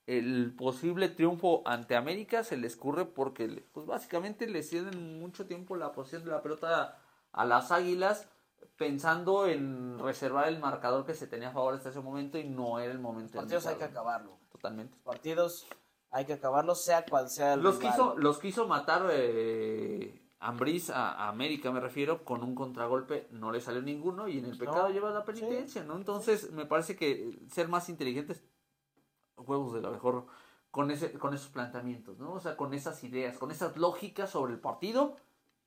el 0.07 0.54
posible 0.54 1.09
triunfo 1.09 1.62
ante 1.66 1.96
América 1.96 2.44
se 2.44 2.57
le 2.57 2.68
escurre 2.68 3.07
porque 3.07 3.64
pues 3.72 3.86
básicamente 3.86 4.46
le 4.46 4.62
ceden 4.62 5.18
mucho 5.18 5.46
tiempo 5.46 5.76
la 5.76 5.90
posición 5.92 6.24
de 6.24 6.30
la 6.30 6.42
pelota 6.42 6.98
a 7.32 7.44
las 7.44 7.72
Águilas 7.72 8.28
pensando 8.76 9.46
en 9.46 9.98
reservar 9.98 10.48
el 10.48 10.58
marcador 10.58 11.04
que 11.04 11.14
se 11.14 11.26
tenía 11.26 11.48
a 11.48 11.52
favor 11.52 11.74
hasta 11.74 11.90
ese 11.90 12.00
momento 12.00 12.38
y 12.38 12.44
no 12.44 12.78
era 12.78 12.92
el 12.92 12.98
momento 12.98 13.38
partidos 13.38 13.66
hay 13.66 13.76
que 13.76 13.84
acabarlo. 13.84 14.38
totalmente. 14.50 14.96
Partidos 15.04 15.66
hay 16.10 16.24
que 16.24 16.34
acabarlos, 16.34 16.82
sea 16.84 17.04
cual 17.04 17.28
sea 17.28 17.54
el 17.54 17.60
los 17.62 17.78
rival. 17.78 17.92
quiso 17.92 18.14
los 18.16 18.38
quiso 18.38 18.66
matar 18.68 19.06
eh, 19.10 20.22
Ambriz 20.38 20.90
a, 20.90 21.12
a 21.12 21.28
América 21.28 21.70
me 21.72 21.80
refiero 21.80 22.24
con 22.24 22.42
un 22.42 22.54
contragolpe 22.54 23.26
no 23.30 23.50
le 23.52 23.60
salió 23.60 23.82
ninguno 23.82 24.28
y 24.28 24.38
en 24.38 24.44
el 24.46 24.56
pecado 24.58 24.88
No, 24.88 24.90
lleva 24.90 25.10
la 25.10 25.24
penitencia 25.24 25.82
no 25.82 25.96
entonces 25.96 26.52
me 26.52 26.66
parece 26.66 26.94
que 26.96 27.38
ser 27.50 27.68
más 27.68 27.88
inteligentes 27.88 28.44
huevos 29.36 29.74
de 29.74 29.80
la 29.82 29.90
mejor 29.90 30.26
con 30.70 30.90
ese 30.90 31.12
con 31.14 31.34
esos 31.34 31.48
planteamientos 31.50 32.18
no 32.18 32.34
o 32.34 32.40
sea 32.40 32.56
con 32.56 32.74
esas 32.74 33.02
ideas 33.04 33.38
con 33.38 33.50
esas 33.50 33.76
lógicas 33.76 34.30
sobre 34.30 34.52
el 34.54 34.60
partido 34.60 35.16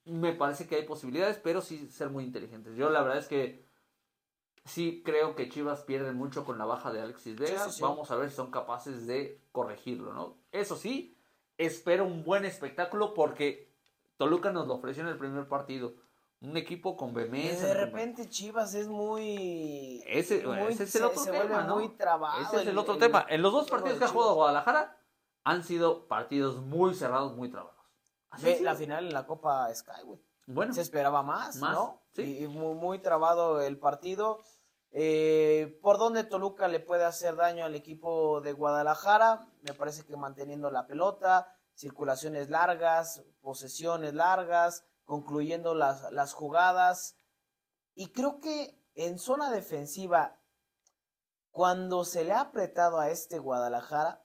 me 0.04 0.32
parece 0.32 0.66
que 0.66 0.76
hay 0.76 0.84
posibilidades 0.84 1.38
pero 1.42 1.60
sí 1.60 1.88
ser 1.88 2.10
muy 2.10 2.24
inteligentes 2.24 2.76
yo 2.76 2.90
la 2.90 3.02
verdad 3.02 3.18
es 3.18 3.26
que 3.28 3.64
sí 4.64 5.02
creo 5.04 5.34
que 5.34 5.48
Chivas 5.48 5.82
pierde 5.82 6.12
mucho 6.12 6.44
con 6.44 6.58
la 6.58 6.64
baja 6.64 6.92
de 6.92 7.00
Alexis 7.00 7.36
Vega 7.38 7.64
sí, 7.66 7.72
sí. 7.76 7.82
vamos 7.82 8.10
a 8.10 8.16
ver 8.16 8.30
si 8.30 8.36
son 8.36 8.50
capaces 8.50 9.06
de 9.06 9.40
corregirlo 9.52 10.12
no 10.12 10.36
eso 10.52 10.76
sí 10.76 11.16
espero 11.58 12.04
un 12.04 12.24
buen 12.24 12.44
espectáculo 12.44 13.14
porque 13.14 13.70
Toluca 14.16 14.52
nos 14.52 14.66
lo 14.66 14.74
ofreció 14.74 15.02
en 15.02 15.08
el 15.08 15.16
primer 15.16 15.48
partido. 15.48 15.94
Un 16.42 16.54
equipo 16.58 16.94
con 16.94 17.14
vehemencia. 17.14 17.66
de 17.68 17.72
repente 17.72 18.28
Chivas 18.28 18.74
es 18.74 18.86
muy. 18.86 20.02
Ese, 20.06 20.46
muy- 20.46 20.58
ese 20.74 20.84
es 20.84 20.94
el 20.96 21.04
otro 21.04 21.22
se 21.22 21.30
tema, 21.32 21.62
muy 21.66 21.88
trabado. 21.96 22.42
Ese 22.42 22.56
es 22.56 22.62
el, 22.64 22.68
el- 22.68 22.78
otro 22.78 22.94
el 22.94 23.00
tema. 23.00 23.24
En 23.30 23.40
los 23.40 23.50
dos 23.50 23.70
partidos 23.70 23.98
que 23.98 24.04
ha 24.04 24.08
jugado. 24.08 24.34
Guadalajara 24.34 24.98
han 25.44 25.64
sido 25.64 26.06
partidos 26.06 26.60
muy 26.60 26.94
cerrados, 26.94 27.34
muy 27.34 27.48
trabados. 27.50 27.79
Así 28.30 28.44
Ve 28.44 28.52
ha 28.52 28.56
sido. 28.56 28.64
la 28.70 28.74
final 28.76 29.06
en 29.06 29.12
la 29.14 29.26
Copa 29.26 29.74
Sky, 29.74 30.02
güey. 30.04 30.20
Bueno, 30.46 30.72
Se 30.74 30.80
esperaba 30.80 31.22
más, 31.22 31.56
Más, 31.56 31.74
¿no? 31.74 32.02
sí. 32.14 32.22
Y, 32.22 32.44
y 32.44 32.48
muy, 32.48 32.74
muy 32.74 32.98
trabado 32.98 33.60
el 33.60 33.78
partido. 33.78 34.40
Eh, 34.92 35.78
¿Por 35.82 35.98
dónde 35.98 36.24
Toluca 36.24 36.66
le 36.66 36.80
puede 36.80 37.04
hacer 37.04 37.36
daño 37.36 37.64
al 37.64 37.74
equipo 37.76 38.40
de 38.40 38.52
Guadalajara? 38.52 39.46
Me 39.62 39.74
parece 39.74 40.04
que 40.04 40.16
manteniendo 40.16 40.70
la 40.70 40.86
pelota, 40.88 41.54
circulaciones 41.74 42.50
largas, 42.50 43.22
posesiones 43.40 44.14
largas, 44.14 44.84
concluyendo 45.04 45.74
las, 45.74 46.10
las 46.12 46.32
jugadas. 46.32 47.14
Y 47.94 48.08
creo 48.12 48.40
que 48.40 48.76
en 48.94 49.18
zona 49.20 49.50
defensiva, 49.52 50.36
cuando 51.52 52.04
se 52.04 52.24
le 52.24 52.32
ha 52.32 52.40
apretado 52.40 52.98
a 52.98 53.10
este 53.10 53.38
Guadalajara, 53.38 54.24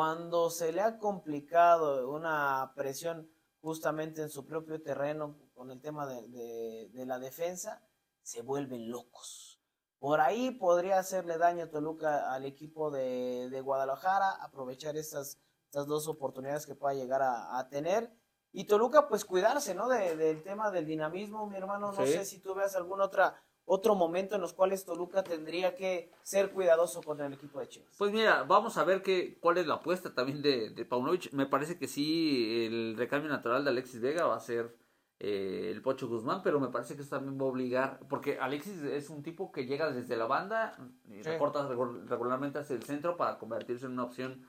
cuando 0.00 0.50
se 0.50 0.72
le 0.74 0.82
ha 0.82 0.98
complicado 0.98 2.10
una 2.10 2.70
presión 2.76 3.30
justamente 3.62 4.20
en 4.20 4.28
su 4.28 4.44
propio 4.44 4.82
terreno 4.82 5.38
con 5.54 5.70
el 5.70 5.80
tema 5.80 6.06
de, 6.06 6.28
de- 6.28 6.90
de 6.92 7.06
la 7.06 7.18
defensa, 7.18 7.82
se 8.20 8.42
vuelven 8.42 8.90
locos. 8.90 9.58
Por 9.98 10.20
ahí 10.20 10.50
podría 10.50 10.98
hacerle 10.98 11.38
daño 11.38 11.64
a 11.64 11.70
Toluca 11.70 12.30
al 12.30 12.44
equipo 12.44 12.90
de, 12.90 13.48
de 13.48 13.60
Guadalajara, 13.62 14.32
aprovechar 14.42 14.98
estas, 14.98 15.38
estas 15.64 15.86
dos 15.86 16.08
oportunidades 16.08 16.66
que 16.66 16.74
pueda 16.74 16.92
llegar 16.92 17.22
a, 17.22 17.58
a 17.58 17.66
tener. 17.70 18.12
Y 18.52 18.64
Toluca, 18.64 19.08
pues 19.08 19.24
cuidarse, 19.24 19.74
¿no? 19.74 19.88
De- 19.88 20.14
del 20.14 20.42
tema 20.42 20.70
del 20.70 20.84
dinamismo, 20.84 21.46
mi 21.46 21.56
hermano. 21.56 21.92
No 21.92 22.04
Sí. 22.04 22.12
sé 22.12 22.26
si 22.26 22.38
tú 22.38 22.54
veas 22.54 22.76
algún 22.76 23.00
otra, 23.00 23.42
otro 23.66 23.94
momento 23.94 24.36
en 24.36 24.40
los 24.40 24.52
cuales 24.54 24.84
Toluca 24.84 25.22
tendría 25.24 25.74
que 25.74 26.10
ser 26.22 26.50
cuidadoso 26.52 27.02
con 27.02 27.20
el 27.20 27.32
equipo 27.32 27.58
de 27.60 27.68
Chivas. 27.68 27.94
pues 27.98 28.12
mira, 28.12 28.44
vamos 28.44 28.78
a 28.78 28.84
ver 28.84 29.02
qué, 29.02 29.36
cuál 29.40 29.58
es 29.58 29.66
la 29.66 29.74
apuesta 29.74 30.14
también 30.14 30.40
de, 30.40 30.70
de 30.70 30.84
Paunovic. 30.84 31.32
Me 31.32 31.46
parece 31.46 31.76
que 31.78 31.88
sí, 31.88 32.64
el 32.66 32.94
recambio 32.96 33.28
natural 33.28 33.64
de 33.64 33.70
Alexis 33.70 34.00
Vega 34.00 34.26
va 34.26 34.36
a 34.36 34.40
ser 34.40 34.74
eh, 35.18 35.70
el 35.72 35.82
Pocho 35.82 36.08
Guzmán, 36.08 36.42
pero 36.44 36.60
me 36.60 36.68
parece 36.68 36.94
que 36.94 37.02
eso 37.02 37.10
también 37.16 37.38
va 37.40 37.44
a 37.44 37.48
obligar, 37.48 38.00
porque 38.08 38.38
Alexis 38.38 38.82
es 38.82 39.10
un 39.10 39.22
tipo 39.22 39.50
que 39.50 39.64
llega 39.66 39.90
desde 39.90 40.16
la 40.16 40.26
banda 40.26 40.76
y 41.08 41.22
Sí. 41.24 41.30
recorta 41.30 41.68
regu- 41.68 42.06
regularmente 42.06 42.58
hacia 42.58 42.76
el 42.76 42.82
centro 42.84 43.16
para 43.16 43.38
convertirse 43.38 43.86
en 43.86 43.92
una 43.92 44.04
opción 44.04 44.46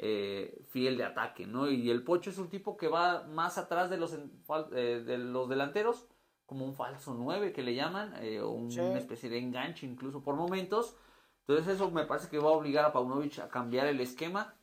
eh, 0.00 0.62
fiel 0.68 0.96
de 0.96 1.04
ataque, 1.04 1.46
¿no? 1.46 1.70
Y 1.70 1.90
el 1.90 2.04
Pocho 2.04 2.30
es 2.30 2.38
un 2.38 2.48
tipo 2.48 2.76
que 2.76 2.86
va 2.88 3.24
más 3.28 3.58
atrás 3.58 3.90
de 3.90 3.96
los, 3.96 4.12
eh, 4.72 5.02
de 5.04 5.18
los 5.18 5.48
delanteros, 5.48 6.06
como 6.48 6.64
un 6.64 6.72
falso 6.74 7.12
9 7.12 7.52
que 7.52 7.62
le 7.62 7.74
llaman, 7.74 8.14
eh, 8.24 8.40
o 8.40 8.48
un- 8.52 8.72
Sí. 8.72 8.80
una 8.80 8.98
especie 8.98 9.28
de 9.28 9.38
enganche 9.38 9.84
incluso 9.84 10.22
por 10.22 10.34
momentos. 10.34 10.96
Entonces 11.46 11.74
eso 11.74 11.90
me 11.90 12.06
parece 12.06 12.30
que 12.30 12.38
va 12.38 12.48
a 12.48 12.54
obligar 12.54 12.86
a 12.86 12.92
Paunovic 12.92 13.38
a 13.40 13.48
cambiar 13.50 13.86
el 13.86 14.00
esquema. 14.00 14.54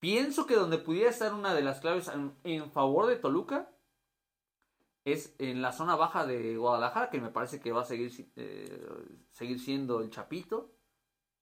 Pienso 0.00 0.46
que 0.46 0.56
donde 0.56 0.78
pudiera 0.78 1.10
estar 1.10 1.32
una 1.32 1.54
de 1.54 1.62
las 1.62 1.78
claves 1.80 2.08
en, 2.08 2.34
en 2.42 2.70
favor 2.72 3.06
de 3.06 3.16
Toluca 3.16 3.70
es 5.04 5.34
en 5.38 5.62
la 5.62 5.70
zona 5.72 5.94
baja 5.94 6.26
de 6.26 6.56
Guadalajara, 6.56 7.08
que 7.08 7.20
me 7.20 7.30
parece 7.30 7.60
que 7.60 7.70
va 7.72 7.82
a 7.82 7.84
seguir, 7.84 8.10
eh, 8.34 8.84
seguir 9.30 9.60
siendo 9.60 10.00
el 10.00 10.10
Chapito 10.10 10.72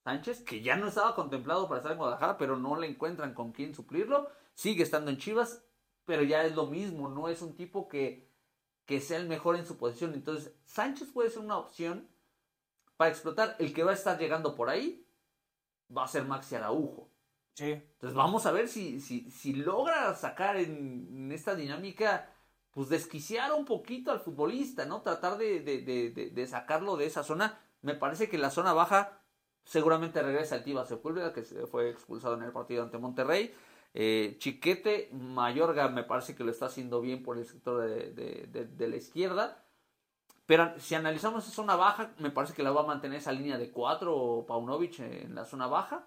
Sánchez, 0.05 0.43
que 0.45 0.61
ya 0.61 0.77
no 0.77 0.89
estaba 0.89 1.15
contemplado 1.15 1.67
para 1.69 1.79
estar 1.79 1.93
en 1.93 1.99
Guadalajara, 1.99 2.37
pero 2.37 2.57
no 2.59 2.77
le 2.77 2.87
encuentran 2.87 3.33
con 3.33 3.53
quién 3.53 3.75
suplirlo. 3.75 4.29
Sigue 4.55 4.83
estando 4.83 5.11
en 5.11 5.17
Chivas, 5.17 5.67
pero 6.05 6.23
ya 6.23 6.45
es 6.45 6.55
lo 6.55 6.67
mismo, 6.67 7.09
no 7.09 7.29
es 7.29 7.41
un 7.43 7.57
tipo 7.57 7.89
que, 7.89 8.31
que 8.87 9.01
sea 9.01 9.19
el 9.19 9.29
mejor 9.29 9.57
en 9.57 9.67
su 9.67 9.77
posición. 9.77 10.15
Entonces, 10.15 10.55
Sánchez 10.65 11.11
puede 11.13 11.31
ser 11.31 11.41
una 11.41 11.59
opción 11.59 12.09
para 12.97 13.11
explotar. 13.11 13.57
El 13.59 13.75
que 13.75 13.85
va 13.85 13.91
a 13.91 13.95
estar 13.95 14.19
llegando 14.19 14.55
por 14.55 14.71
ahí 14.71 15.07
va 15.95 16.05
a 16.05 16.09
ser 16.09 16.25
Maxi 16.25 16.55
Araujo. 16.55 17.11
Sí. 17.55 17.73
Entonces 17.73 18.15
vamos 18.15 18.47
a 18.47 18.53
ver 18.53 18.69
si, 18.69 19.01
si, 19.01 19.31
si 19.31 19.55
logra 19.55 20.15
sacar 20.15 20.57
en, 20.57 21.09
en 21.11 21.33
esta 21.33 21.55
dinámica, 21.55 22.31
pues 22.71 22.89
desquiciar 22.89 23.53
un 23.53 23.65
poquito 23.65 24.11
al 24.13 24.21
futbolista, 24.21 24.85
¿no? 24.85 25.01
Tratar 25.01 25.39
de, 25.39 25.61
de, 25.61 25.81
de, 25.81 26.31
de- 26.31 26.47
sacarlo 26.47 26.97
de 26.97 27.07
esa 27.07 27.23
zona. 27.25 27.59
Me 27.81 27.95
parece 27.95 28.29
que 28.29 28.39
la 28.39 28.51
zona 28.51 28.73
baja 28.73 29.23
seguramente 29.65 30.23
regresa 30.23 30.57
el 30.57 30.65
Tiva 30.65 30.85
Sepúlveda, 30.85 31.33
que 31.33 31.45
se 31.45 31.67
fue 31.67 31.89
expulsado 31.91 32.35
en 32.35 32.43
el 32.43 32.53
partido 32.53 32.83
ante 32.83 32.99
Monterrey. 32.99 33.55
Eh, 33.99 34.37
Chiquete, 34.39 35.09
Mayorga 35.13 35.89
me 35.89 36.05
parece 36.05 36.37
que 36.37 36.45
lo 36.45 36.51
está 36.51 36.67
haciendo 36.67 37.01
bien 37.01 37.23
por 37.23 37.39
el 37.39 37.47
sector 37.47 37.81
de, 37.81 38.89
la 38.89 38.97
izquierda. 38.97 39.65
Pero 40.45 40.79
si 40.79 40.95
analizamos 40.95 41.45
esa 41.45 41.55
zona 41.55 41.77
baja, 41.77 42.13
me 42.19 42.31
parece 42.31 42.55
que 42.55 42.63
la 42.63 42.71
va 42.71 42.83
a 42.83 42.87
mantener 42.87 43.19
esa 43.19 43.33
línea 43.33 43.59
de 43.59 43.73
4 43.73 44.45
Paunovic 44.47 45.01
en 45.01 45.35
la 45.35 45.45
zona 45.45 45.67
baja 45.67 46.07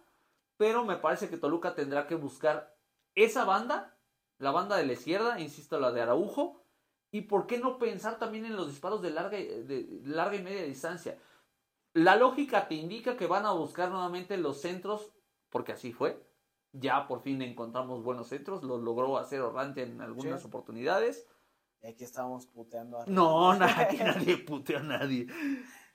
pero 0.60 0.84
me 0.84 0.98
parece 0.98 1.30
que 1.30 1.38
Toluca 1.38 1.74
tendrá 1.74 2.06
que 2.06 2.16
buscar 2.16 2.76
esa 3.16 3.46
banda, 3.46 3.98
la 4.40 4.52
banda 4.52 4.76
de 4.76 4.86
la 4.86 4.92
izquierda, 4.92 5.40
insisto, 5.40 5.80
la 5.80 5.94
de 5.94 6.02
Araujo, 6.02 6.66
y 7.12 7.22
por 7.22 7.48
qué 7.48 7.60
no 7.60 7.78
pensar 7.78 8.20
también 8.20 8.44
en 8.44 8.58
los 8.58 8.68
disparos 8.68 9.02
de 9.02 9.10
larga, 9.10 9.38
de 9.38 10.02
larga 10.04 10.36
y 10.36 10.44
media 10.44 10.64
distancia. 10.64 11.18
La 11.94 12.18
lógica 12.18 12.68
te 12.68 12.76
indica 12.76 13.16
que 13.16 13.26
van 13.26 13.46
a 13.46 13.54
buscar 13.54 13.90
nuevamente 13.90 14.36
los 14.36 14.60
centros, 14.60 15.14
porque 15.50 15.72
así 15.72 15.94
fue. 15.94 16.29
Ya 16.72 17.08
por 17.08 17.22
fin 17.22 17.42
encontramos 17.42 18.04
buenos 18.04 18.28
centros, 18.28 18.64
lo 18.64 18.78
logró 18.78 19.18
hacer 19.18 19.42
Orrante 19.42 19.84
en 19.84 20.02
algunas 20.02 20.42
Sí. 20.42 20.48
oportunidades. 20.48 21.28
Y 21.82 21.88
aquí 21.88 22.04
estábamos 22.04 22.46
puteando. 22.48 23.00
a- 23.02 23.06
No, 23.08 23.54
na- 23.60 23.80
aquí 23.82 23.98
nadie 23.98 24.38
puteó 24.38 24.78
a 24.80 24.84
nadie. 24.84 25.28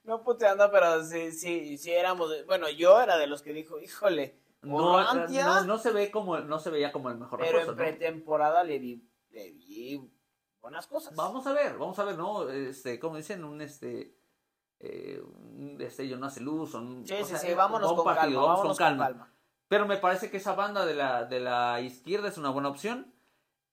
No 0.03 0.23
puteando, 0.23 0.71
pero 0.71 1.03
sí, 1.05 1.33
sí, 1.33 1.79
sí 1.79 1.93
éramos. 1.93 2.31
Bueno, 2.47 2.69
yo 2.69 3.01
era 3.01 3.17
de 3.17 3.27
los 3.27 3.43
que 3.43 3.53
dijo, 3.53 3.79
híjole, 3.81 4.41
No, 4.63 4.95
Orrantia, 4.95 5.45
no, 5.45 5.65
no 5.65 5.79
se 5.79 5.91
ve 5.93 6.11
como, 6.11 6.39
no 6.41 6.59
se 6.59 6.71
veía 6.71 6.91
como 6.91 7.11
el 7.11 7.19
mejor 7.19 7.39
pero 7.39 7.59
refuerzo, 7.59 7.73
en 7.73 7.77
¿no? 7.77 7.83
pretemporada 7.85 8.65
le 8.65 8.79
vi, 8.79 9.07
le 9.31 9.53
vi 9.53 10.01
buenas 10.61 10.87
cosas. 10.87 11.15
Vamos 11.15 11.47
a 11.47 11.53
ver, 11.53 11.77
vamos 11.79 11.99
a 11.99 12.05
ver, 12.05 12.17
¿no? 12.17 12.49
Este, 12.49 12.99
como 12.99 13.17
dicen, 13.19 13.45
un 13.45 13.61
este, 13.61 14.17
eh, 14.81 15.23
un 15.23 15.77
destello 15.77 16.17
no 16.17 16.27
hace 16.27 16.41
luz. 16.41 16.73
un- 16.75 17.07
Sí, 17.07 17.15
sí, 17.19 17.25
sea, 17.25 17.39
sí, 17.39 17.49
eh, 17.49 17.55
vámonos 17.55 17.91
un 17.91 17.97
con 17.97 18.05
partido, 18.07 18.41
calma, 18.41 18.41
vamos 18.41 18.57
vámonos 18.59 18.79
con 18.79 18.87
calma. 18.87 19.07
con 19.07 19.13
calma. 19.19 19.34
Pero 19.75 19.89
me 19.89 19.97
parece 19.97 20.31
que 20.31 20.37
esa 20.37 20.55
banda 20.55 20.87
de 20.87 20.95
la, 20.95 21.25
de 21.25 21.41
la 21.41 21.81
izquierda 21.81 22.29
es 22.29 22.39
una 22.39 22.51
buena 22.51 22.69
opción. 22.69 23.13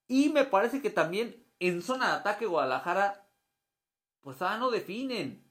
Y 0.07 0.29
me 0.29 0.45
parece 0.45 0.81
que 0.81 0.89
también 0.89 1.45
en 1.59 1.83
zona 1.83 2.07
de 2.07 2.13
ataque 2.13 2.47
Guadalajara, 2.47 3.29
pues 4.21 4.41
ah, 4.41 4.57
no 4.57 4.71
definen. 4.71 5.47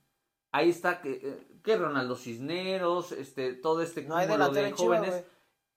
Ahí 0.51 0.69
está 0.69 0.99
que, 0.99 1.21
eh, 1.23 1.59
que 1.63 1.77
Ronaldo 1.77 2.17
Cisneros, 2.17 3.13
este, 3.13 3.53
todo 3.53 3.81
este 3.81 4.01
No 4.01 4.19
cúmulo 4.19 4.49
de 4.49 4.73
jóvenes. 4.73 5.23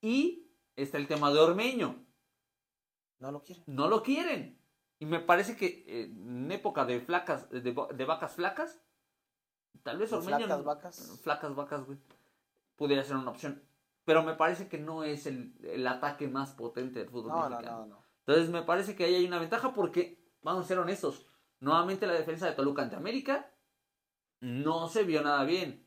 y 0.01 0.51
está 0.75 0.99
el 0.99 1.07
tema 1.07 1.31
de 1.31 1.39
Ormeño. 1.39 2.05
No 3.21 3.31
lo 3.31 3.45
quiere. 3.45 3.63
No 3.67 3.87
lo 3.87 4.03
quieren. 4.03 4.59
Y 4.99 5.07
me 5.07 5.21
parece 5.21 5.57
que 5.57 5.85
eh, 5.87 6.05
en 6.07 6.51
época 6.51 6.85
de 6.85 6.99
flacas, 7.01 7.49
de, 7.49 7.61
de 7.61 8.05
vacas 8.05 8.33
flacas, 8.33 8.81
tal 9.85 9.99
vez 9.99 10.13
Ormeño. 10.13 10.39
flacas 10.47 10.65
vacas. 10.65 11.21
Flacas 11.23 11.55
vacas, 11.55 11.87
güey. 11.87 11.99
Pudiera 12.75 13.05
ser 13.05 13.15
una 13.19 13.31
opción. 13.31 13.63
Pero 14.05 14.23
me 14.23 14.35
parece 14.35 14.69
que 14.69 14.79
no 14.79 15.03
es 15.05 15.27
el, 15.27 15.55
el 15.63 15.87
ataque 15.87 16.29
más 16.29 16.53
potente 16.53 16.99
del 17.01 17.09
fútbol 17.09 17.33
No, 17.33 17.49
no, 17.49 17.51
mexicano. 17.51 17.79
no, 17.81 17.87
no. 17.87 18.05
Entonces 18.27 18.51
me 18.51 18.63
parece 18.63 18.95
que 18.97 19.05
ahí 19.05 19.15
hay 19.15 19.27
una 19.27 19.39
ventaja 19.39 19.73
porque, 19.73 20.23
vamos 20.43 20.65
a 20.65 20.69
ser 20.69 20.79
honestos, 20.79 21.27
nuevamente 21.61 22.07
la 22.07 22.13
defensa 22.15 22.47
de 22.47 22.53
Toluca 22.53 22.83
ante 22.83 22.97
América 22.97 23.51
no 24.41 24.89
se 24.89 25.05
vio 25.05 25.23
nada 25.23 25.45
bien. 25.45 25.85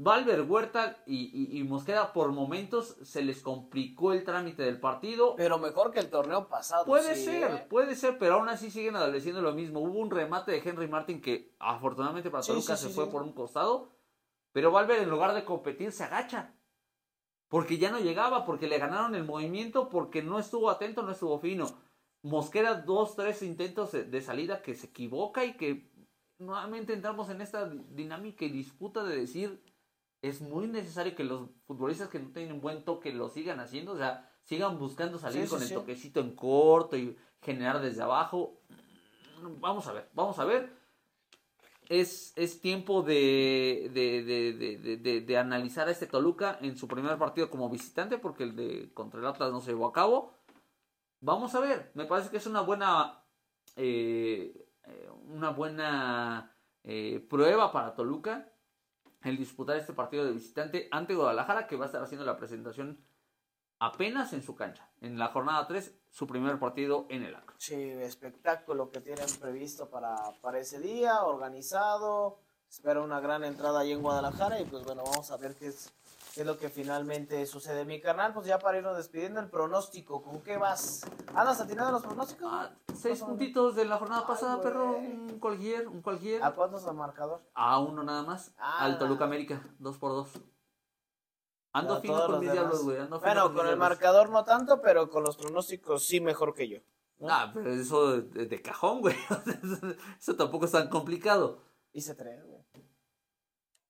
Valver, 0.00 0.42
Huerta 0.42 1.02
y, 1.06 1.56
y- 1.56 1.58
y 1.58 1.64
Mosquera 1.64 2.12
por 2.12 2.30
momentos 2.30 2.96
se 3.02 3.20
les 3.20 3.42
complicó 3.42 4.12
el 4.12 4.22
trámite 4.22 4.62
del 4.62 4.78
partido. 4.78 5.34
Pero 5.34 5.58
mejor 5.58 5.90
que 5.90 5.98
el 5.98 6.08
torneo 6.08 6.48
pasado. 6.48 6.84
Puede 6.84 7.16
sí, 7.16 7.24
ser, 7.24 7.50
¿eh? 7.50 7.66
puede 7.68 7.96
ser, 7.96 8.16
pero 8.16 8.34
aún 8.34 8.48
así 8.48 8.70
siguen 8.70 8.94
adoleciendo 8.94 9.42
lo 9.42 9.52
mismo. 9.54 9.80
Hubo 9.80 9.98
un 9.98 10.12
remate 10.12 10.52
de 10.52 10.58
Henry 10.64 10.86
Martin 10.86 11.20
que 11.20 11.56
afortunadamente 11.58 12.30
para 12.30 12.44
Sí, 12.44 12.52
Toluca 12.52 12.76
sí, 12.76 12.86
se 12.86 12.94
fue 12.94 13.10
por 13.10 13.22
un 13.22 13.32
costado, 13.32 13.90
pero 14.52 14.70
Valver 14.70 15.00
en 15.02 15.10
lugar 15.10 15.34
de 15.34 15.44
competir 15.44 15.90
se 15.90 16.04
agacha. 16.04 16.54
Porque 17.48 17.78
ya 17.78 17.90
no 17.90 17.98
llegaba, 17.98 18.44
porque 18.44 18.68
le 18.68 18.78
ganaron 18.78 19.14
el 19.14 19.24
movimiento, 19.24 19.88
porque 19.88 20.22
no 20.22 20.38
estuvo 20.38 20.68
atento, 20.70 21.02
no 21.02 21.12
estuvo 21.12 21.38
fino. 21.38 21.66
Mosquera 22.22 22.74
dos, 22.82 23.16
tres 23.16 23.42
intentos 23.42 23.92
de, 23.92 24.20
salida 24.22 24.60
que 24.60 24.74
se 24.74 24.88
equivoca 24.88 25.44
y 25.44 25.56
que 25.56 25.90
nuevamente 26.38 26.92
entramos 26.92 27.30
en 27.30 27.40
esta 27.40 27.68
di- 27.68 27.82
dinámica 27.90 28.44
y 28.44 28.50
disputa 28.50 29.02
de 29.04 29.16
decir 29.16 29.62
es 30.20 30.40
muy 30.40 30.66
necesario 30.66 31.14
que 31.14 31.22
los 31.24 31.48
futbolistas 31.66 32.08
que 32.08 32.18
no 32.18 32.30
tienen 32.30 32.60
buen 32.60 32.84
toque 32.84 33.12
lo 33.12 33.28
sigan 33.28 33.60
haciendo, 33.60 33.92
o 33.92 33.96
sea, 33.96 34.28
sigan 34.42 34.78
buscando 34.78 35.16
salir 35.18 35.42
Sí, 35.42 35.46
sí, 35.46 35.50
con 35.54 35.62
el 35.62 35.68
sí. 35.68 35.74
toquecito 35.74 36.20
en 36.20 36.34
corto 36.34 36.96
y 36.96 37.16
generar 37.40 37.80
desde 37.80 38.02
abajo. 38.02 38.60
Vamos 39.60 39.86
a 39.86 39.92
ver, 39.92 40.08
vamos 40.14 40.38
a 40.40 40.44
ver. 40.44 40.76
Es, 41.88 42.34
es 42.36 42.60
tiempo 42.60 43.02
de, 43.02 43.90
de, 43.94 44.22
de, 44.98 45.20
de, 45.22 45.38
analizar 45.38 45.88
a 45.88 45.90
este 45.90 46.06
Toluca 46.06 46.58
en 46.60 46.76
su 46.76 46.86
primer 46.86 47.16
partido 47.16 47.48
como 47.48 47.70
visitante, 47.70 48.18
porque 48.18 48.44
el 48.44 48.56
de 48.56 48.92
contra 48.92 49.20
el 49.20 49.26
Atlas 49.26 49.52
no 49.52 49.60
se 49.60 49.70
llevó 49.70 49.86
a 49.86 49.92
cabo. 49.92 50.34
Vamos 51.20 51.54
a 51.54 51.60
ver, 51.60 51.90
me 51.94 52.04
parece 52.04 52.30
que 52.30 52.36
es 52.36 52.46
una 52.46 52.60
buena 52.60 53.24
eh, 53.76 54.68
eh, 54.84 55.10
una 55.28 55.50
buena 55.50 56.56
eh, 56.82 57.24
prueba 57.28 57.70
para 57.72 57.94
Toluca 57.94 58.50
el 59.22 59.36
disputar 59.36 59.76
este 59.76 59.92
partido 59.92 60.24
de 60.24 60.32
visitante 60.32 60.88
ante 60.90 61.14
Guadalajara, 61.14 61.66
que 61.66 61.76
va 61.76 61.84
a 61.84 61.86
estar 61.86 62.02
haciendo 62.02 62.24
la 62.24 62.36
presentación 62.36 63.04
apenas 63.78 64.32
en 64.32 64.42
su 64.42 64.54
cancha. 64.54 64.88
En 65.00 65.18
la 65.18 65.28
jornada 65.28 65.66
3, 65.66 65.97
su 66.10 66.26
primer 66.26 66.58
partido 66.58 67.06
en 67.08 67.22
el 67.22 67.34
Acro. 67.34 67.56
Sí, 67.58 67.74
espectáculo 67.74 68.90
que 68.90 69.00
tienen 69.00 69.26
previsto 69.40 69.88
para, 69.88 70.14
para 70.40 70.58
ese 70.58 70.80
día, 70.80 71.22
organizado. 71.24 72.38
Espero 72.68 73.02
una 73.04 73.20
gran 73.20 73.44
entrada 73.44 73.80
ahí 73.80 73.92
en 73.92 74.02
Guadalajara 74.02 74.60
y 74.60 74.64
pues 74.64 74.84
bueno, 74.84 75.02
vamos 75.04 75.30
a 75.30 75.36
ver 75.38 75.54
qué 75.56 75.68
es, 75.68 75.90
qué 76.34 76.42
es 76.42 76.46
lo 76.46 76.58
que 76.58 76.68
finalmente 76.68 77.46
sucede. 77.46 77.84
Mi 77.86 77.98
carnal, 78.00 78.34
pues 78.34 78.46
ya 78.46 78.58
para 78.58 78.76
irnos 78.78 78.96
despidiendo 78.96 79.40
el 79.40 79.48
pronóstico, 79.48 80.22
¿con 80.22 80.42
qué 80.42 80.58
vas? 80.58 81.06
¿Andas 81.34 81.60
atinando 81.60 81.92
los 81.92 82.02
pronósticos? 82.02 82.46
Ah, 82.52 82.70
seis 82.94 83.20
puntitos 83.20 83.74
de 83.74 83.86
la 83.86 83.96
jornada 83.96 84.20
Ay, 84.22 84.26
pasada, 84.26 84.54
güey. 84.56 84.68
perro. 84.68 84.96
Un 84.98 85.38
cualquier, 85.40 85.88
un 85.88 86.02
cualquier. 86.02 86.42
¿A 86.42 86.50
cuántos 86.54 86.86
al 86.86 86.94
marcador? 86.94 87.40
A 87.54 87.78
uno 87.78 88.02
nada 88.02 88.22
más. 88.22 88.52
Ah. 88.58 88.84
Al 88.84 88.98
Toluca 88.98 89.24
América, 89.24 89.62
dos 89.78 89.96
por 89.96 90.10
dos. 90.12 90.28
Ando 91.72 92.00
fino 92.00 92.26
con 92.26 92.40
mis 92.40 92.52
diablos, 92.52 92.82
güey. 92.82 92.98
ando 92.98 93.20
fino 93.20 93.32
Bueno, 93.32 93.54
con 93.54 93.66
el 93.68 93.76
marcador 93.76 94.30
no 94.30 94.44
tanto, 94.44 94.80
pero 94.80 95.10
con 95.10 95.22
los 95.22 95.36
pronósticos 95.36 96.04
sí 96.04 96.20
mejor 96.20 96.54
que 96.54 96.68
yo. 96.68 96.78
Ah, 97.28 97.50
pero 97.52 97.72
eso 97.72 98.20
de, 98.20 98.46
de 98.46 98.62
cajón, 98.62 99.00
güey. 99.00 99.16
eso 100.20 100.36
tampoco 100.36 100.66
es 100.66 100.72
tan 100.72 100.88
complicado. 100.88 101.62
Hice 101.92 102.14
tres, 102.14 102.44
güey. 102.44 102.64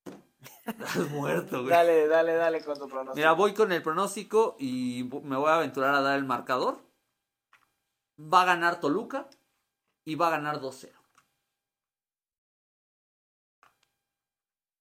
Estás 0.67 1.11
muerto, 1.11 1.59
güey. 1.63 1.71
Dale, 1.71 2.09
dale, 2.09 2.35
dale 2.35 2.65
con 2.65 2.79
tu 2.79 2.89
pronóstico. 2.89 3.17
Mira, 3.17 3.33
voy 3.33 3.55
con 3.55 3.73
el 3.73 3.83
pronóstico 3.83 4.57
y 4.59 5.09
me 5.23 5.37
voy 5.37 5.51
a 5.51 5.57
aventurar 5.57 5.95
a 5.95 6.01
dar 6.01 6.19
el 6.19 6.25
marcador. 6.25 6.79
Va 8.21 8.43
a 8.43 8.47
ganar 8.47 8.81
Toluca 8.81 9.29
y 10.05 10.15
va 10.15 10.29
a 10.29 10.31
ganar 10.31 10.61
2-0. 10.61 10.93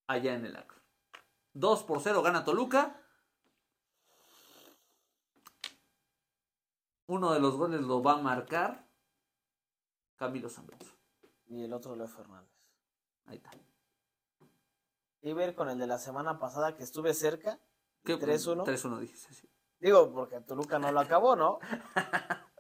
Allá 0.08 0.34
en 0.36 0.46
el 0.46 0.56
Acro. 0.56 0.77
2 1.60 1.84
por 1.84 2.02
0 2.02 2.22
gana 2.22 2.44
Toluca. 2.44 3.02
Uno 7.08 7.34
de 7.34 7.40
los 7.40 7.56
goles 7.56 7.82
lo 7.82 8.04
va 8.04 8.14
a 8.14 8.18
marcar 8.18 8.88
Camilo 10.18 10.50
Zambeto. 10.50 10.86
Y 11.48 11.64
el 11.64 11.74
otro 11.74 11.96
Leo 11.96 12.08
Fernández. 12.08 12.52
Ahí 13.26 13.38
está. 13.38 13.52
A 13.52 13.58
ir 15.22 15.56
con 15.56 15.70
el 15.70 15.80
de 15.80 15.88
la 15.88 15.98
semana 15.98 16.38
pasada 16.38 16.76
que 16.76 16.84
estuve 16.84 17.14
cerca. 17.14 17.60
¿Qué? 18.04 18.18
3-1. 18.18 18.64
3-1 18.64 19.00
dijiste, 19.00 19.34
sí. 19.34 19.50
Digo, 19.80 20.12
porque 20.14 20.40
Toluca 20.42 20.80
no 20.80 20.92
lo 20.92 21.00
acabó, 21.00 21.36
¿no? 21.36 21.60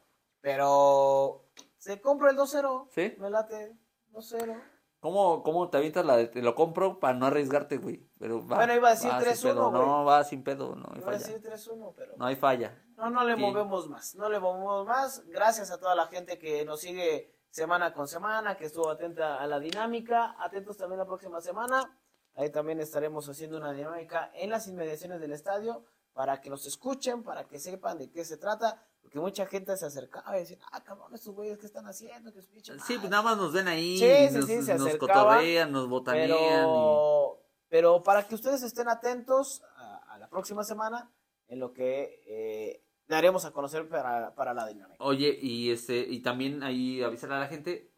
Pero 0.41 1.49
se 1.77 2.01
compra 2.01 2.31
el 2.31 2.37
2-0. 2.37 2.87
¿Sí? 2.89 3.15
Me 3.19 3.29
late 3.29 3.77
2-0. 4.11 4.76
¿Cómo, 4.99 5.43
¿Cómo 5.43 5.69
te 5.69 5.77
avientas 5.77 6.05
la 6.05 6.17
de 6.17 6.27
te 6.27 6.41
lo 6.41 6.55
compro 6.55 6.99
para 6.99 7.13
no 7.13 7.27
arriesgarte, 7.27 7.77
güey? 7.77 8.09
Pero 8.19 8.45
va, 8.47 8.57
Bueno, 8.57 8.73
iba 8.75 8.87
a 8.89 8.91
decir 8.91 9.11
va 9.11 9.19
sin 9.21 9.27
3-1, 9.29 9.41
pedo. 9.53 9.71
güey. 9.71 9.85
No, 9.85 10.05
va 10.05 10.23
sin 10.23 10.43
pedo, 10.43 10.75
no 10.75 10.89
hay 10.91 11.01
Iba 11.01 11.11
a 11.11 11.13
falla. 11.13 11.27
decir 11.27 11.41
3-1, 11.41 11.93
pero 11.95 12.17
No 12.17 12.25
hay 12.25 12.35
falla. 12.35 12.83
no, 12.97 13.09
no 13.11 13.23
le 13.23 13.35
Sí. 13.35 13.41
movemos 13.41 13.87
más. 13.89 14.15
No 14.15 14.27
le 14.29 14.39
movemos 14.39 14.85
más. 14.87 15.23
Gracias 15.27 15.69
a 15.71 15.77
toda 15.79 15.93
la 15.95 16.07
gente 16.07 16.39
que 16.39 16.65
nos 16.65 16.81
sigue 16.81 17.31
semana 17.51 17.93
con 17.93 18.07
semana, 18.07 18.57
que 18.57 18.65
estuvo 18.65 18.89
atenta 18.89 19.35
a 19.41 19.45
la 19.47 19.59
dinámica. 19.59 20.35
Atentos 20.39 20.77
también 20.77 20.99
la 20.99 21.05
próxima 21.05 21.41
semana. 21.41 21.95
Ahí 22.35 22.49
también 22.51 22.79
estaremos 22.79 23.27
haciendo 23.29 23.57
una 23.57 23.73
dinámica 23.73 24.31
en 24.35 24.49
las 24.49 24.67
inmediaciones 24.67 25.19
del 25.21 25.31
estadio 25.31 25.83
para 26.13 26.41
que 26.41 26.49
nos 26.49 26.65
escuchen, 26.65 27.23
para 27.23 27.47
que 27.47 27.59
sepan 27.59 27.97
de 27.99 28.09
qué 28.11 28.25
se 28.25 28.37
trata. 28.37 28.83
Porque 29.07 29.21
mucha 29.21 29.45
gente 29.45 29.77
se 29.77 29.85
acercaba 29.85 30.35
y 30.35 30.41
decía, 30.41 30.57
ah, 30.69 30.83
cabrón, 30.83 31.15
estos 31.15 31.33
güeyes, 31.33 31.57
¿qué 31.57 31.65
están 31.65 31.87
haciendo? 31.87 32.29
Pinche 32.51 32.73
Sí, 32.73 32.77
madre". 32.77 32.95
pues 32.99 33.09
nada 33.09 33.23
más 33.23 33.37
nos 33.37 33.53
ven 33.53 33.69
ahí, 33.69 33.97
Sí, 33.97 34.27
sí, 34.27 34.35
nos, 34.35 34.45
sí, 34.47 34.61
se 34.63 34.77
nos 34.77 34.97
cotorrean, 34.97 35.71
nos 35.71 35.87
botanean. 35.87 36.27
Pero, 36.27 37.41
pero 37.69 38.03
para 38.03 38.27
que 38.27 38.35
ustedes 38.35 38.63
estén 38.63 38.89
atentos 38.89 39.63
a, 39.77 40.13
a 40.13 40.17
la 40.17 40.29
próxima 40.29 40.65
semana 40.65 41.09
en 41.47 41.61
lo 41.61 41.71
que 41.71 42.21
eh, 42.27 42.83
daremos 43.07 43.45
a 43.45 43.51
conocer 43.51 43.87
para, 43.87 44.35
para 44.35 44.53
la 44.53 44.67
dinámica. 44.67 45.01
Oye, 45.01 45.39
y 45.41 45.71
este, 45.71 45.99
y 45.99 46.19
también 46.19 46.61
ahí 46.63 47.01
avisar 47.01 47.31
a 47.31 47.39
la 47.39 47.47
gente, 47.47 47.89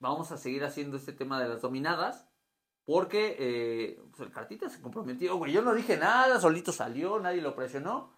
vamos 0.00 0.32
a 0.32 0.36
seguir 0.36 0.64
haciendo 0.64 0.98
este 0.98 1.14
tema 1.14 1.42
de 1.42 1.48
las 1.48 1.62
dominadas. 1.62 2.26
Porque 2.84 3.36
eh, 3.38 4.02
pues 4.10 4.20
el 4.20 4.30
cartita 4.34 4.68
se 4.68 4.82
comprometió, 4.82 5.36
güey. 5.38 5.52
Yo 5.52 5.62
no 5.62 5.72
dije 5.74 5.96
nada, 5.96 6.38
solito 6.40 6.72
salió, 6.72 7.18
nadie 7.20 7.40
lo 7.40 7.54
presionó. 7.54 8.17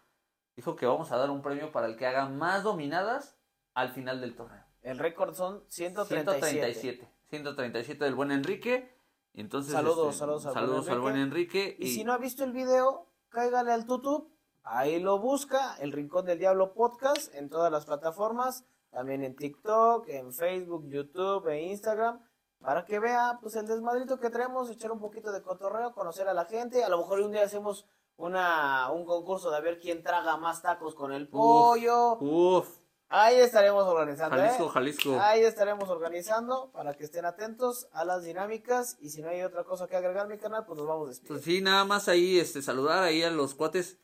Dijo 0.60 0.76
que 0.76 0.84
vamos 0.84 1.10
a 1.10 1.16
dar 1.16 1.30
un 1.30 1.40
premio 1.40 1.72
para 1.72 1.86
el 1.86 1.96
que 1.96 2.06
haga 2.06 2.28
más 2.28 2.62
dominadas 2.62 3.34
al 3.72 3.94
final 3.94 4.20
del 4.20 4.36
torneo. 4.36 4.62
El 4.82 4.98
récord 4.98 5.32
son 5.32 5.64
137. 5.68 6.74
137. 6.74 7.08
137 7.30 8.04
del 8.04 8.14
buen 8.14 8.30
Enrique. 8.30 8.94
Entonces, 9.32 9.72
Saludos, 9.72 10.08
este, 10.08 10.18
saludos 10.18 10.44
al 10.44 10.52
buen 10.52 10.66
saludos 10.66 10.88
al 10.90 11.00
buen 11.00 11.16
Enrique. 11.16 11.76
Y 11.78 11.86
si 11.86 12.04
no 12.04 12.12
ha 12.12 12.18
visto 12.18 12.44
el 12.44 12.52
video, 12.52 13.06
cáigale 13.30 13.72
al 13.72 13.86
YouTube. 13.86 14.30
Ahí 14.62 15.00
lo 15.00 15.18
busca, 15.18 15.76
El 15.80 15.92
Rincón 15.92 16.26
del 16.26 16.38
Diablo 16.38 16.74
Podcast, 16.74 17.34
en 17.34 17.48
todas 17.48 17.72
las 17.72 17.86
plataformas. 17.86 18.66
También 18.90 19.24
en 19.24 19.36
TikTok, 19.36 20.10
en 20.10 20.30
Facebook, 20.30 20.86
YouTube 20.90 21.48
e 21.48 21.62
Instagram. 21.70 22.20
Para 22.58 22.84
que 22.84 22.98
vea 22.98 23.38
pues 23.40 23.56
el 23.56 23.66
desmadrito 23.66 24.20
que 24.20 24.28
traemos, 24.28 24.68
echar 24.68 24.92
un 24.92 25.00
poquito 25.00 25.32
de 25.32 25.40
cotorreo, 25.40 25.94
conocer 25.94 26.28
a 26.28 26.34
la 26.34 26.44
gente. 26.44 26.84
A 26.84 26.90
lo 26.90 26.98
mejor 26.98 27.20
un 27.20 27.32
día 27.32 27.44
hacemos 27.44 27.86
una, 28.20 28.90
un 28.92 29.04
concurso 29.04 29.50
de 29.50 29.60
ver 29.60 29.78
quién 29.78 30.02
traga 30.02 30.36
más 30.36 30.62
tacos 30.62 30.94
con 30.94 31.12
el 31.12 31.28
pollo. 31.28 32.18
Uf, 32.20 32.68
Ahí 33.12 33.36
estaremos 33.38 33.82
organizando. 33.88 34.36
Jalisco, 34.36 34.64
¿eh? 34.66 34.68
Jalisco. 34.72 35.20
Ahí 35.20 35.40
estaremos 35.42 35.88
organizando 35.88 36.70
para 36.72 36.94
que 36.94 37.02
estén 37.02 37.24
atentos 37.24 37.88
a 37.92 38.04
las 38.04 38.22
dinámicas. 38.22 38.98
Y 39.00 39.10
si 39.10 39.20
no 39.20 39.30
hay 39.30 39.42
otra 39.42 39.64
cosa 39.64 39.88
que 39.88 39.96
agregar 39.96 40.28
mi 40.28 40.38
canal, 40.38 40.64
pues 40.64 40.78
nos 40.78 40.86
vamos 40.86 41.08
despidiendo. 41.08 41.34
Pues 41.42 41.44
sí, 41.44 41.60
nada 41.60 41.84
más 41.84 42.08
ahí 42.08 42.38
este, 42.38 42.62
saludar 42.62 43.02
ahí 43.02 43.24
a 43.24 43.30
los 43.30 43.54
cuates. 43.56 43.98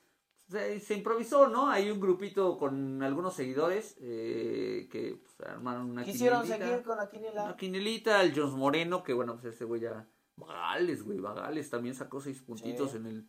Se, 0.50 0.80
se 0.80 0.94
improvisó, 0.94 1.46
¿no? 1.48 1.68
Hay 1.70 1.88
un 1.90 2.00
grupito 2.00 2.58
con 2.58 3.00
algunos 3.02 3.34
seguidores 3.34 3.96
eh, 4.00 4.88
que 4.90 5.20
pues, 5.22 5.48
armaron 5.48 5.90
una 5.90 6.02
Quisieron 6.04 6.42
quinielita. 6.42 6.66
seguir 6.68 6.84
con 6.84 6.96
la 6.96 7.08
quiniela. 7.08 7.44
Una 7.44 7.56
quinelita, 7.56 8.22
el 8.22 8.34
Jones 8.36 8.54
Moreno, 8.54 9.04
que 9.04 9.12
bueno, 9.12 9.34
pues 9.40 9.54
ese 9.54 9.64
güey 9.64 9.82
ya. 9.82 10.04
Vagales, 10.34 11.04
güey, 11.04 11.18
Vagales 11.20 11.70
también 11.70 11.94
sacó 11.94 12.20
seis 12.20 12.42
puntitos 12.42 12.90
Sí. 12.90 12.96
en 12.96 13.06
el, 13.06 13.28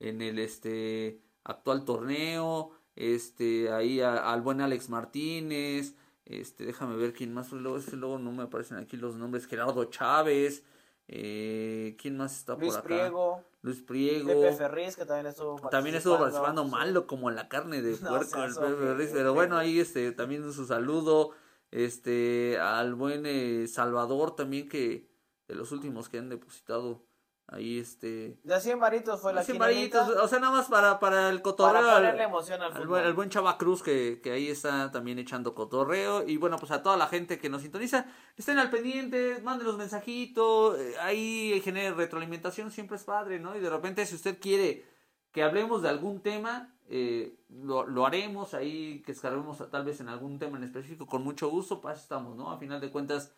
en 0.00 0.22
el 0.22 0.38
este 0.38 1.20
actual 1.44 1.84
torneo. 1.84 2.70
Este, 2.96 3.72
ahí 3.72 4.00
a- 4.00 4.32
al 4.32 4.40
buen 4.42 4.60
Alex 4.60 4.88
Martínez. 4.88 5.94
Este, 6.24 6.64
déjame 6.64 6.96
ver 6.96 7.12
quién 7.12 7.34
más. 7.34 7.52
Luego, 7.52 7.78
luego 7.92 8.18
no 8.18 8.32
me 8.32 8.44
aparecen 8.44 8.78
aquí 8.78 8.96
los 8.96 9.16
nombres. 9.16 9.46
Gerardo 9.46 9.84
Chávez. 9.86 10.64
Eh, 11.06 11.96
¿Quién 12.00 12.16
más 12.16 12.34
está 12.36 12.54
Luis 12.56 12.70
por 12.72 12.78
acá? 12.78 12.86
Priego, 12.88 13.44
Luis 13.60 13.82
Priego. 13.82 14.26
Pepe 14.28 14.52
Ferriz, 14.56 14.96
que 14.96 15.04
también 15.04 15.26
estuvo 15.26 15.56
También 15.68 15.96
estuvo 15.96 16.18
participando 16.18 16.64
malo 16.64 17.06
como 17.06 17.30
la 17.30 17.48
carne 17.48 17.82
de 17.82 17.90
No 18.00 18.08
puerco 18.08 18.42
el 18.42 18.54
Pepe. 18.54 18.76
Ferriz, 18.76 19.10
pero 19.12 19.34
bueno 19.34 19.58
ahí 19.58 19.80
este 19.80 20.12
también 20.12 20.50
su 20.50 20.64
saludo 20.66 21.32
este 21.70 22.58
al 22.58 22.94
buen 22.94 23.24
eh, 23.26 23.66
Salvador 23.68 24.34
también 24.34 24.66
que 24.68 25.10
de 25.46 25.54
los 25.54 25.72
últimos 25.72 26.08
que 26.08 26.18
han 26.18 26.30
depositado 26.30 27.04
ahí 27.48 27.78
este 27.78 28.38
De 28.42 28.60
100 28.60 28.80
varitos 28.80 29.20
fue 29.20 29.32
la 29.34 29.42
cien 29.44 29.58
quinielita. 29.58 30.00
varitos, 30.02 30.24
o 30.24 30.28
sea 30.28 30.38
nada 30.40 30.52
más 30.52 30.66
para 30.68 30.98
para 30.98 31.28
el 31.28 31.36
Para 31.36 31.42
cotorreo 31.42 31.88
al- 31.90 31.96
ponerle 31.96 32.22
emoción 32.24 32.62
al 32.62 32.72
al 32.72 32.94
al 32.94 33.12
buen 33.14 33.28
Chava 33.30 33.58
Cruz 33.58 33.82
que, 33.82 34.20
que 34.22 34.32
ahí 34.32 34.48
está 34.48 34.90
también 34.90 35.18
echando 35.18 35.54
cotorreo. 35.54 36.26
Y 36.26 36.36
bueno, 36.38 36.56
pues 36.58 36.72
a 36.72 36.82
toda 36.82 36.96
la 36.96 37.06
gente 37.06 37.38
que 37.38 37.48
nos 37.50 37.62
sintoniza, 37.62 38.06
estén 38.36 38.58
al 38.58 38.70
pendiente, 38.70 39.40
mándenos 39.42 39.76
mensajitos, 39.76 40.78
eh, 40.78 40.94
ahí 41.00 41.60
genere 41.62 41.92
retroalimentación, 41.94 42.70
siempre 42.70 42.96
es 42.96 43.04
padre, 43.04 43.38
¿no? 43.38 43.54
Y 43.56 43.60
de 43.60 43.70
repente 43.70 44.06
si 44.06 44.14
usted 44.14 44.38
quiere 44.40 44.84
que 45.30 45.42
hablemos 45.42 45.82
de 45.82 45.88
algún 45.90 46.20
tema, 46.22 46.74
eh, 46.88 47.36
lo, 47.48 47.86
lo 47.86 48.06
haremos 48.06 48.54
ahí, 48.54 49.02
que 49.04 49.12
escarguemos 49.12 49.68
tal 49.70 49.84
vez 49.84 50.00
en 50.00 50.08
algún 50.08 50.38
tema 50.38 50.56
en 50.58 50.64
específico, 50.64 51.06
con 51.06 51.22
mucho 51.24 51.48
gusto, 51.50 51.80
pues 51.80 51.98
estamos, 52.00 52.36
¿no? 52.36 52.50
A 52.52 52.56
final 52.58 52.80
de 52.80 52.90
cuentas, 52.90 53.34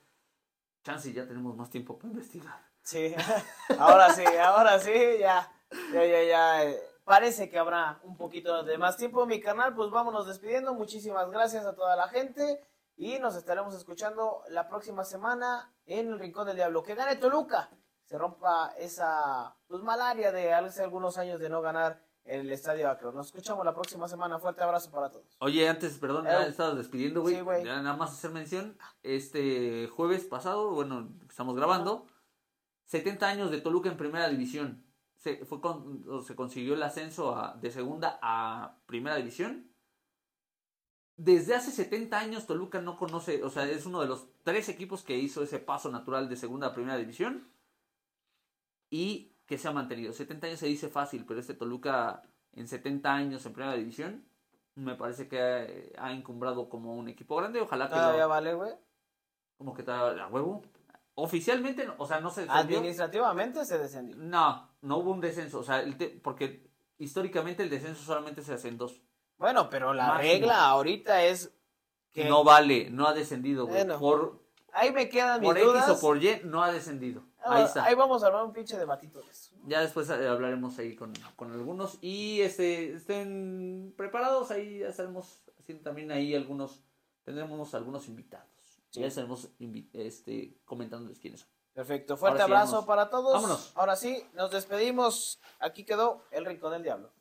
chance 0.85 1.13
ya 1.13 1.27
tenemos 1.27 1.57
más 1.57 1.71
tiempo 1.71 1.99
para 1.99 2.11
investigar. 2.11 2.65
Sí, 2.87 3.13
ahora 3.81 4.13
sí, 4.13 4.25
ahora 4.41 4.79
sí, 4.79 4.93
ya, 5.19 5.51
ya, 5.93 6.05
ya, 6.07 6.23
ya. 6.23 6.65
eh, 6.65 6.81
Parece 7.03 7.49
que 7.51 7.59
habrá 7.59 7.99
un 8.05 8.17
poquito 8.17 8.63
de 8.63 8.79
más 8.79 8.97
tiempo 8.97 9.23
en 9.25 9.29
mi 9.29 9.41
canal, 9.41 9.75
pues 9.75 9.91
vámonos 9.91 10.27
despidiendo. 10.27 10.73
Muchísimas 10.75 11.29
gracias 11.31 11.65
a 11.67 11.75
toda 11.75 11.95
la 11.97 12.09
gente 12.09 12.61
y 12.97 13.19
nos 13.19 13.35
estaremos 13.37 13.75
escuchando 13.75 14.43
la 14.51 14.69
próxima 14.69 15.05
semana 15.05 15.73
en 15.85 16.09
el 16.13 16.19
Rincón 16.19 16.47
del 16.47 16.57
Diablo. 16.57 16.83
Que 16.85 16.95
gane 16.95 17.17
Toluca, 17.17 17.71
se 18.05 18.19
rompa 18.19 18.73
esa 18.79 19.57
pues 19.69 19.83
malaria 19.83 20.31
de 20.33 20.53
hace 20.55 20.83
algunos 20.85 21.19
años 21.19 21.39
de 21.41 21.49
no 21.49 21.61
ganar 21.63 22.01
en 22.25 22.41
el 22.41 22.51
Estadio 22.53 22.89
Acro. 22.91 23.13
Nos 23.13 23.27
escuchamos 23.27 23.65
la 23.65 23.73
próxima 23.75 24.09
semana. 24.09 24.39
Fuerte 24.41 24.63
abrazo 24.65 24.91
para 24.91 25.11
todos. 25.11 25.37
Oye, 25.41 25.69
antes, 25.69 25.99
perdón, 25.99 26.25
ya 26.25 26.45
estabas 26.47 26.77
despidiendo, 26.77 27.21
güey. 27.23 27.37
sí, 27.37 27.43
nada 27.65 27.95
más 27.97 28.13
hacer 28.13 28.31
mención. 28.33 28.77
Este 29.05 29.89
jueves 29.89 30.25
pasado, 30.25 30.71
bueno, 30.73 31.09
estamos 31.29 31.55
grabando, 31.55 32.07
70 32.87 33.29
años 33.29 33.51
de 33.51 33.61
Toluca 33.61 33.89
en 33.91 33.97
primera 33.97 34.29
división. 34.29 34.83
Se, 35.17 35.45
fue 35.45 35.61
con- 35.61 36.25
se 36.25 36.35
consiguió 36.35 36.75
el 36.75 36.83
ascenso 36.83 37.37
a- 37.37 37.55
de 37.55 37.71
segunda 37.71 38.19
a 38.23 38.77
primera 38.87 39.17
división. 39.17 39.71
Desde 41.17 41.55
hace 41.55 41.71
70 41.71 42.19
años 42.19 42.47
Toluca 42.47 42.81
no 42.81 42.97
conoce, 42.97 43.43
o 43.43 43.49
sea, 43.51 43.65
es 43.69 43.87
uno 43.87 44.01
de 44.03 44.07
los 44.07 44.29
tres 44.43 44.69
equipos 44.69 45.03
que 45.03 45.17
hizo 45.17 45.43
ese 45.43 45.59
paso 45.59 45.91
natural 45.91 46.29
de 46.29 46.37
segunda 46.37 46.67
a 46.69 46.75
primera 46.75 46.97
división 46.99 47.49
y 48.91 49.33
que 49.47 49.57
se 49.59 49.69
ha 49.69 49.73
mantenido. 49.73 50.13
70 50.13 50.47
años 50.49 50.61
se 50.61 50.67
dice 50.67 50.89
fácil, 50.89 51.25
pero 51.27 51.41
este 51.41 51.55
Toluca 51.55 52.23
en 52.53 52.69
70 52.69 53.13
años 53.15 53.45
en 53.47 53.53
primera 53.55 53.75
división 53.77 54.25
me 54.75 54.95
parece 54.95 55.27
que 55.29 55.41
ha, 55.41 56.05
ha 56.07 56.13
encumbrado 56.13 56.69
como 56.69 56.95
un 56.97 57.09
equipo 57.09 57.37
grande. 57.37 57.61
Ojalá 57.63 57.89
que 57.89 57.95
Todavía 57.95 58.23
lo- 58.25 58.29
vale, 58.29 58.55
güey. 58.55 58.73
como 59.57 59.73
que 59.75 59.81
está 59.83 60.11
a 60.23 60.29
huevo. 60.29 60.63
Oficialmente, 61.19 61.87
no, 61.87 61.95
o 61.99 62.07
sea, 62.07 62.21
no 62.21 62.31
se 62.31 62.43
descendió. 62.43 62.77
Administrativamente 62.79 63.65
se 63.65 63.79
descendió. 63.79 64.17
No, 64.17 64.71
no 64.83 64.99
hubo 64.99 65.11
un 65.13 65.21
descenso, 65.21 65.61
o 65.61 65.63
sea, 65.65 65.81
el 65.81 65.97
te- 65.97 66.11
porque 66.11 66.71
históricamente 66.99 67.63
el 67.63 67.71
descenso 67.71 68.03
solamente 68.05 68.43
se 68.43 68.53
hace 68.53 68.69
en 68.69 68.77
dos. 68.79 69.01
Bueno, 69.39 69.69
pero 69.71 69.93
la 69.95 70.09
Máximo. 70.09 70.33
regla 70.33 70.67
ahorita 70.69 71.25
es 71.25 71.53
que 72.13 72.27
No 72.27 72.45
vale, 72.45 72.91
no 72.91 73.07
ha 73.09 73.15
descendido, 73.15 73.67
güey. 73.67 73.79
Bueno. 73.85 73.99
Por, 73.99 74.43
ahí 74.73 74.93
me 74.93 75.09
quedan 75.09 75.41
mis 75.41 75.49
por 75.49 75.59
X 75.59 75.67
dudas. 75.71 75.91
o 75.91 76.01
por 76.01 76.23
Y 76.23 76.41
no 76.45 76.63
ha 76.63 76.71
descendido. 76.73 77.23
Ah, 77.45 77.57
Ahí 77.57 77.65
está. 77.65 77.85
Ahí 77.85 77.95
vamos 77.95 78.23
a 78.23 78.27
armar 78.27 78.45
un 78.45 78.53
pinche 78.53 78.77
debatito 78.79 79.21
de 79.21 79.31
eso. 79.31 79.55
Ya 79.67 79.81
después 79.81 80.09
eh, 80.11 80.27
hablaremos 80.29 80.79
ahí 80.79 80.95
con, 80.97 81.13
con 81.37 81.53
algunos. 81.53 81.99
Y 82.03 82.41
este 82.43 82.93
estén 82.95 83.95
preparados, 83.97 84.51
ahí 84.51 84.79
ya 84.81 84.89
estaremos 84.89 85.43
haciendo 85.61 85.83
también 85.85 86.11
ahí 86.13 86.35
algunos, 86.35 86.83
tendremos 87.25 87.75
algunos 87.75 88.07
invitados. 88.09 88.49
Sí. 88.91 89.01
Ya 89.01 89.07
estaremos 89.09 89.49
este, 89.93 90.61
comentándoles 90.65 91.19
quiénes 91.19 91.41
son. 91.41 91.51
Perfecto. 91.75 92.17
Fuerte 92.17 92.41
Ahora 92.41 92.61
abrazo 92.61 92.87
para 92.87 93.11
todos. 93.11 93.35
Vámonos. 93.35 93.73
Ahora 93.75 93.97
sí, 93.97 94.25
nos 94.33 94.51
despedimos. 94.51 95.41
Aquí 95.59 95.85
quedó 95.85 96.25
el 96.31 96.47
Rincón 96.47 96.73
del 96.73 96.83
Diablo. 96.83 97.13